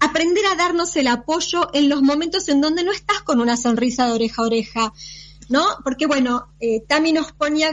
Aprender 0.00 0.44
a 0.46 0.56
darnos 0.56 0.96
el 0.96 1.06
apoyo 1.06 1.70
en 1.72 1.88
los 1.88 2.02
momentos 2.02 2.48
en 2.48 2.60
donde 2.60 2.84
no 2.84 2.92
estás 2.92 3.22
con 3.22 3.40
una 3.40 3.56
sonrisa 3.56 4.06
de 4.06 4.12
oreja 4.12 4.42
a 4.42 4.46
oreja, 4.46 4.92
¿no? 5.48 5.64
Porque 5.82 6.06
bueno, 6.06 6.48
eh, 6.60 6.80
Tami 6.86 7.12
nos 7.12 7.32
ponía 7.32 7.70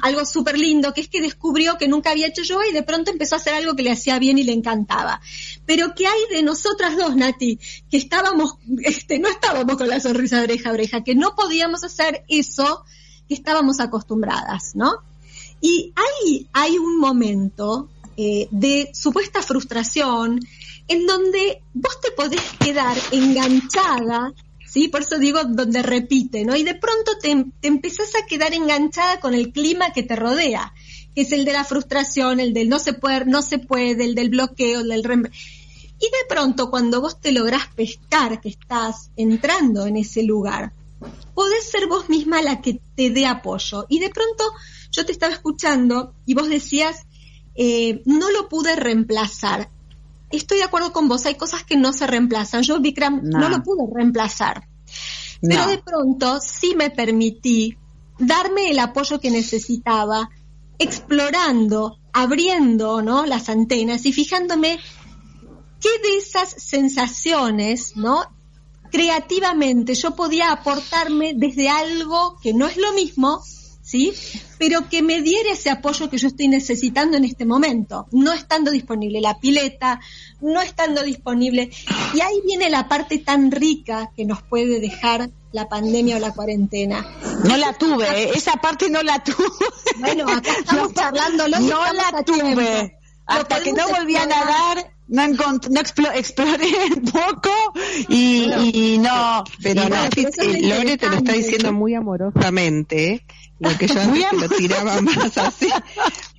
algo 0.00 0.24
súper 0.24 0.58
lindo, 0.58 0.92
que 0.92 1.02
es 1.02 1.08
que 1.08 1.20
descubrió 1.20 1.76
que 1.78 1.88
nunca 1.88 2.10
había 2.10 2.26
hecho 2.26 2.42
yoga 2.42 2.66
y 2.68 2.72
de 2.72 2.82
pronto 2.82 3.10
empezó 3.10 3.34
a 3.34 3.38
hacer 3.38 3.54
algo 3.54 3.74
que 3.74 3.82
le 3.82 3.92
hacía 3.92 4.18
bien 4.18 4.38
y 4.38 4.44
le 4.44 4.52
encantaba. 4.52 5.20
Pero 5.66 5.94
¿qué 5.94 6.06
hay 6.06 6.20
de 6.30 6.42
nosotras 6.42 6.96
dos, 6.96 7.16
Nati? 7.16 7.58
Que 7.90 7.96
estábamos, 7.96 8.56
este, 8.82 9.18
no 9.18 9.28
estábamos 9.28 9.76
con 9.76 9.88
la 9.88 10.00
sonrisa 10.00 10.38
de 10.38 10.44
oreja 10.44 10.70
a 10.70 10.72
oreja, 10.72 11.04
que 11.04 11.14
no 11.14 11.34
podíamos 11.34 11.84
hacer 11.84 12.24
eso 12.28 12.84
que 13.28 13.34
estábamos 13.34 13.80
acostumbradas, 13.80 14.74
¿no? 14.74 14.92
Y 15.60 15.92
ahí 15.96 16.48
hay 16.52 16.76
un 16.76 16.98
momento 16.98 17.88
eh, 18.16 18.48
de 18.50 18.90
supuesta 18.92 19.42
frustración 19.42 20.40
en 20.88 21.06
donde 21.06 21.62
vos 21.72 22.00
te 22.00 22.10
podés 22.10 22.42
quedar 22.58 22.96
enganchada 23.10 24.32
¿sí? 24.74 24.88
Por 24.88 25.02
eso 25.02 25.18
digo 25.18 25.44
donde 25.44 25.84
repite, 25.84 26.44
¿no? 26.44 26.56
Y 26.56 26.64
de 26.64 26.74
pronto 26.74 27.12
te, 27.22 27.46
te 27.60 27.68
empezás 27.68 28.10
a 28.16 28.26
quedar 28.26 28.52
enganchada 28.54 29.20
con 29.20 29.32
el 29.32 29.52
clima 29.52 29.92
que 29.92 30.02
te 30.02 30.16
rodea, 30.16 30.74
que 31.14 31.22
es 31.22 31.30
el 31.30 31.44
de 31.44 31.52
la 31.52 31.62
frustración, 31.62 32.40
el 32.40 32.52
del 32.52 32.68
no 32.68 32.80
se 32.80 32.92
puede, 32.92 33.24
no 33.24 33.40
se 33.40 33.60
puede, 33.60 34.04
el 34.04 34.16
del 34.16 34.30
bloqueo, 34.30 34.80
el 34.80 34.88
del 34.88 35.04
rem... 35.04 35.30
Y 36.00 36.06
de 36.06 36.28
pronto 36.28 36.70
cuando 36.70 37.00
vos 37.00 37.20
te 37.20 37.30
lográs 37.30 37.68
pescar 37.68 38.40
que 38.40 38.48
estás 38.48 39.10
entrando 39.16 39.86
en 39.86 39.96
ese 39.96 40.24
lugar, 40.24 40.72
podés 41.34 41.70
ser 41.70 41.86
vos 41.86 42.08
misma 42.08 42.42
la 42.42 42.60
que 42.60 42.80
te 42.96 43.10
dé 43.10 43.26
apoyo. 43.26 43.86
Y 43.88 44.00
de 44.00 44.10
pronto 44.10 44.42
yo 44.90 45.06
te 45.06 45.12
estaba 45.12 45.32
escuchando 45.32 46.14
y 46.26 46.34
vos 46.34 46.48
decías, 46.48 47.06
eh, 47.54 48.02
no 48.06 48.28
lo 48.32 48.48
pude 48.48 48.74
reemplazar 48.74 49.70
estoy 50.36 50.58
de 50.58 50.64
acuerdo 50.64 50.92
con 50.92 51.08
vos, 51.08 51.26
hay 51.26 51.34
cosas 51.34 51.64
que 51.64 51.76
no 51.76 51.92
se 51.92 52.06
reemplazan. 52.06 52.62
Yo 52.62 52.80
Vikram 52.80 53.20
no, 53.22 53.48
lo 53.48 53.62
pude 53.62 53.84
reemplazar. 53.92 54.68
Pero 55.40 55.66
de 55.66 55.78
pronto 55.78 56.40
sí 56.40 56.74
me 56.74 56.90
permití 56.90 57.76
darme 58.18 58.70
el 58.70 58.78
apoyo 58.78 59.20
que 59.20 59.30
necesitaba, 59.30 60.30
explorando, 60.78 61.98
abriendo 62.12 63.02
¿no? 63.02 63.26
las 63.26 63.48
antenas 63.48 64.06
y 64.06 64.12
fijándome 64.12 64.78
qué 65.80 65.90
de 66.02 66.16
esas 66.16 66.50
sensaciones, 66.50 67.96
¿no? 67.96 68.24
creativamente 68.94 69.96
yo 69.96 70.14
podía 70.14 70.52
aportarme 70.52 71.34
desde 71.34 71.68
algo 71.68 72.38
que 72.40 72.54
no 72.54 72.68
es 72.68 72.76
lo 72.76 72.92
mismo, 72.92 73.42
¿sí? 73.94 74.12
Pero 74.58 74.88
que 74.88 75.02
me 75.02 75.22
diera 75.22 75.52
ese 75.52 75.70
apoyo 75.70 76.10
que 76.10 76.18
yo 76.18 76.26
estoy 76.26 76.48
necesitando 76.48 77.16
en 77.16 77.24
este 77.24 77.44
momento, 77.44 78.08
no 78.10 78.32
estando 78.32 78.72
disponible 78.72 79.20
la 79.20 79.38
pileta, 79.38 80.00
no 80.40 80.60
estando 80.60 81.04
disponible. 81.04 81.70
Y 82.12 82.20
ahí 82.20 82.42
viene 82.44 82.70
la 82.70 82.88
parte 82.88 83.18
tan 83.18 83.52
rica 83.52 84.10
que 84.16 84.24
nos 84.24 84.42
puede 84.42 84.80
dejar 84.80 85.30
la 85.52 85.68
pandemia 85.68 86.16
o 86.16 86.18
la 86.18 86.32
cuarentena. 86.32 87.06
No 87.44 87.56
la 87.56 87.72
tuve, 87.74 88.06
¿eh? 88.08 88.32
esa 88.34 88.54
parte 88.54 88.90
no 88.90 89.00
la 89.04 89.22
tuve. 89.22 89.46
Bueno, 89.98 90.24
acá 90.28 90.50
estamos 90.58 90.92
charlando. 90.94 91.46
No 91.46 91.92
la 91.92 92.24
tuve. 92.24 92.98
Hasta 93.26 93.62
que 93.62 93.72
no 93.72 93.88
volví 93.88 94.16
a 94.16 94.26
nadar, 94.26 94.93
no, 95.08 95.28
no 95.28 95.80
exploré 95.80 96.68
un 96.96 97.02
poco 97.04 97.50
y, 98.08 98.98
no. 98.98 99.44
Pero 99.62 99.88
no, 99.88 99.96
Lore 99.96 100.96
te 100.96 101.08
lo 101.08 101.16
está 101.16 101.32
diciendo 101.32 101.72
muy 101.72 101.94
amorosamente, 101.94 103.24
lo 103.58 103.76
que 103.76 103.86
yo 103.86 104.00
antes 104.00 104.30
te 104.30 104.36
lo 104.36 104.48
tiraba 104.48 105.00
más 105.00 105.36
así. 105.38 105.68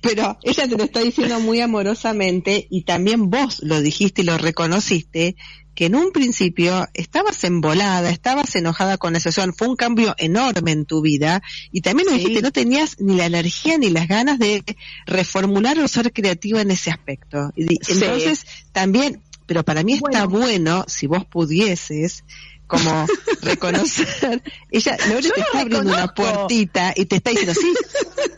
Pero 0.00 0.38
ella 0.42 0.68
te 0.68 0.76
lo 0.76 0.84
está 0.84 1.00
diciendo 1.00 1.40
muy 1.40 1.60
amorosamente 1.60 2.66
y 2.70 2.82
también 2.82 3.30
vos 3.30 3.60
lo 3.62 3.80
dijiste 3.80 4.22
y 4.22 4.24
lo 4.24 4.38
reconociste, 4.38 5.36
que 5.76 5.86
en 5.86 5.94
un 5.94 6.10
principio 6.10 6.88
estabas 6.94 7.44
embolada, 7.44 8.10
estabas 8.10 8.56
enojada 8.56 8.96
con 8.96 9.12
la 9.12 9.20
situación, 9.20 9.54
fue 9.54 9.68
un 9.68 9.76
cambio 9.76 10.14
enorme 10.16 10.72
en 10.72 10.86
tu 10.86 11.02
vida 11.02 11.42
y 11.70 11.82
también 11.82 12.08
me 12.10 12.16
dijiste 12.16 12.40
no 12.40 12.50
tenías 12.50 12.98
ni 12.98 13.14
la 13.14 13.26
energía 13.26 13.76
ni 13.76 13.90
las 13.90 14.08
ganas 14.08 14.38
de 14.38 14.64
reformular 15.06 15.78
o 15.78 15.86
ser 15.86 16.12
creativa 16.12 16.62
en 16.62 16.70
ese 16.70 16.90
aspecto. 16.90 17.52
Y, 17.54 17.66
Entonces 17.92 18.46
también, 18.72 19.22
pero 19.44 19.64
para 19.64 19.84
mí 19.84 19.92
está 19.92 20.24
bueno 20.24 20.84
si 20.88 21.06
vos 21.06 21.26
pudieses 21.26 22.24
como 22.66 23.06
reconocer. 23.42 24.42
Ella, 24.70 24.96
Lore 25.08 25.30
te 25.30 25.40
está 25.40 25.60
abriendo 25.60 25.92
una 25.92 26.08
puertita 26.14 26.92
y 26.96 27.06
te 27.06 27.16
está 27.16 27.30
diciendo, 27.30 27.54
sí, 27.54 27.74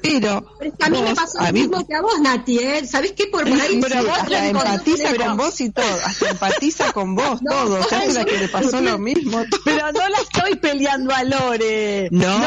pero. 0.02 0.56
a 0.80 0.90
mí 0.90 1.02
me 1.02 1.14
pasó 1.14 1.42
lo 1.42 1.52
mismo 1.52 1.86
que 1.86 1.94
a 1.94 2.02
vos, 2.02 2.20
Nati, 2.20 2.58
¿eh? 2.58 2.86
¿Sabés 2.86 3.12
qué? 3.12 3.26
Por 3.26 3.46
ahí. 3.46 3.80
Pero 3.80 4.04
vos 4.04 4.18
hasta 4.18 4.48
empatiza 4.48 5.14
con 5.16 5.36
vos 5.36 5.60
y 5.60 5.70
todo, 5.70 6.00
hasta 6.04 6.30
empatiza 6.30 6.92
con 6.92 7.14
vos 7.14 7.40
todo. 7.48 7.88
Ya 7.90 8.04
es 8.04 8.14
la 8.14 8.24
que 8.24 8.38
le 8.38 8.48
pasó 8.48 8.80
lo 8.80 8.98
mismo. 8.98 9.44
Pero 9.64 9.92
no 9.92 10.08
la 10.08 10.18
estoy 10.18 10.56
peleando 10.56 11.14
a 11.14 11.24
Lore. 11.24 12.08
No, 12.10 12.38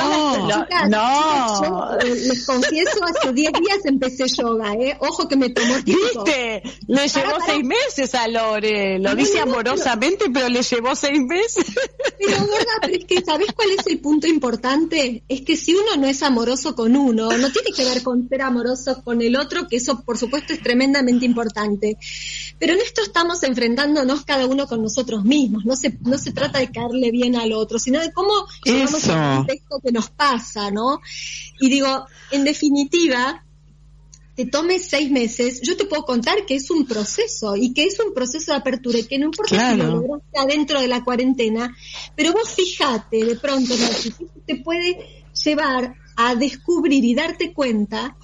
no. 0.47 0.67
no. 0.88 1.99
Eh, 1.99 2.15
les 2.15 2.45
confieso, 2.45 3.03
hace 3.03 3.34
10 3.34 3.51
días 3.53 3.79
empecé 3.86 4.27
yoga, 4.27 4.73
¿eh? 4.73 4.95
Ojo 4.99 5.27
que 5.27 5.36
me 5.36 5.49
tomó 5.49 5.82
tiempo. 5.84 6.23
¿Viste? 6.23 6.63
Le 6.88 7.07
llevó 7.07 7.38
seis 7.45 7.63
meses 7.63 8.15
a 8.15 8.27
Lore. 8.27 8.99
Lo 8.99 9.15
dice 9.15 9.39
amorosamente, 9.39 10.29
pero 10.32 10.49
le 10.49 10.61
llevó 10.61 10.95
seis 10.95 11.19
meses. 11.19 11.70
Pero, 12.17 12.38
gorda, 12.38 12.74
pero 12.82 12.93
es 12.93 13.05
que 13.05 13.22
¿sabés 13.24 13.47
cuál 13.55 13.69
es 13.72 13.88
el 13.88 13.99
punto 13.99 14.28
importante? 14.28 15.24
Es 15.28 15.41
que 15.41 15.57
si 15.57 15.74
uno 15.74 15.95
no 15.97 16.07
es 16.07 16.22
amoroso 16.22 16.76
con 16.76 16.95
uno, 16.95 17.36
no 17.36 17.51
tiene 17.51 17.72
que 17.76 17.84
ver 17.84 18.03
con 18.03 18.30
ser 18.30 18.43
amoroso 18.43 19.01
con 19.03 19.22
el 19.22 19.36
otro, 19.36 19.67
que 19.67 19.78
eso 19.78 20.03
por 20.03 20.17
supuesto 20.17 20.53
es 20.53 20.61
tremendamente 20.61 21.26
importante. 21.26 21.97
Pero 22.59 22.74
en 22.74 22.82
esto 22.82 23.01
estamos 23.01 23.41
enfrentándonos 23.43 24.24
cada 24.24 24.45
uno 24.45 24.67
con 24.67 24.84
nosotros 24.84 25.24
mismos. 25.24 25.65
No 25.65 25.76
se, 25.76 25.97
no 26.01 26.17
se 26.17 26.32
trata 26.32 26.59
de 26.59 26.72
caerle 26.72 27.11
bien 27.11 27.36
al 27.36 27.53
otro, 27.53 27.80
sino 27.80 27.99
de 27.99 28.11
cómo 28.11 28.32
llegamos 28.63 29.07
al 29.07 29.38
contexto 29.38 29.80
que 29.84 29.91
nos 29.91 30.09
pasa, 30.11 30.69
¿no? 30.69 31.01
Y 31.59 31.69
digo, 31.69 32.05
en 32.30 32.43
definitiva, 32.43 33.43
te 34.41 34.49
tome 34.49 34.79
seis 34.79 35.11
meses, 35.11 35.61
yo 35.61 35.77
te 35.77 35.85
puedo 35.85 36.03
contar 36.03 36.47
que 36.47 36.55
es 36.55 36.71
un 36.71 36.87
proceso 36.87 37.55
y 37.55 37.73
que 37.73 37.83
es 37.83 37.99
un 37.99 38.11
proceso 38.11 38.51
de 38.51 38.57
apertura 38.57 38.97
y 38.97 39.03
que 39.03 39.19
no 39.19 39.25
importa 39.25 39.71
si 39.71 39.77
lo 39.77 39.85
lograste 39.85 40.39
adentro 40.39 40.81
de 40.81 40.87
la 40.87 41.03
cuarentena, 41.03 41.77
pero 42.15 42.33
vos 42.33 42.49
fíjate 42.49 43.23
de 43.23 43.35
pronto, 43.35 43.75
¿no? 43.77 44.25
te 44.47 44.55
puede 44.55 44.97
llevar 45.43 45.93
a 46.15 46.33
descubrir 46.33 47.05
y 47.05 47.13
darte 47.13 47.53
cuenta 47.53 48.17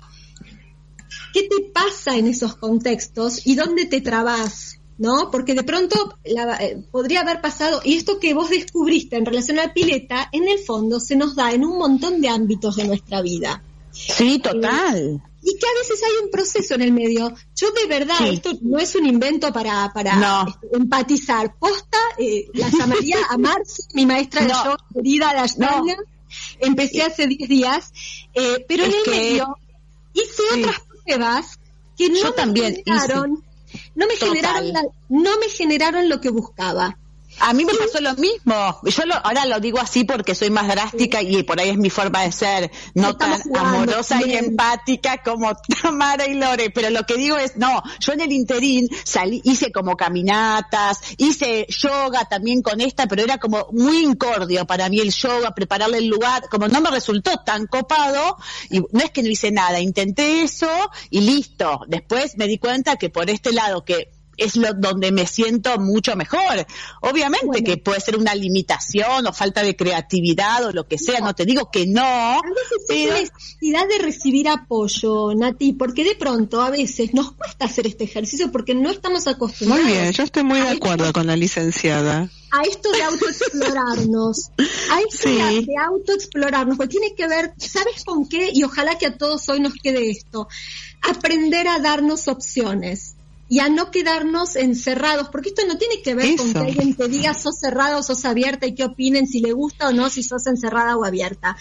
qué 1.34 1.44
te 1.44 1.70
pasa 1.72 2.18
en 2.18 2.26
esos 2.26 2.56
contextos 2.56 3.46
y 3.46 3.54
dónde 3.54 3.86
te 3.86 4.02
trabas, 4.02 4.80
¿no? 4.98 5.30
Porque 5.30 5.54
de 5.54 5.64
pronto 5.64 6.18
eh, 6.24 6.82
podría 6.90 7.22
haber 7.22 7.42
pasado, 7.42 7.82
y 7.84 7.94
esto 7.94 8.20
que 8.20 8.34
vos 8.34 8.50
descubriste 8.50 9.18
en 9.18 9.26
relación 9.26 9.60
a 9.60 9.68
la 9.68 9.74
pileta, 9.74 10.30
en 10.32 10.48
el 10.48 10.58
fondo 10.58 11.00
se 11.00 11.16
nos 11.16 11.36
da 11.36 11.52
en 11.52 11.64
un 11.64 11.78
montón 11.78 12.22
de 12.22 12.30
ámbitos 12.30 12.76
de 12.76 12.86
nuestra 12.86 13.22
vida. 13.22 13.62
Sí, 13.92 14.40
total 14.40 15.22
y 15.48 15.58
que 15.58 15.66
a 15.66 15.80
veces 15.80 16.04
hay 16.04 16.26
un 16.26 16.30
proceso 16.30 16.76
en 16.76 16.82
el 16.82 16.92
medio. 16.92 17.34
Yo 17.56 17.72
de 17.72 17.86
verdad, 17.88 18.18
esto 18.28 18.52
no 18.62 18.80
es 18.80 18.94
un 18.96 19.06
invento 19.06 19.54
para, 19.54 19.94
para 19.94 20.46
empatizar. 20.74 21.56
Posta, 21.58 21.98
eh, 22.18 22.48
la 22.54 22.68
llamaría 22.78 23.18
a 23.30 23.38
Marcia, 23.38 23.86
mi 23.94 24.06
maestra 24.06 24.42
de 24.42 24.50
yoga 24.50 24.78
querida 24.94 25.32
de 25.32 25.40
Australia. 25.40 25.98
Empecé 26.60 27.04
hace 27.04 27.28
10 27.28 27.48
días, 27.48 27.94
eh, 28.34 28.66
pero 28.68 28.84
en 28.84 28.92
el 28.92 29.10
medio 29.10 29.58
hice 30.14 30.44
otras 30.60 30.82
pruebas 31.06 31.60
que 31.98 32.10
no 32.10 32.34
me 32.36 32.60
generaron, 32.60 33.44
no 33.96 34.06
me 34.06 34.16
generaron, 34.18 34.74
no 35.08 35.38
me 35.40 35.48
generaron 35.48 36.10
lo 36.10 36.20
que 36.20 36.30
buscaba. 36.30 36.98
A 37.40 37.54
mí 37.54 37.66
me 37.66 37.74
pasó 37.74 38.02
lo 38.02 38.16
mismo. 38.16 38.80
Yo 38.84 39.04
ahora 39.24 39.46
lo 39.46 39.60
digo 39.60 39.80
así 39.80 40.04
porque 40.04 40.36
soy 40.36 40.50
más 40.50 40.68
drástica 40.68 41.22
y 41.22 41.44
por 41.44 41.60
ahí 41.60 41.70
es 41.70 41.78
mi 41.78 41.90
forma 41.90 42.24
de 42.24 42.32
ser, 42.32 42.72
no 42.94 43.16
tan 43.16 43.42
amorosa 43.56 44.20
y 44.26 44.34
empática 44.34 45.22
como 45.24 45.52
Tamara 45.82 46.28
y 46.28 46.34
Lore. 46.34 46.72
Pero 46.72 46.90
lo 46.90 47.04
que 47.04 47.16
digo 47.16 47.38
es, 47.38 47.58
no, 47.58 47.84
yo 48.00 48.14
en 48.14 48.22
el 48.22 48.32
interín 48.32 48.90
salí, 49.04 49.42
hice 49.44 49.72
como 49.72 49.96
caminatas, 49.96 51.00
hice 51.18 51.66
yoga 51.70 52.26
también 52.26 52.62
con 52.62 52.82
esta, 52.82 53.08
pero 53.08 53.24
era 53.24 53.38
como 53.38 53.68
muy 53.72 54.04
incordio 54.04 54.66
para 54.66 54.90
mí 54.90 55.00
el 55.00 55.14
yoga, 55.14 55.52
prepararle 55.52 56.00
el 56.00 56.08
lugar, 56.08 56.44
como 56.50 56.68
no 56.68 56.82
me 56.82 56.90
resultó 56.90 57.38
tan 57.46 57.68
copado, 57.68 58.38
y 58.70 58.80
no 58.80 59.00
es 59.04 59.12
que 59.12 59.24
no 59.24 59.30
hice 59.30 59.52
nada, 59.52 59.80
intenté 59.80 60.44
eso 60.44 60.70
y 61.10 61.22
listo. 61.22 61.82
Después 61.88 62.38
me 62.38 62.48
di 62.48 62.58
cuenta 62.58 62.96
que 62.98 63.10
por 63.10 63.30
este 63.30 63.52
lado 63.52 63.86
que 63.86 64.17
es 64.38 64.56
lo 64.56 64.74
donde 64.74 65.12
me 65.12 65.26
siento 65.26 65.78
mucho 65.80 66.16
mejor. 66.16 66.66
Obviamente 67.02 67.64
que 67.64 67.78
puede 67.78 68.00
ser 68.00 68.18
una 68.18 68.36
limitación 68.36 69.26
o 69.28 69.34
falta 69.34 69.64
de 69.64 69.76
creatividad 69.76 70.66
o 70.66 70.72
lo 70.72 70.88
que 70.88 70.98
sea, 70.98 71.20
no, 71.20 71.34
te 71.34 71.46
digo 71.46 71.70
que 71.72 71.88
no. 71.88 72.02
A 72.04 72.42
veces 72.42 72.86
es 72.90 73.32
necesidad 73.34 73.88
de 73.88 73.98
recibir 74.00 74.48
apoyo, 74.48 75.34
Nati, 75.36 75.74
porque 75.74 76.04
de 76.04 76.16
pronto 76.16 76.62
a 76.62 76.70
veces 76.70 77.14
nos 77.14 77.34
cuesta 77.34 77.66
hacer 77.66 77.88
este 77.88 78.04
ejercicio 78.04 78.52
porque 78.52 78.76
no 78.76 78.90
estamos 78.90 79.28
acostumbrados. 79.28 79.84
Muy 79.84 79.94
bien, 79.94 80.12
yo 80.12 80.24
estoy 80.24 80.44
muy 80.44 80.60
de 80.60 80.70
acuerdo 80.70 81.12
con 81.12 81.28
la 81.28 81.36
licenciada. 81.36 82.30
A 82.52 82.62
esto 82.64 82.92
de 82.92 83.04
autoexplorarnos, 83.04 84.52
a 84.92 85.02
esto 85.02 85.30
de, 85.30 85.62
de 85.64 85.78
autoexplorarnos, 85.86 86.78
porque 86.78 86.98
tiene 86.98 87.16
que 87.16 87.28
ver, 87.28 87.54
¿sabes 87.58 88.06
con 88.06 88.28
qué? 88.30 88.52
Y 88.54 88.64
ojalá 88.64 88.98
que 88.98 89.08
a 89.08 89.18
todos 89.18 89.50
hoy 89.50 89.60
nos 89.60 89.74
quede 89.74 90.10
esto. 90.10 90.48
Aprender 91.02 91.68
a 91.68 91.80
darnos 91.80 92.28
opciones 92.28 93.17
y 93.50 93.60
a 93.60 93.70
no 93.70 93.92
quedarnos 93.92 94.56
encerrados, 94.56 95.30
porque 95.30 95.50
esto 95.50 95.66
no 95.68 95.78
tiene 95.78 96.02
que 96.02 96.16
ver 96.16 96.36
con 96.36 96.52
que 96.52 96.60
alguien 96.60 96.96
te 96.96 97.08
diga 97.08 97.34
sos 97.34 97.60
cerrado 97.60 98.00
o 98.00 98.04
sos 98.04 98.26
abierta 98.26 98.68
y 98.68 98.76
qué 98.76 98.84
opinen 98.84 99.28
si 99.28 99.40
le 99.40 99.54
gusta 99.54 99.88
o 99.88 99.94
no, 99.94 100.10
si 100.10 100.24
sos 100.24 100.46
encerrada 100.48 100.98
o 100.98 101.06
abierta, 101.06 101.56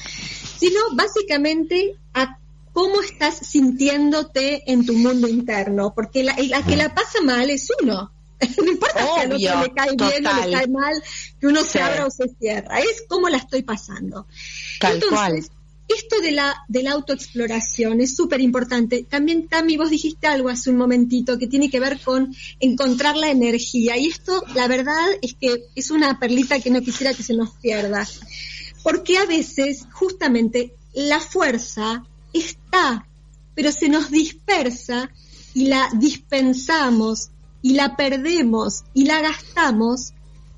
sino 0.58 0.80
básicamente 0.94 1.96
a 2.12 2.38
cómo 2.72 3.00
estás 3.00 3.38
sintiéndote 3.38 4.70
en 4.70 4.84
tu 4.84 4.94
mundo 4.94 5.28
interno, 5.28 5.94
porque 5.94 6.24
la, 6.24 6.34
que 6.34 6.76
la 6.76 6.94
pasa 6.94 7.20
mal 7.22 7.48
es 7.50 7.68
uno. 7.82 8.12
no 8.58 8.70
importa 8.70 9.02
si 9.02 9.20
al 9.20 9.32
otro 9.32 9.62
le 9.62 9.72
cae 9.72 9.96
bien 9.96 10.26
o 10.26 10.44
le 10.44 10.52
cae 10.52 10.68
mal, 10.68 11.02
que 11.40 11.46
uno 11.46 11.64
se 11.64 11.80
abra 11.80 12.04
o 12.04 12.10
se 12.10 12.28
cierra, 12.38 12.80
es 12.80 13.04
cómo 13.08 13.30
la 13.30 13.38
estoy 13.38 13.62
pasando. 13.62 14.26
Tal 14.78 15.02
cual 15.08 15.42
esto 15.88 16.20
de 16.20 16.32
la, 16.32 16.56
de 16.68 16.82
la 16.82 16.92
autoexploración 16.92 18.00
es 18.00 18.16
súper 18.16 18.40
importante. 18.40 19.06
También, 19.08 19.48
Tami, 19.48 19.76
vos 19.76 19.90
dijiste 19.90 20.26
algo 20.26 20.48
hace 20.48 20.70
un 20.70 20.76
momentito 20.76 21.38
que 21.38 21.46
tiene 21.46 21.70
que 21.70 21.80
ver 21.80 22.00
con 22.00 22.34
encontrar 22.60 23.16
la 23.16 23.30
energía. 23.30 23.96
Y 23.96 24.06
esto, 24.06 24.42
la 24.54 24.66
verdad, 24.68 25.06
es 25.22 25.34
que 25.34 25.64
es 25.74 25.90
una 25.90 26.18
perlita 26.18 26.60
que 26.60 26.70
no 26.70 26.80
quisiera 26.80 27.14
que 27.14 27.22
se 27.22 27.34
nos 27.34 27.50
pierda. 27.50 28.06
Porque 28.82 29.18
a 29.18 29.26
veces, 29.26 29.86
justamente, 29.92 30.74
la 30.94 31.20
fuerza 31.20 32.04
está, 32.32 33.06
pero 33.54 33.70
se 33.70 33.88
nos 33.88 34.10
dispersa 34.10 35.10
y 35.54 35.66
la 35.66 35.88
dispensamos 35.94 37.30
y 37.62 37.74
la 37.74 37.96
perdemos 37.96 38.84
y 38.94 39.04
la 39.04 39.20
gastamos, 39.20 40.12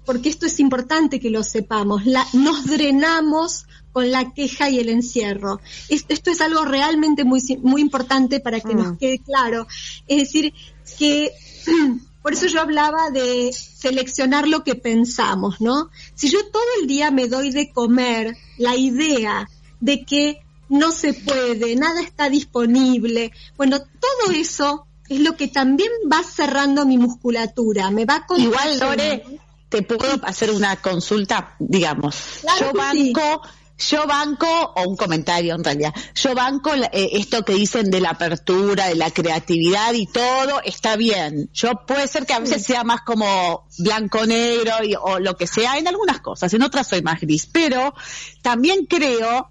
porque 0.04 0.28
esto 0.28 0.46
es 0.46 0.58
importante 0.60 1.20
que 1.20 1.30
lo 1.30 1.42
sepamos, 1.42 2.04
la, 2.06 2.26
nos 2.32 2.66
drenamos 2.66 3.66
con 3.98 4.12
la 4.12 4.32
queja 4.32 4.70
y 4.70 4.78
el 4.78 4.90
encierro. 4.90 5.60
Esto, 5.88 6.30
es 6.30 6.40
algo 6.40 6.64
realmente 6.64 7.24
muy, 7.24 7.42
muy 7.62 7.80
importante 7.82 8.38
para 8.38 8.60
que 8.60 8.72
nos 8.72 8.92
mm. 8.92 8.96
quede 8.96 9.18
claro. 9.18 9.66
Es 10.06 10.18
decir, 10.18 10.54
que 10.96 11.32
por 12.22 12.32
eso 12.32 12.46
yo 12.46 12.60
hablaba 12.60 13.10
de 13.10 13.52
seleccionar 13.52 14.46
lo 14.46 14.62
que 14.62 14.76
pensamos, 14.76 15.60
¿no? 15.60 15.90
Si 16.14 16.28
yo 16.28 16.38
todo 16.48 16.62
el 16.80 16.86
día 16.86 17.10
me 17.10 17.26
doy 17.26 17.50
de 17.50 17.72
comer 17.72 18.36
la 18.56 18.76
idea 18.76 19.48
de 19.80 20.04
que 20.04 20.42
no 20.68 20.92
se 20.92 21.12
puede, 21.12 21.74
nada 21.74 22.00
está 22.00 22.30
disponible, 22.30 23.32
bueno, 23.56 23.80
todo 23.80 24.32
eso 24.32 24.86
es 25.08 25.18
lo 25.18 25.36
que 25.36 25.48
también 25.48 25.90
va 26.08 26.22
cerrando 26.22 26.86
mi 26.86 26.98
musculatura, 26.98 27.90
me 27.90 28.04
va 28.04 28.24
Igual, 28.36 28.78
Lore, 28.78 29.24
te 29.68 29.82
puedo 29.82 30.20
hacer 30.22 30.52
una 30.52 30.76
consulta, 30.76 31.56
digamos. 31.58 32.44
yo 32.60 32.72
banco 32.72 33.42
yo 33.78 34.06
banco, 34.06 34.46
o 34.74 34.88
un 34.88 34.96
comentario 34.96 35.54
en 35.54 35.62
realidad, 35.62 35.94
yo 36.14 36.34
banco 36.34 36.74
eh, 36.74 36.88
esto 37.12 37.44
que 37.44 37.54
dicen 37.54 37.90
de 37.90 38.00
la 38.00 38.10
apertura, 38.10 38.88
de 38.88 38.96
la 38.96 39.10
creatividad 39.10 39.94
y 39.94 40.06
todo, 40.06 40.60
está 40.64 40.96
bien. 40.96 41.48
Yo 41.52 41.86
puede 41.86 42.08
ser 42.08 42.26
que 42.26 42.34
a 42.34 42.40
veces 42.40 42.64
sea 42.64 42.84
más 42.84 43.02
como 43.02 43.66
blanco-negro 43.78 44.72
o 45.02 45.18
lo 45.20 45.36
que 45.36 45.46
sea 45.46 45.78
en 45.78 45.86
algunas 45.86 46.20
cosas, 46.20 46.52
en 46.54 46.62
otras 46.62 46.88
soy 46.88 47.02
más 47.02 47.20
gris, 47.20 47.46
pero 47.46 47.94
también 48.42 48.86
creo 48.86 49.48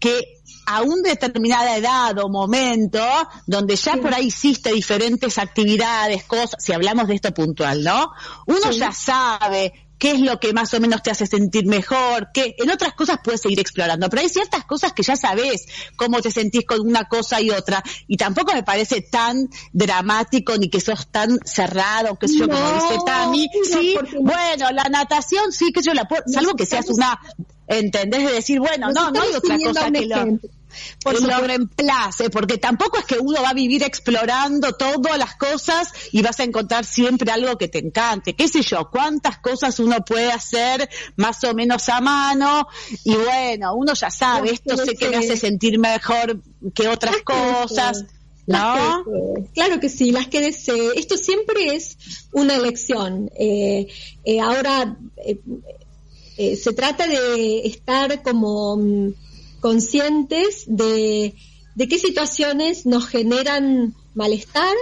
que 0.00 0.38
a 0.66 0.82
una 0.82 1.08
determinada 1.08 1.76
edad 1.76 2.18
o 2.18 2.28
momento, 2.28 3.02
donde 3.46 3.74
ya 3.76 3.96
por 3.96 4.12
ahí 4.12 4.26
hiciste 4.26 4.70
diferentes 4.70 5.38
actividades, 5.38 6.24
cosas, 6.24 6.62
si 6.62 6.72
hablamos 6.72 7.08
de 7.08 7.14
esto 7.14 7.32
puntual, 7.32 7.82
¿no? 7.82 8.12
Uno 8.46 8.70
ya 8.70 8.92
sabe 8.92 9.87
qué 9.98 10.12
es 10.12 10.20
lo 10.20 10.38
que 10.40 10.52
más 10.52 10.72
o 10.74 10.80
menos 10.80 11.02
te 11.02 11.10
hace 11.10 11.26
sentir 11.26 11.66
mejor, 11.66 12.30
que 12.32 12.54
en 12.58 12.70
otras 12.70 12.94
cosas 12.94 13.18
puedes 13.22 13.40
seguir 13.40 13.60
explorando, 13.60 14.08
pero 14.08 14.22
hay 14.22 14.28
ciertas 14.28 14.64
cosas 14.64 14.92
que 14.92 15.02
ya 15.02 15.16
sabes 15.16 15.66
cómo 15.96 16.20
te 16.20 16.30
sentís 16.30 16.64
con 16.64 16.80
una 16.80 17.04
cosa 17.04 17.40
y 17.40 17.50
otra, 17.50 17.82
y 18.06 18.16
tampoco 18.16 18.52
me 18.54 18.62
parece 18.62 19.02
tan 19.02 19.48
dramático 19.72 20.56
ni 20.56 20.68
que 20.68 20.80
sos 20.80 21.08
tan 21.08 21.38
cerrado, 21.44 22.16
que 22.16 22.28
yo, 22.28 22.48
como 22.48 22.72
dice 22.72 22.98
Tami, 23.04 23.48
sí, 23.64 23.96
bueno, 24.20 24.70
la 24.72 24.84
natación 24.84 25.52
sí 25.52 25.72
que 25.72 25.82
yo 25.82 25.94
la 25.94 26.06
puedo, 26.06 26.22
salvo 26.26 26.54
que 26.54 26.66
seas 26.66 26.88
una 26.88 27.18
¿entendés? 27.68 28.24
De 28.26 28.32
decir, 28.32 28.58
bueno, 28.58 28.90
no, 28.92 29.10
no 29.10 29.22
hay 29.22 29.32
otra 29.34 29.58
cosa 29.62 29.90
que 29.90 30.06
lo, 30.06 30.38
por 31.02 31.20
lo 31.20 31.40
reemplace, 31.40 32.30
porque 32.30 32.58
tampoco 32.58 32.98
es 32.98 33.04
que 33.04 33.18
uno 33.18 33.42
va 33.42 33.50
a 33.50 33.54
vivir 33.54 33.82
explorando 33.82 34.72
todas 34.72 35.18
las 35.18 35.36
cosas 35.36 35.92
y 36.12 36.22
vas 36.22 36.40
a 36.40 36.44
encontrar 36.44 36.84
siempre 36.84 37.30
algo 37.30 37.56
que 37.56 37.68
te 37.68 37.78
encante. 37.78 38.34
¿Qué 38.34 38.48
sé 38.48 38.62
yo? 38.62 38.90
¿Cuántas 38.90 39.38
cosas 39.38 39.78
uno 39.80 40.04
puede 40.04 40.32
hacer 40.32 40.88
más 41.16 41.42
o 41.44 41.54
menos 41.54 41.88
a 41.88 42.00
mano? 42.00 42.68
Y 43.04 43.14
bueno, 43.14 43.74
uno 43.74 43.94
ya 43.94 44.10
sabe, 44.10 44.52
esto 44.52 44.76
sé 44.76 44.94
que 44.94 45.08
me 45.08 45.16
hace 45.16 45.36
sentir 45.36 45.78
mejor 45.78 46.40
que 46.74 46.88
otras 46.88 47.16
cosas. 47.22 48.04
¿No? 48.46 49.04
Claro 49.52 49.78
que 49.78 49.90
sí, 49.90 50.10
las 50.10 50.28
que 50.28 50.40
desee. 50.40 50.92
Esto 50.96 51.18
siempre 51.18 51.76
es 51.76 51.98
una 52.32 52.54
elección. 52.54 53.30
Eh, 53.38 53.88
eh, 54.24 54.40
ahora, 54.40 54.96
eh, 56.38 56.56
se 56.56 56.72
trata 56.72 57.06
de 57.06 57.66
estar 57.66 58.22
como 58.22 58.78
mm, 58.78 59.12
conscientes 59.60 60.64
de, 60.66 61.34
qué 61.76 61.98
situaciones 61.98 62.86
nos 62.86 63.06
generan 63.06 63.94
malestar 64.14 64.74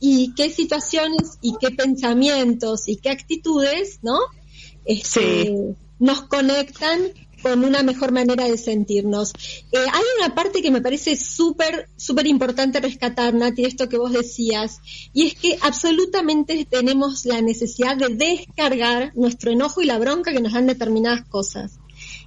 y 0.00 0.34
qué 0.34 0.50
situaciones 0.50 1.38
y 1.40 1.54
qué 1.60 1.70
pensamientos 1.70 2.88
y 2.88 2.96
qué 2.96 3.10
actitudes, 3.10 4.00
¿no? 4.02 4.18
Este, 4.84 5.74
nos 5.98 6.22
conectan 6.22 7.12
con 7.42 7.64
una 7.64 7.82
mejor 7.82 8.12
manera 8.12 8.44
de 8.44 8.56
sentirnos. 8.56 9.32
Eh, 9.72 9.78
hay 9.78 10.02
una 10.18 10.34
parte 10.34 10.62
que 10.62 10.70
me 10.70 10.80
parece 10.80 11.16
súper, 11.16 11.88
súper 11.96 12.26
importante 12.26 12.80
rescatar, 12.80 13.34
Nati, 13.34 13.64
esto 13.64 13.88
que 13.88 13.98
vos 13.98 14.12
decías, 14.12 14.80
y 15.12 15.26
es 15.26 15.34
que 15.34 15.58
absolutamente 15.60 16.64
tenemos 16.64 17.26
la 17.26 17.42
necesidad 17.42 17.96
de 17.96 18.14
descargar 18.14 19.12
nuestro 19.16 19.50
enojo 19.50 19.82
y 19.82 19.86
la 19.86 19.98
bronca 19.98 20.32
que 20.32 20.40
nos 20.40 20.52
dan 20.52 20.66
determinadas 20.66 21.26
cosas. 21.28 21.78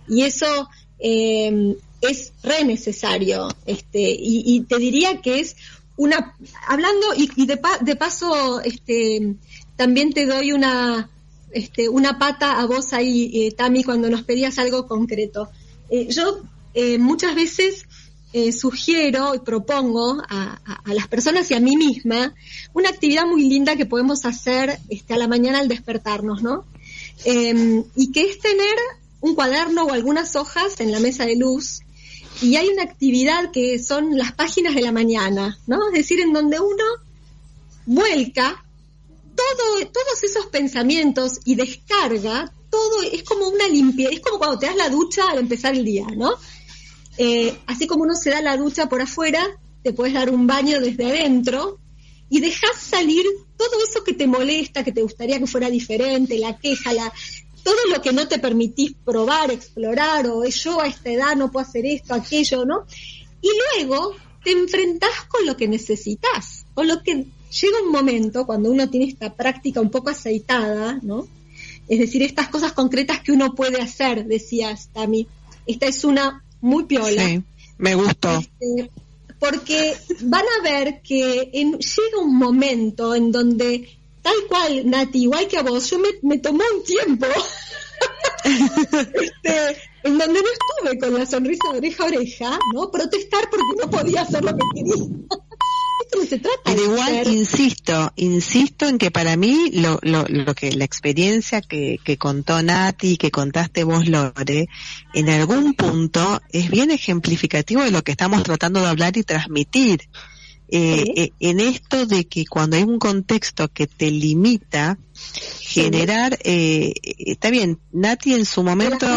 Y 0.07 0.23
eso 0.23 0.67
eh, 0.99 1.75
es 2.01 2.33
re 2.43 2.63
necesario. 2.63 3.47
Este, 3.65 4.15
y, 4.17 4.61
te 4.61 4.77
diría 4.77 5.21
que 5.21 5.39
es 5.39 5.55
una, 5.97 6.35
hablando, 6.67 7.07
y, 7.15 7.45
de, 7.45 7.59
de, 7.81 7.95
paso, 7.95 8.61
este, 8.61 9.35
también 9.75 10.13
te 10.13 10.25
doy 10.25 10.51
una, 10.51 11.09
este, 11.51 11.89
una 11.89 12.19
pata 12.19 12.59
a 12.59 12.65
vos 12.65 12.93
ahí, 12.93 13.31
eh, 13.33 13.51
Tami, 13.51 13.83
cuando 13.83 14.09
nos 14.09 14.23
pedías 14.23 14.59
algo 14.59 14.87
concreto. 14.87 15.49
Eh, 15.89 16.07
yo 16.09 16.41
eh, 16.73 16.97
muchas 16.97 17.35
veces 17.35 17.85
sugiero 18.51 19.33
y 19.33 19.39
propongo 19.39 20.21
a, 20.27 20.59
las 20.87 21.07
personas 21.07 21.49
y 21.49 21.53
a 21.53 21.61
mí 21.61 21.77
misma 21.77 22.35
una 22.73 22.89
actividad 22.89 23.25
muy 23.25 23.47
linda 23.47 23.77
que 23.77 23.85
podemos 23.85 24.25
hacer 24.25 24.77
este, 24.89 25.13
a 25.13 25.17
la 25.17 25.29
mañana 25.29 25.59
al 25.59 25.69
despertarnos, 25.69 26.43
¿no? 26.43 26.65
Em, 27.23 27.85
y 27.95 28.11
que 28.11 28.29
es 28.29 28.39
tener 28.39 28.75
un 29.25 29.33
cuaderno 29.33 29.85
o 29.85 29.91
algunas 29.91 30.35
hojas 30.35 30.79
en 30.79 30.91
la 30.91 30.99
mesa 30.99 31.25
de 31.25 31.35
luz 31.35 31.79
y 32.43 32.57
hay 32.57 32.67
una 32.67 32.83
actividad 32.83 33.51
que 33.51 33.79
son 33.79 34.15
las 34.15 34.33
páginas 34.33 34.75
de 34.75 34.81
la 34.81 34.91
mañana, 34.91 35.57
¿no? 35.65 35.87
Es 35.87 35.93
decir, 35.93 36.19
en 36.19 36.31
donde 36.31 36.59
uno 36.59 36.83
vuelca 37.87 38.63
todo, 39.35 39.87
todos 39.87 40.23
esos 40.23 40.45
pensamientos 40.47 41.39
y 41.43 41.55
descarga, 41.55 42.53
todo 42.69 43.01
es 43.01 43.23
como 43.23 43.47
una 43.47 43.67
limpieza, 43.67 44.13
es 44.13 44.19
como 44.19 44.37
cuando 44.37 44.59
te 44.59 44.67
das 44.67 44.75
la 44.75 44.89
ducha 44.89 45.23
al 45.31 45.39
empezar 45.39 45.73
el 45.73 45.83
día, 45.83 46.05
¿no? 46.15 46.33
Eh, 47.17 47.57
así 47.65 47.87
como 47.87 48.03
uno 48.03 48.13
se 48.13 48.29
da 48.29 48.41
la 48.41 48.57
ducha 48.57 48.87
por 48.87 49.01
afuera, 49.01 49.43
te 49.81 49.91
puedes 49.91 50.13
dar 50.13 50.29
un 50.29 50.45
baño 50.45 50.79
desde 50.79 51.05
adentro 51.05 51.79
y 52.29 52.41
dejas 52.41 52.77
salir 52.77 53.25
todo 53.57 53.71
eso 53.89 54.03
que 54.03 54.13
te 54.13 54.27
molesta, 54.27 54.83
que 54.83 54.91
te 54.91 55.01
gustaría 55.01 55.39
que 55.39 55.47
fuera 55.47 55.69
diferente, 55.71 56.37
la 56.37 56.59
queja, 56.59 56.93
la, 56.93 57.11
todo 57.65 57.87
lo 57.91 57.99
que 57.99 58.13
no 58.13 58.27
te 58.27 58.37
permitís 58.37 58.93
probar, 59.03 59.49
explorar, 59.49 60.27
o 60.27 60.45
yo 60.45 60.79
a 60.79 60.87
esta 60.87 61.09
edad 61.09 61.35
no 61.35 61.51
puedo 61.51 61.65
hacer 61.65 61.83
esto, 61.87 62.13
aquello, 62.13 62.63
¿no? 62.63 62.85
Y 63.41 63.49
luego 63.73 64.15
te 64.43 64.51
enfrentás 64.51 65.25
con 65.27 65.47
lo 65.47 65.57
que 65.57 65.67
necesitas, 65.67 66.67
con 66.75 66.87
lo 66.87 67.01
que 67.01 67.25
llega 67.59 67.81
un 67.83 67.91
momento 67.91 68.45
cuando 68.45 68.69
uno 68.69 68.87
tiene 68.87 69.07
esta 69.07 69.33
práctica 69.33 69.81
un 69.81 69.89
poco 69.89 70.11
aceitada, 70.11 70.99
¿no? 71.01 71.27
Es 71.87 71.97
decir, 71.97 72.21
estas 72.21 72.49
cosas 72.49 72.73
concretas 72.73 73.21
que 73.21 73.31
uno 73.31 73.55
puede 73.55 73.81
hacer, 73.81 74.25
decías, 74.25 74.89
Tami. 74.93 75.27
Esta 75.65 75.87
es 75.87 76.03
una 76.03 76.43
muy 76.61 76.83
piola. 76.83 77.25
Sí, 77.25 77.41
me 77.79 77.95
gustó. 77.95 78.37
Este, 78.37 78.91
porque 79.39 79.95
van 80.21 80.45
a 80.59 80.63
ver 80.63 81.01
que 81.01 81.49
llega 81.51 82.19
un 82.21 82.37
momento 82.37 83.15
en 83.15 83.31
donde, 83.31 83.89
tal 84.25 84.47
cual, 84.49 84.89
Nati, 84.89 85.21
igual 85.21 85.47
que 85.47 85.57
a 85.57 85.61
vos, 85.61 85.87
yo 85.87 85.99
me, 85.99 86.09
me 86.23 86.39
tomó 86.39 86.63
un 86.75 86.83
tiempo 86.83 87.27
este, 88.43 89.77
en 90.03 90.17
donde 90.17 90.41
no 90.41 90.47
estuve 90.49 90.99
con 90.99 91.13
la 91.13 91.27
sonrisa 91.27 91.71
de 91.71 91.77
oreja 91.77 92.03
a 92.03 92.07
oreja, 92.07 92.59
¿no? 92.73 92.89
Protestar 92.89 93.47
porque 93.51 93.63
no 93.79 93.87
podía 93.87 94.23
hacer 94.23 94.43
lo 94.43 94.51
que 94.57 94.63
quería. 94.73 94.95
Pero 96.63 96.83
igual 96.83 97.27
insisto, 97.27 98.11
insisto 98.15 98.87
en 98.87 98.97
que 98.97 99.11
para 99.11 99.35
mí 99.37 99.69
lo, 99.73 99.99
lo, 100.01 100.25
lo 100.27 100.55
que 100.55 100.71
la 100.71 100.85
experiencia 100.85 101.61
que, 101.61 101.99
que 102.03 102.17
contó 102.17 102.61
Nati 102.63 103.11
y 103.11 103.17
que 103.17 103.31
contaste 103.31 103.83
vos, 103.83 104.07
Lore, 104.07 104.67
en 105.13 105.29
algún 105.29 105.73
punto 105.75 106.41
es 106.51 106.71
bien 106.71 106.89
ejemplificativo 106.89 107.83
de 107.83 107.91
lo 107.91 108.03
que 108.03 108.11
estamos 108.11 108.43
tratando 108.43 108.81
de 108.81 108.87
hablar 108.87 109.17
y 109.17 109.23
transmitir. 109.23 110.09
Eh, 110.67 111.13
eh, 111.15 111.31
en 111.39 111.59
esto 111.59 112.05
de 112.05 112.25
que 112.25 112.45
cuando 112.45 112.75
hay 112.75 112.83
un 112.83 112.99
contexto 112.99 113.67
que 113.67 113.87
te 113.87 114.09
limita, 114.09 114.97
generar, 115.61 116.37
eh, 116.43 116.93
está 117.03 117.49
bien, 117.49 117.79
Nati 117.91 118.33
en 118.33 118.45
su 118.45 118.63
momento 118.63 119.07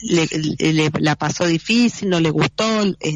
le, 0.00 0.90
la 0.98 1.16
pasó 1.16 1.46
difícil, 1.46 2.08
no 2.08 2.20
le 2.20 2.30
gustó, 2.30 2.64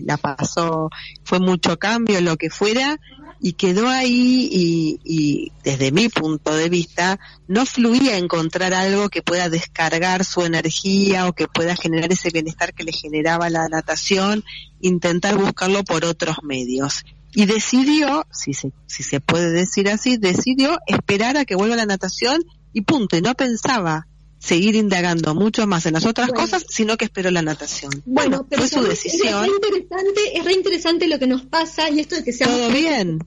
la 0.05 0.17
pasó, 0.17 0.91
fue 1.25 1.41
mucho 1.41 1.79
cambio, 1.79 2.21
lo 2.21 2.37
que 2.37 2.51
fuera, 2.51 3.01
y 3.41 3.53
quedó 3.53 3.89
ahí 3.89 4.49
y, 4.51 5.01
y, 5.05 5.53
desde 5.63 5.93
mi 5.93 6.09
punto 6.09 6.55
de 6.55 6.69
vista 6.69 7.21
no 7.47 7.67
fluía 7.67 8.19
encontrar 8.19 8.75
algo 8.75 9.09
que 9.09 9.23
pueda 9.23 9.49
descargar 9.49 10.25
su 10.25 10.43
energía 10.43 11.29
o 11.29 11.33
que 11.33 11.47
pueda 11.47 11.77
generar 11.77 12.13
ese 12.13 12.31
bienestar 12.31 12.75
que 12.75 12.85
le 12.85 12.93
generaba 12.93 13.49
la 13.49 13.69
natación, 13.69 14.45
intentar 14.81 15.37
buscarlo 15.37 15.85
por 15.85 16.05
otros 16.05 16.39
medios 16.43 17.05
y 17.39 17.47
decidió, 17.47 18.27
si 18.33 18.53
se, 18.53 18.73
si 18.89 19.05
se 19.05 19.21
puede 19.21 19.53
decir 19.53 19.89
así, 19.89 20.17
decidió 20.17 20.77
esperar 20.89 21.37
a 21.37 21.45
que 21.45 21.55
vuelva 21.55 21.77
la 21.77 21.87
natación 21.87 22.43
y 22.73 22.81
punto, 22.81 23.17
y 23.17 23.21
no 23.21 23.33
pensaba 23.37 24.09
seguir 24.41 24.75
indagando 24.75 25.37
mucho 25.37 25.65
más 25.69 25.87
en 25.87 25.95
las 25.95 26.05
otras 26.05 26.33
cosas, 26.33 26.67
sino 26.69 26.97
que 26.97 27.05
esperó 27.05 27.31
la 27.31 27.43
natación. 27.43 27.93
Bueno, 28.07 28.45
pero 28.51 28.63
fue 28.63 28.81
su 28.81 28.83
decisión. 28.83 29.45
Es 29.45 29.51
reinteresante, 29.53 30.21
es 30.37 30.45
reinteresante 30.45 31.07
lo 31.07 31.21
que 31.21 31.29
nos 31.29 31.47
pasa 31.47 31.89
y 31.91 32.01
esto 32.01 32.17
de 32.17 32.25
que 32.25 32.33
seamos 32.33 32.59
todo 32.59 32.71
bien. 32.71 33.21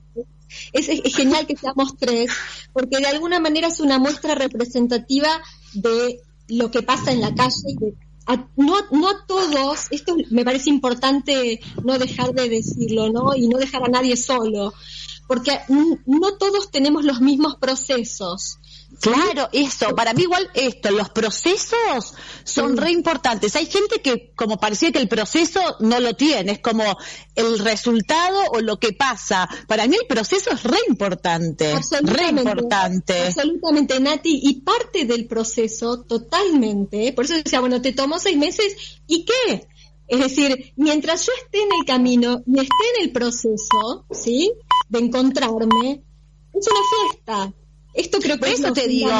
Es, 0.74 0.90
es, 0.90 1.16
genial 1.16 1.46
que 1.46 1.56
seamos 1.56 1.96
tres, 1.96 2.30
porque 2.74 2.98
de 2.98 3.06
alguna 3.06 3.40
manera 3.40 3.68
es 3.68 3.80
una 3.80 3.98
muestra 3.98 4.34
representativa 4.34 5.40
de 5.72 6.20
lo 6.48 6.70
que 6.70 6.82
pasa 6.82 7.12
en 7.12 7.22
la 7.22 7.34
calle 7.34 7.54
y 7.66 7.76
de 7.76 7.94
no, 8.56 8.74
no 8.90 9.08
a 9.08 9.26
todos, 9.26 9.86
esto 9.90 10.16
me 10.30 10.44
parece 10.44 10.70
importante 10.70 11.60
no 11.84 11.98
dejar 11.98 12.32
de 12.32 12.48
decirlo, 12.48 13.10
¿no? 13.10 13.34
Y 13.34 13.48
no 13.48 13.58
dejar 13.58 13.82
a 13.84 13.88
nadie 13.88 14.16
solo, 14.16 14.72
porque 15.26 15.60
no 15.68 16.34
todos 16.38 16.70
tenemos 16.70 17.04
los 17.04 17.20
mismos 17.20 17.56
procesos. 17.56 18.58
Claro, 19.02 19.48
eso, 19.52 19.96
para 19.96 20.14
mí 20.14 20.22
igual 20.22 20.48
esto, 20.54 20.92
los 20.92 21.10
procesos 21.10 22.14
son 22.44 22.76
re 22.76 22.92
importantes. 22.92 23.56
Hay 23.56 23.66
gente 23.66 24.00
que 24.00 24.32
como 24.36 24.60
parecía 24.60 24.92
que 24.92 25.00
el 25.00 25.08
proceso 25.08 25.60
no 25.80 25.98
lo 25.98 26.14
tiene, 26.14 26.52
es 26.52 26.58
como 26.60 26.84
el 27.34 27.58
resultado 27.58 28.40
o 28.52 28.60
lo 28.60 28.78
que 28.78 28.92
pasa. 28.92 29.48
Para 29.66 29.88
mí 29.88 29.96
el 30.00 30.06
proceso 30.06 30.50
es 30.52 30.62
re 30.62 30.78
importante, 30.88 31.74
re 32.02 32.28
importante. 32.28 33.26
Absolutamente, 33.26 33.98
Nati, 33.98 34.38
y 34.40 34.60
parte 34.60 35.04
del 35.04 35.26
proceso 35.26 36.04
totalmente, 36.04 37.12
por 37.12 37.24
eso 37.24 37.34
decía, 37.34 37.58
bueno, 37.58 37.82
te 37.82 37.92
tomó 37.92 38.20
seis 38.20 38.38
meses, 38.38 39.00
¿y 39.08 39.24
qué? 39.24 39.66
Es 40.06 40.20
decir, 40.20 40.74
mientras 40.76 41.26
yo 41.26 41.32
esté 41.44 41.60
en 41.60 41.70
el 41.80 41.84
camino 41.84 42.40
y 42.46 42.60
esté 42.60 42.84
en 42.96 43.06
el 43.06 43.12
proceso, 43.12 44.06
¿sí? 44.12 44.52
De 44.88 45.00
encontrarme, 45.00 46.04
es 46.54 46.68
una 46.68 46.80
fiesta 47.10 47.54
esto 47.94 48.18
creo 48.20 48.38
que 48.38 48.52
eso 48.52 48.72
te 48.72 48.88
digo, 48.88 49.10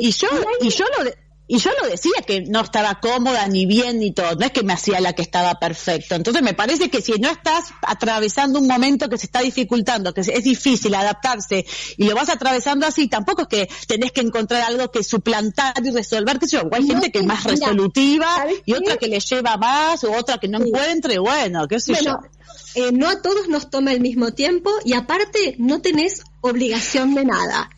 y 0.00 0.10
yo, 0.12 0.28
y 0.60 0.70
yo 0.70 0.84
lo, 0.98 1.10
y 1.52 1.58
yo 1.58 1.70
lo 1.82 1.86
decía 1.86 2.12
que 2.26 2.40
no 2.42 2.60
estaba 2.60 2.98
cómoda 3.00 3.46
ni 3.46 3.66
bien 3.66 3.98
ni 3.98 4.12
todo, 4.12 4.36
no 4.36 4.46
es 4.46 4.52
que 4.52 4.62
me 4.62 4.72
hacía 4.72 5.00
la 5.00 5.12
que 5.12 5.20
estaba 5.20 5.58
perfecto. 5.58 6.14
Entonces 6.14 6.42
me 6.42 6.54
parece 6.54 6.88
que 6.88 7.02
si 7.02 7.12
no 7.20 7.28
estás 7.28 7.74
atravesando 7.82 8.58
un 8.58 8.66
momento 8.66 9.08
que 9.10 9.18
se 9.18 9.26
está 9.26 9.40
dificultando, 9.40 10.14
que 10.14 10.22
es 10.22 10.44
difícil 10.44 10.94
adaptarse 10.94 11.66
y 11.98 12.04
lo 12.04 12.14
vas 12.14 12.30
atravesando 12.30 12.86
así, 12.86 13.06
tampoco 13.06 13.42
es 13.42 13.48
que 13.48 13.68
tenés 13.86 14.12
que 14.12 14.22
encontrar 14.22 14.62
algo 14.62 14.90
que 14.90 15.04
suplantar 15.04 15.74
y 15.84 15.90
resolver, 15.90 16.38
que 16.38 16.46
yo, 16.46 16.62
hay 16.72 16.86
gente 16.86 17.12
que 17.12 17.18
es 17.18 17.26
más 17.26 17.44
resolutiva 17.44 18.46
y 18.64 18.72
otra 18.72 18.96
que 18.96 19.08
le 19.08 19.20
lleva 19.20 19.58
más 19.58 20.04
o 20.04 20.12
otra 20.12 20.38
que 20.38 20.48
no 20.48 20.64
encuentre, 20.64 21.18
bueno, 21.18 21.68
qué 21.68 21.80
sé 21.80 21.94
yo. 22.02 22.18
Eh, 22.74 22.92
no 22.92 23.08
a 23.08 23.20
todos 23.20 23.48
nos 23.48 23.68
toma 23.68 23.92
el 23.92 24.00
mismo 24.00 24.32
tiempo 24.32 24.70
y 24.84 24.94
aparte 24.94 25.56
no 25.58 25.82
tenés 25.82 26.22
obligación 26.40 27.14
de 27.14 27.26
nada. 27.26 27.68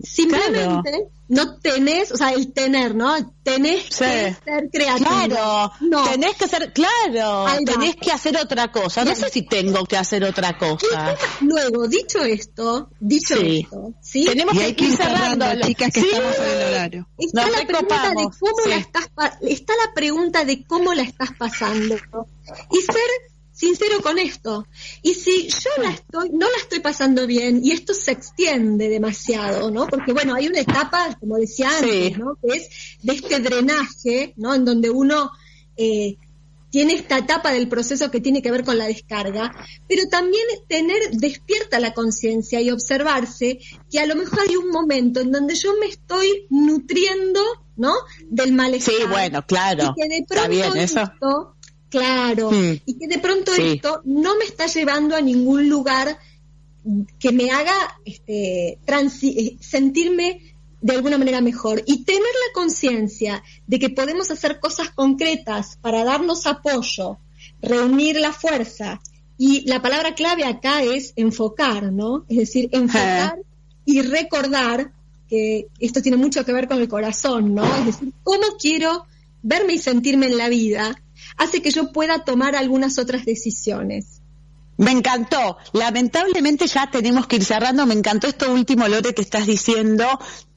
Simplemente 0.00 1.08
no 1.28 1.58
tenés, 1.58 2.12
o 2.12 2.16
sea, 2.16 2.30
el 2.30 2.52
tener, 2.52 2.94
¿no? 2.94 3.34
Tenés 3.42 3.84
que 3.84 3.92
ser 3.94 4.70
creativo. 4.72 5.08
Claro, 5.08 5.72
no. 5.80 6.04
tenés 6.04 6.36
que 6.36 6.48
ser, 6.48 6.72
claro, 6.72 7.46
tenés 7.64 7.96
que 7.96 8.10
hacer 8.10 8.36
otra 8.36 8.70
cosa. 8.72 9.04
No 9.04 9.14
sé 9.14 9.28
si 9.28 9.42
tengo 9.42 9.84
que 9.84 9.96
hacer 9.96 10.24
otra 10.24 10.56
cosa. 10.56 11.16
Luego, 11.40 11.88
dicho 11.88 12.22
esto, 12.22 12.90
dicho 13.00 13.34
esto, 13.34 13.92
¿sí? 14.00 14.24
Tenemos 14.24 14.56
que 14.56 14.84
ir 14.84 14.96
cerrando, 14.96 15.46
chicas, 15.62 15.92
que 15.92 16.00
estamos 16.00 16.36
en 16.38 16.60
el 16.60 16.72
horario. 16.72 17.08
Está 17.18 17.50
la 17.50 17.66
pregunta 17.66 18.10
de 18.10 18.28
cómo 18.38 18.66
la 18.66 18.76
estás, 18.76 19.08
está 19.42 19.72
la 19.84 19.94
pregunta 19.94 20.44
de 20.44 20.64
cómo 20.64 20.94
la 20.94 21.02
estás 21.02 21.30
pasando. 21.36 21.96
Y 22.70 22.80
ser 22.80 23.37
sincero 23.58 24.00
con 24.02 24.18
esto. 24.18 24.66
Y 25.02 25.14
si 25.14 25.48
yo 25.48 25.82
la 25.82 25.90
estoy, 25.90 26.30
no 26.30 26.46
la 26.48 26.56
estoy 26.58 26.78
pasando 26.78 27.26
bien 27.26 27.60
y 27.62 27.72
esto 27.72 27.92
se 27.92 28.12
extiende 28.12 28.88
demasiado, 28.88 29.70
¿no? 29.70 29.86
Porque 29.88 30.12
bueno, 30.12 30.34
hay 30.34 30.46
una 30.46 30.60
etapa, 30.60 31.16
como 31.18 31.36
decía 31.36 31.68
antes, 31.76 32.16
¿no? 32.16 32.38
Que 32.40 32.56
es 32.56 32.68
de 33.02 33.14
este 33.14 33.40
drenaje, 33.40 34.32
¿no? 34.36 34.54
En 34.54 34.64
donde 34.64 34.90
uno 34.90 35.32
eh, 35.76 36.16
tiene 36.70 36.94
esta 36.94 37.18
etapa 37.18 37.50
del 37.50 37.68
proceso 37.68 38.10
que 38.10 38.20
tiene 38.20 38.42
que 38.42 38.52
ver 38.52 38.62
con 38.62 38.78
la 38.78 38.86
descarga, 38.86 39.52
pero 39.88 40.08
también 40.08 40.44
tener 40.68 41.10
despierta 41.12 41.80
la 41.80 41.94
conciencia 41.94 42.60
y 42.60 42.70
observarse 42.70 43.58
que 43.90 43.98
a 43.98 44.06
lo 44.06 44.14
mejor 44.14 44.40
hay 44.48 44.54
un 44.54 44.70
momento 44.70 45.20
en 45.20 45.32
donde 45.32 45.56
yo 45.56 45.72
me 45.80 45.86
estoy 45.86 46.46
nutriendo, 46.50 47.40
¿no? 47.76 47.94
Del 48.28 48.52
malestar. 48.52 48.94
Sí, 48.94 49.02
bueno, 49.10 49.44
claro. 49.44 49.94
Y 49.96 50.00
que 50.00 50.08
de 50.08 50.24
pronto 50.28 50.50
bien, 50.50 50.76
esto 50.76 51.56
Claro, 51.90 52.50
hmm. 52.50 52.80
y 52.84 52.98
que 52.98 53.08
de 53.08 53.18
pronto 53.18 53.52
esto 53.54 54.02
no 54.04 54.36
me 54.36 54.44
está 54.44 54.66
llevando 54.66 55.16
a 55.16 55.20
ningún 55.20 55.68
lugar 55.68 56.18
que 57.18 57.32
me 57.32 57.50
haga 57.50 57.74
este, 58.04 58.78
eh, 58.78 59.56
sentirme 59.60 60.54
de 60.80 60.92
alguna 60.92 61.18
manera 61.18 61.40
mejor 61.40 61.82
y 61.86 62.04
tener 62.04 62.22
la 62.22 62.52
conciencia 62.54 63.42
de 63.66 63.78
que 63.78 63.90
podemos 63.90 64.30
hacer 64.30 64.60
cosas 64.60 64.90
concretas 64.90 65.78
para 65.80 66.04
darnos 66.04 66.46
apoyo, 66.46 67.18
reunir 67.60 68.20
la 68.20 68.32
fuerza 68.32 69.00
y 69.36 69.68
la 69.68 69.82
palabra 69.82 70.14
clave 70.14 70.44
acá 70.44 70.82
es 70.82 71.12
enfocar, 71.16 71.92
¿no? 71.92 72.24
Es 72.28 72.36
decir, 72.36 72.68
enfocar 72.72 73.38
y 73.84 74.02
recordar 74.02 74.92
que 75.28 75.66
esto 75.78 76.02
tiene 76.02 76.16
mucho 76.16 76.44
que 76.44 76.52
ver 76.52 76.68
con 76.68 76.78
el 76.78 76.88
corazón, 76.88 77.54
¿no? 77.54 77.64
Es 77.78 77.86
decir, 77.86 78.12
cómo 78.22 78.56
quiero 78.60 79.06
verme 79.42 79.74
y 79.74 79.78
sentirme 79.78 80.26
en 80.26 80.38
la 80.38 80.48
vida 80.48 81.00
hace 81.38 81.62
que 81.62 81.70
yo 81.70 81.92
pueda 81.92 82.24
tomar 82.24 82.56
algunas 82.56 82.98
otras 82.98 83.24
decisiones. 83.24 84.20
Me 84.78 84.92
encantó. 84.92 85.58
Lamentablemente 85.72 86.68
ya 86.68 86.88
tenemos 86.88 87.26
que 87.26 87.36
ir 87.36 87.44
cerrando. 87.44 87.84
Me 87.84 87.94
encantó 87.94 88.28
esto 88.28 88.52
último, 88.52 88.86
Lore, 88.86 89.12
que 89.12 89.22
estás 89.22 89.44
diciendo 89.44 90.06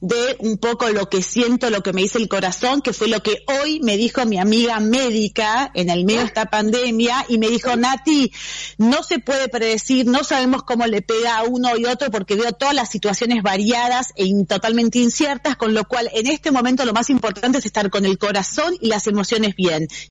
de 0.01 0.35
un 0.39 0.57
poco 0.57 0.89
lo 0.89 1.09
que 1.09 1.21
siento, 1.21 1.69
lo 1.69 1.83
que 1.83 1.93
me 1.93 2.01
dice 2.01 2.17
el 2.17 2.27
corazón, 2.27 2.81
que 2.81 2.91
fue 2.91 3.07
lo 3.07 3.21
que 3.21 3.43
hoy 3.61 3.79
me 3.81 3.97
dijo 3.97 4.25
mi 4.25 4.39
amiga 4.39 4.79
médica 4.79 5.71
en 5.75 5.91
el 5.91 6.05
medio 6.05 6.21
de 6.21 6.25
esta 6.25 6.47
pandemia 6.47 7.25
y 7.29 7.37
me 7.37 7.49
dijo, 7.49 7.75
Nati, 7.75 8.31
no 8.79 9.03
se 9.03 9.19
puede 9.19 9.47
predecir, 9.47 10.07
no 10.07 10.23
sabemos 10.23 10.63
cómo 10.63 10.87
le 10.87 11.03
pega 11.03 11.37
a 11.37 11.43
uno 11.43 11.77
y 11.77 11.85
otro 11.85 12.09
porque 12.09 12.35
veo 12.35 12.51
todas 12.51 12.73
las 12.73 12.89
situaciones 12.89 13.43
variadas 13.43 14.07
e 14.15 14.27
totalmente 14.45 14.97
inciertas, 14.97 15.55
con 15.55 15.75
lo 15.75 15.85
cual 15.85 16.09
en 16.13 16.25
este 16.25 16.49
momento 16.49 16.83
lo 16.83 16.93
más 16.93 17.11
importante 17.11 17.59
es 17.59 17.65
estar 17.67 17.91
con 17.91 18.05
el 18.05 18.17
corazón 18.17 18.75
y 18.81 18.87
las 18.87 19.05
emociones 19.05 19.55
bien. 19.55 19.87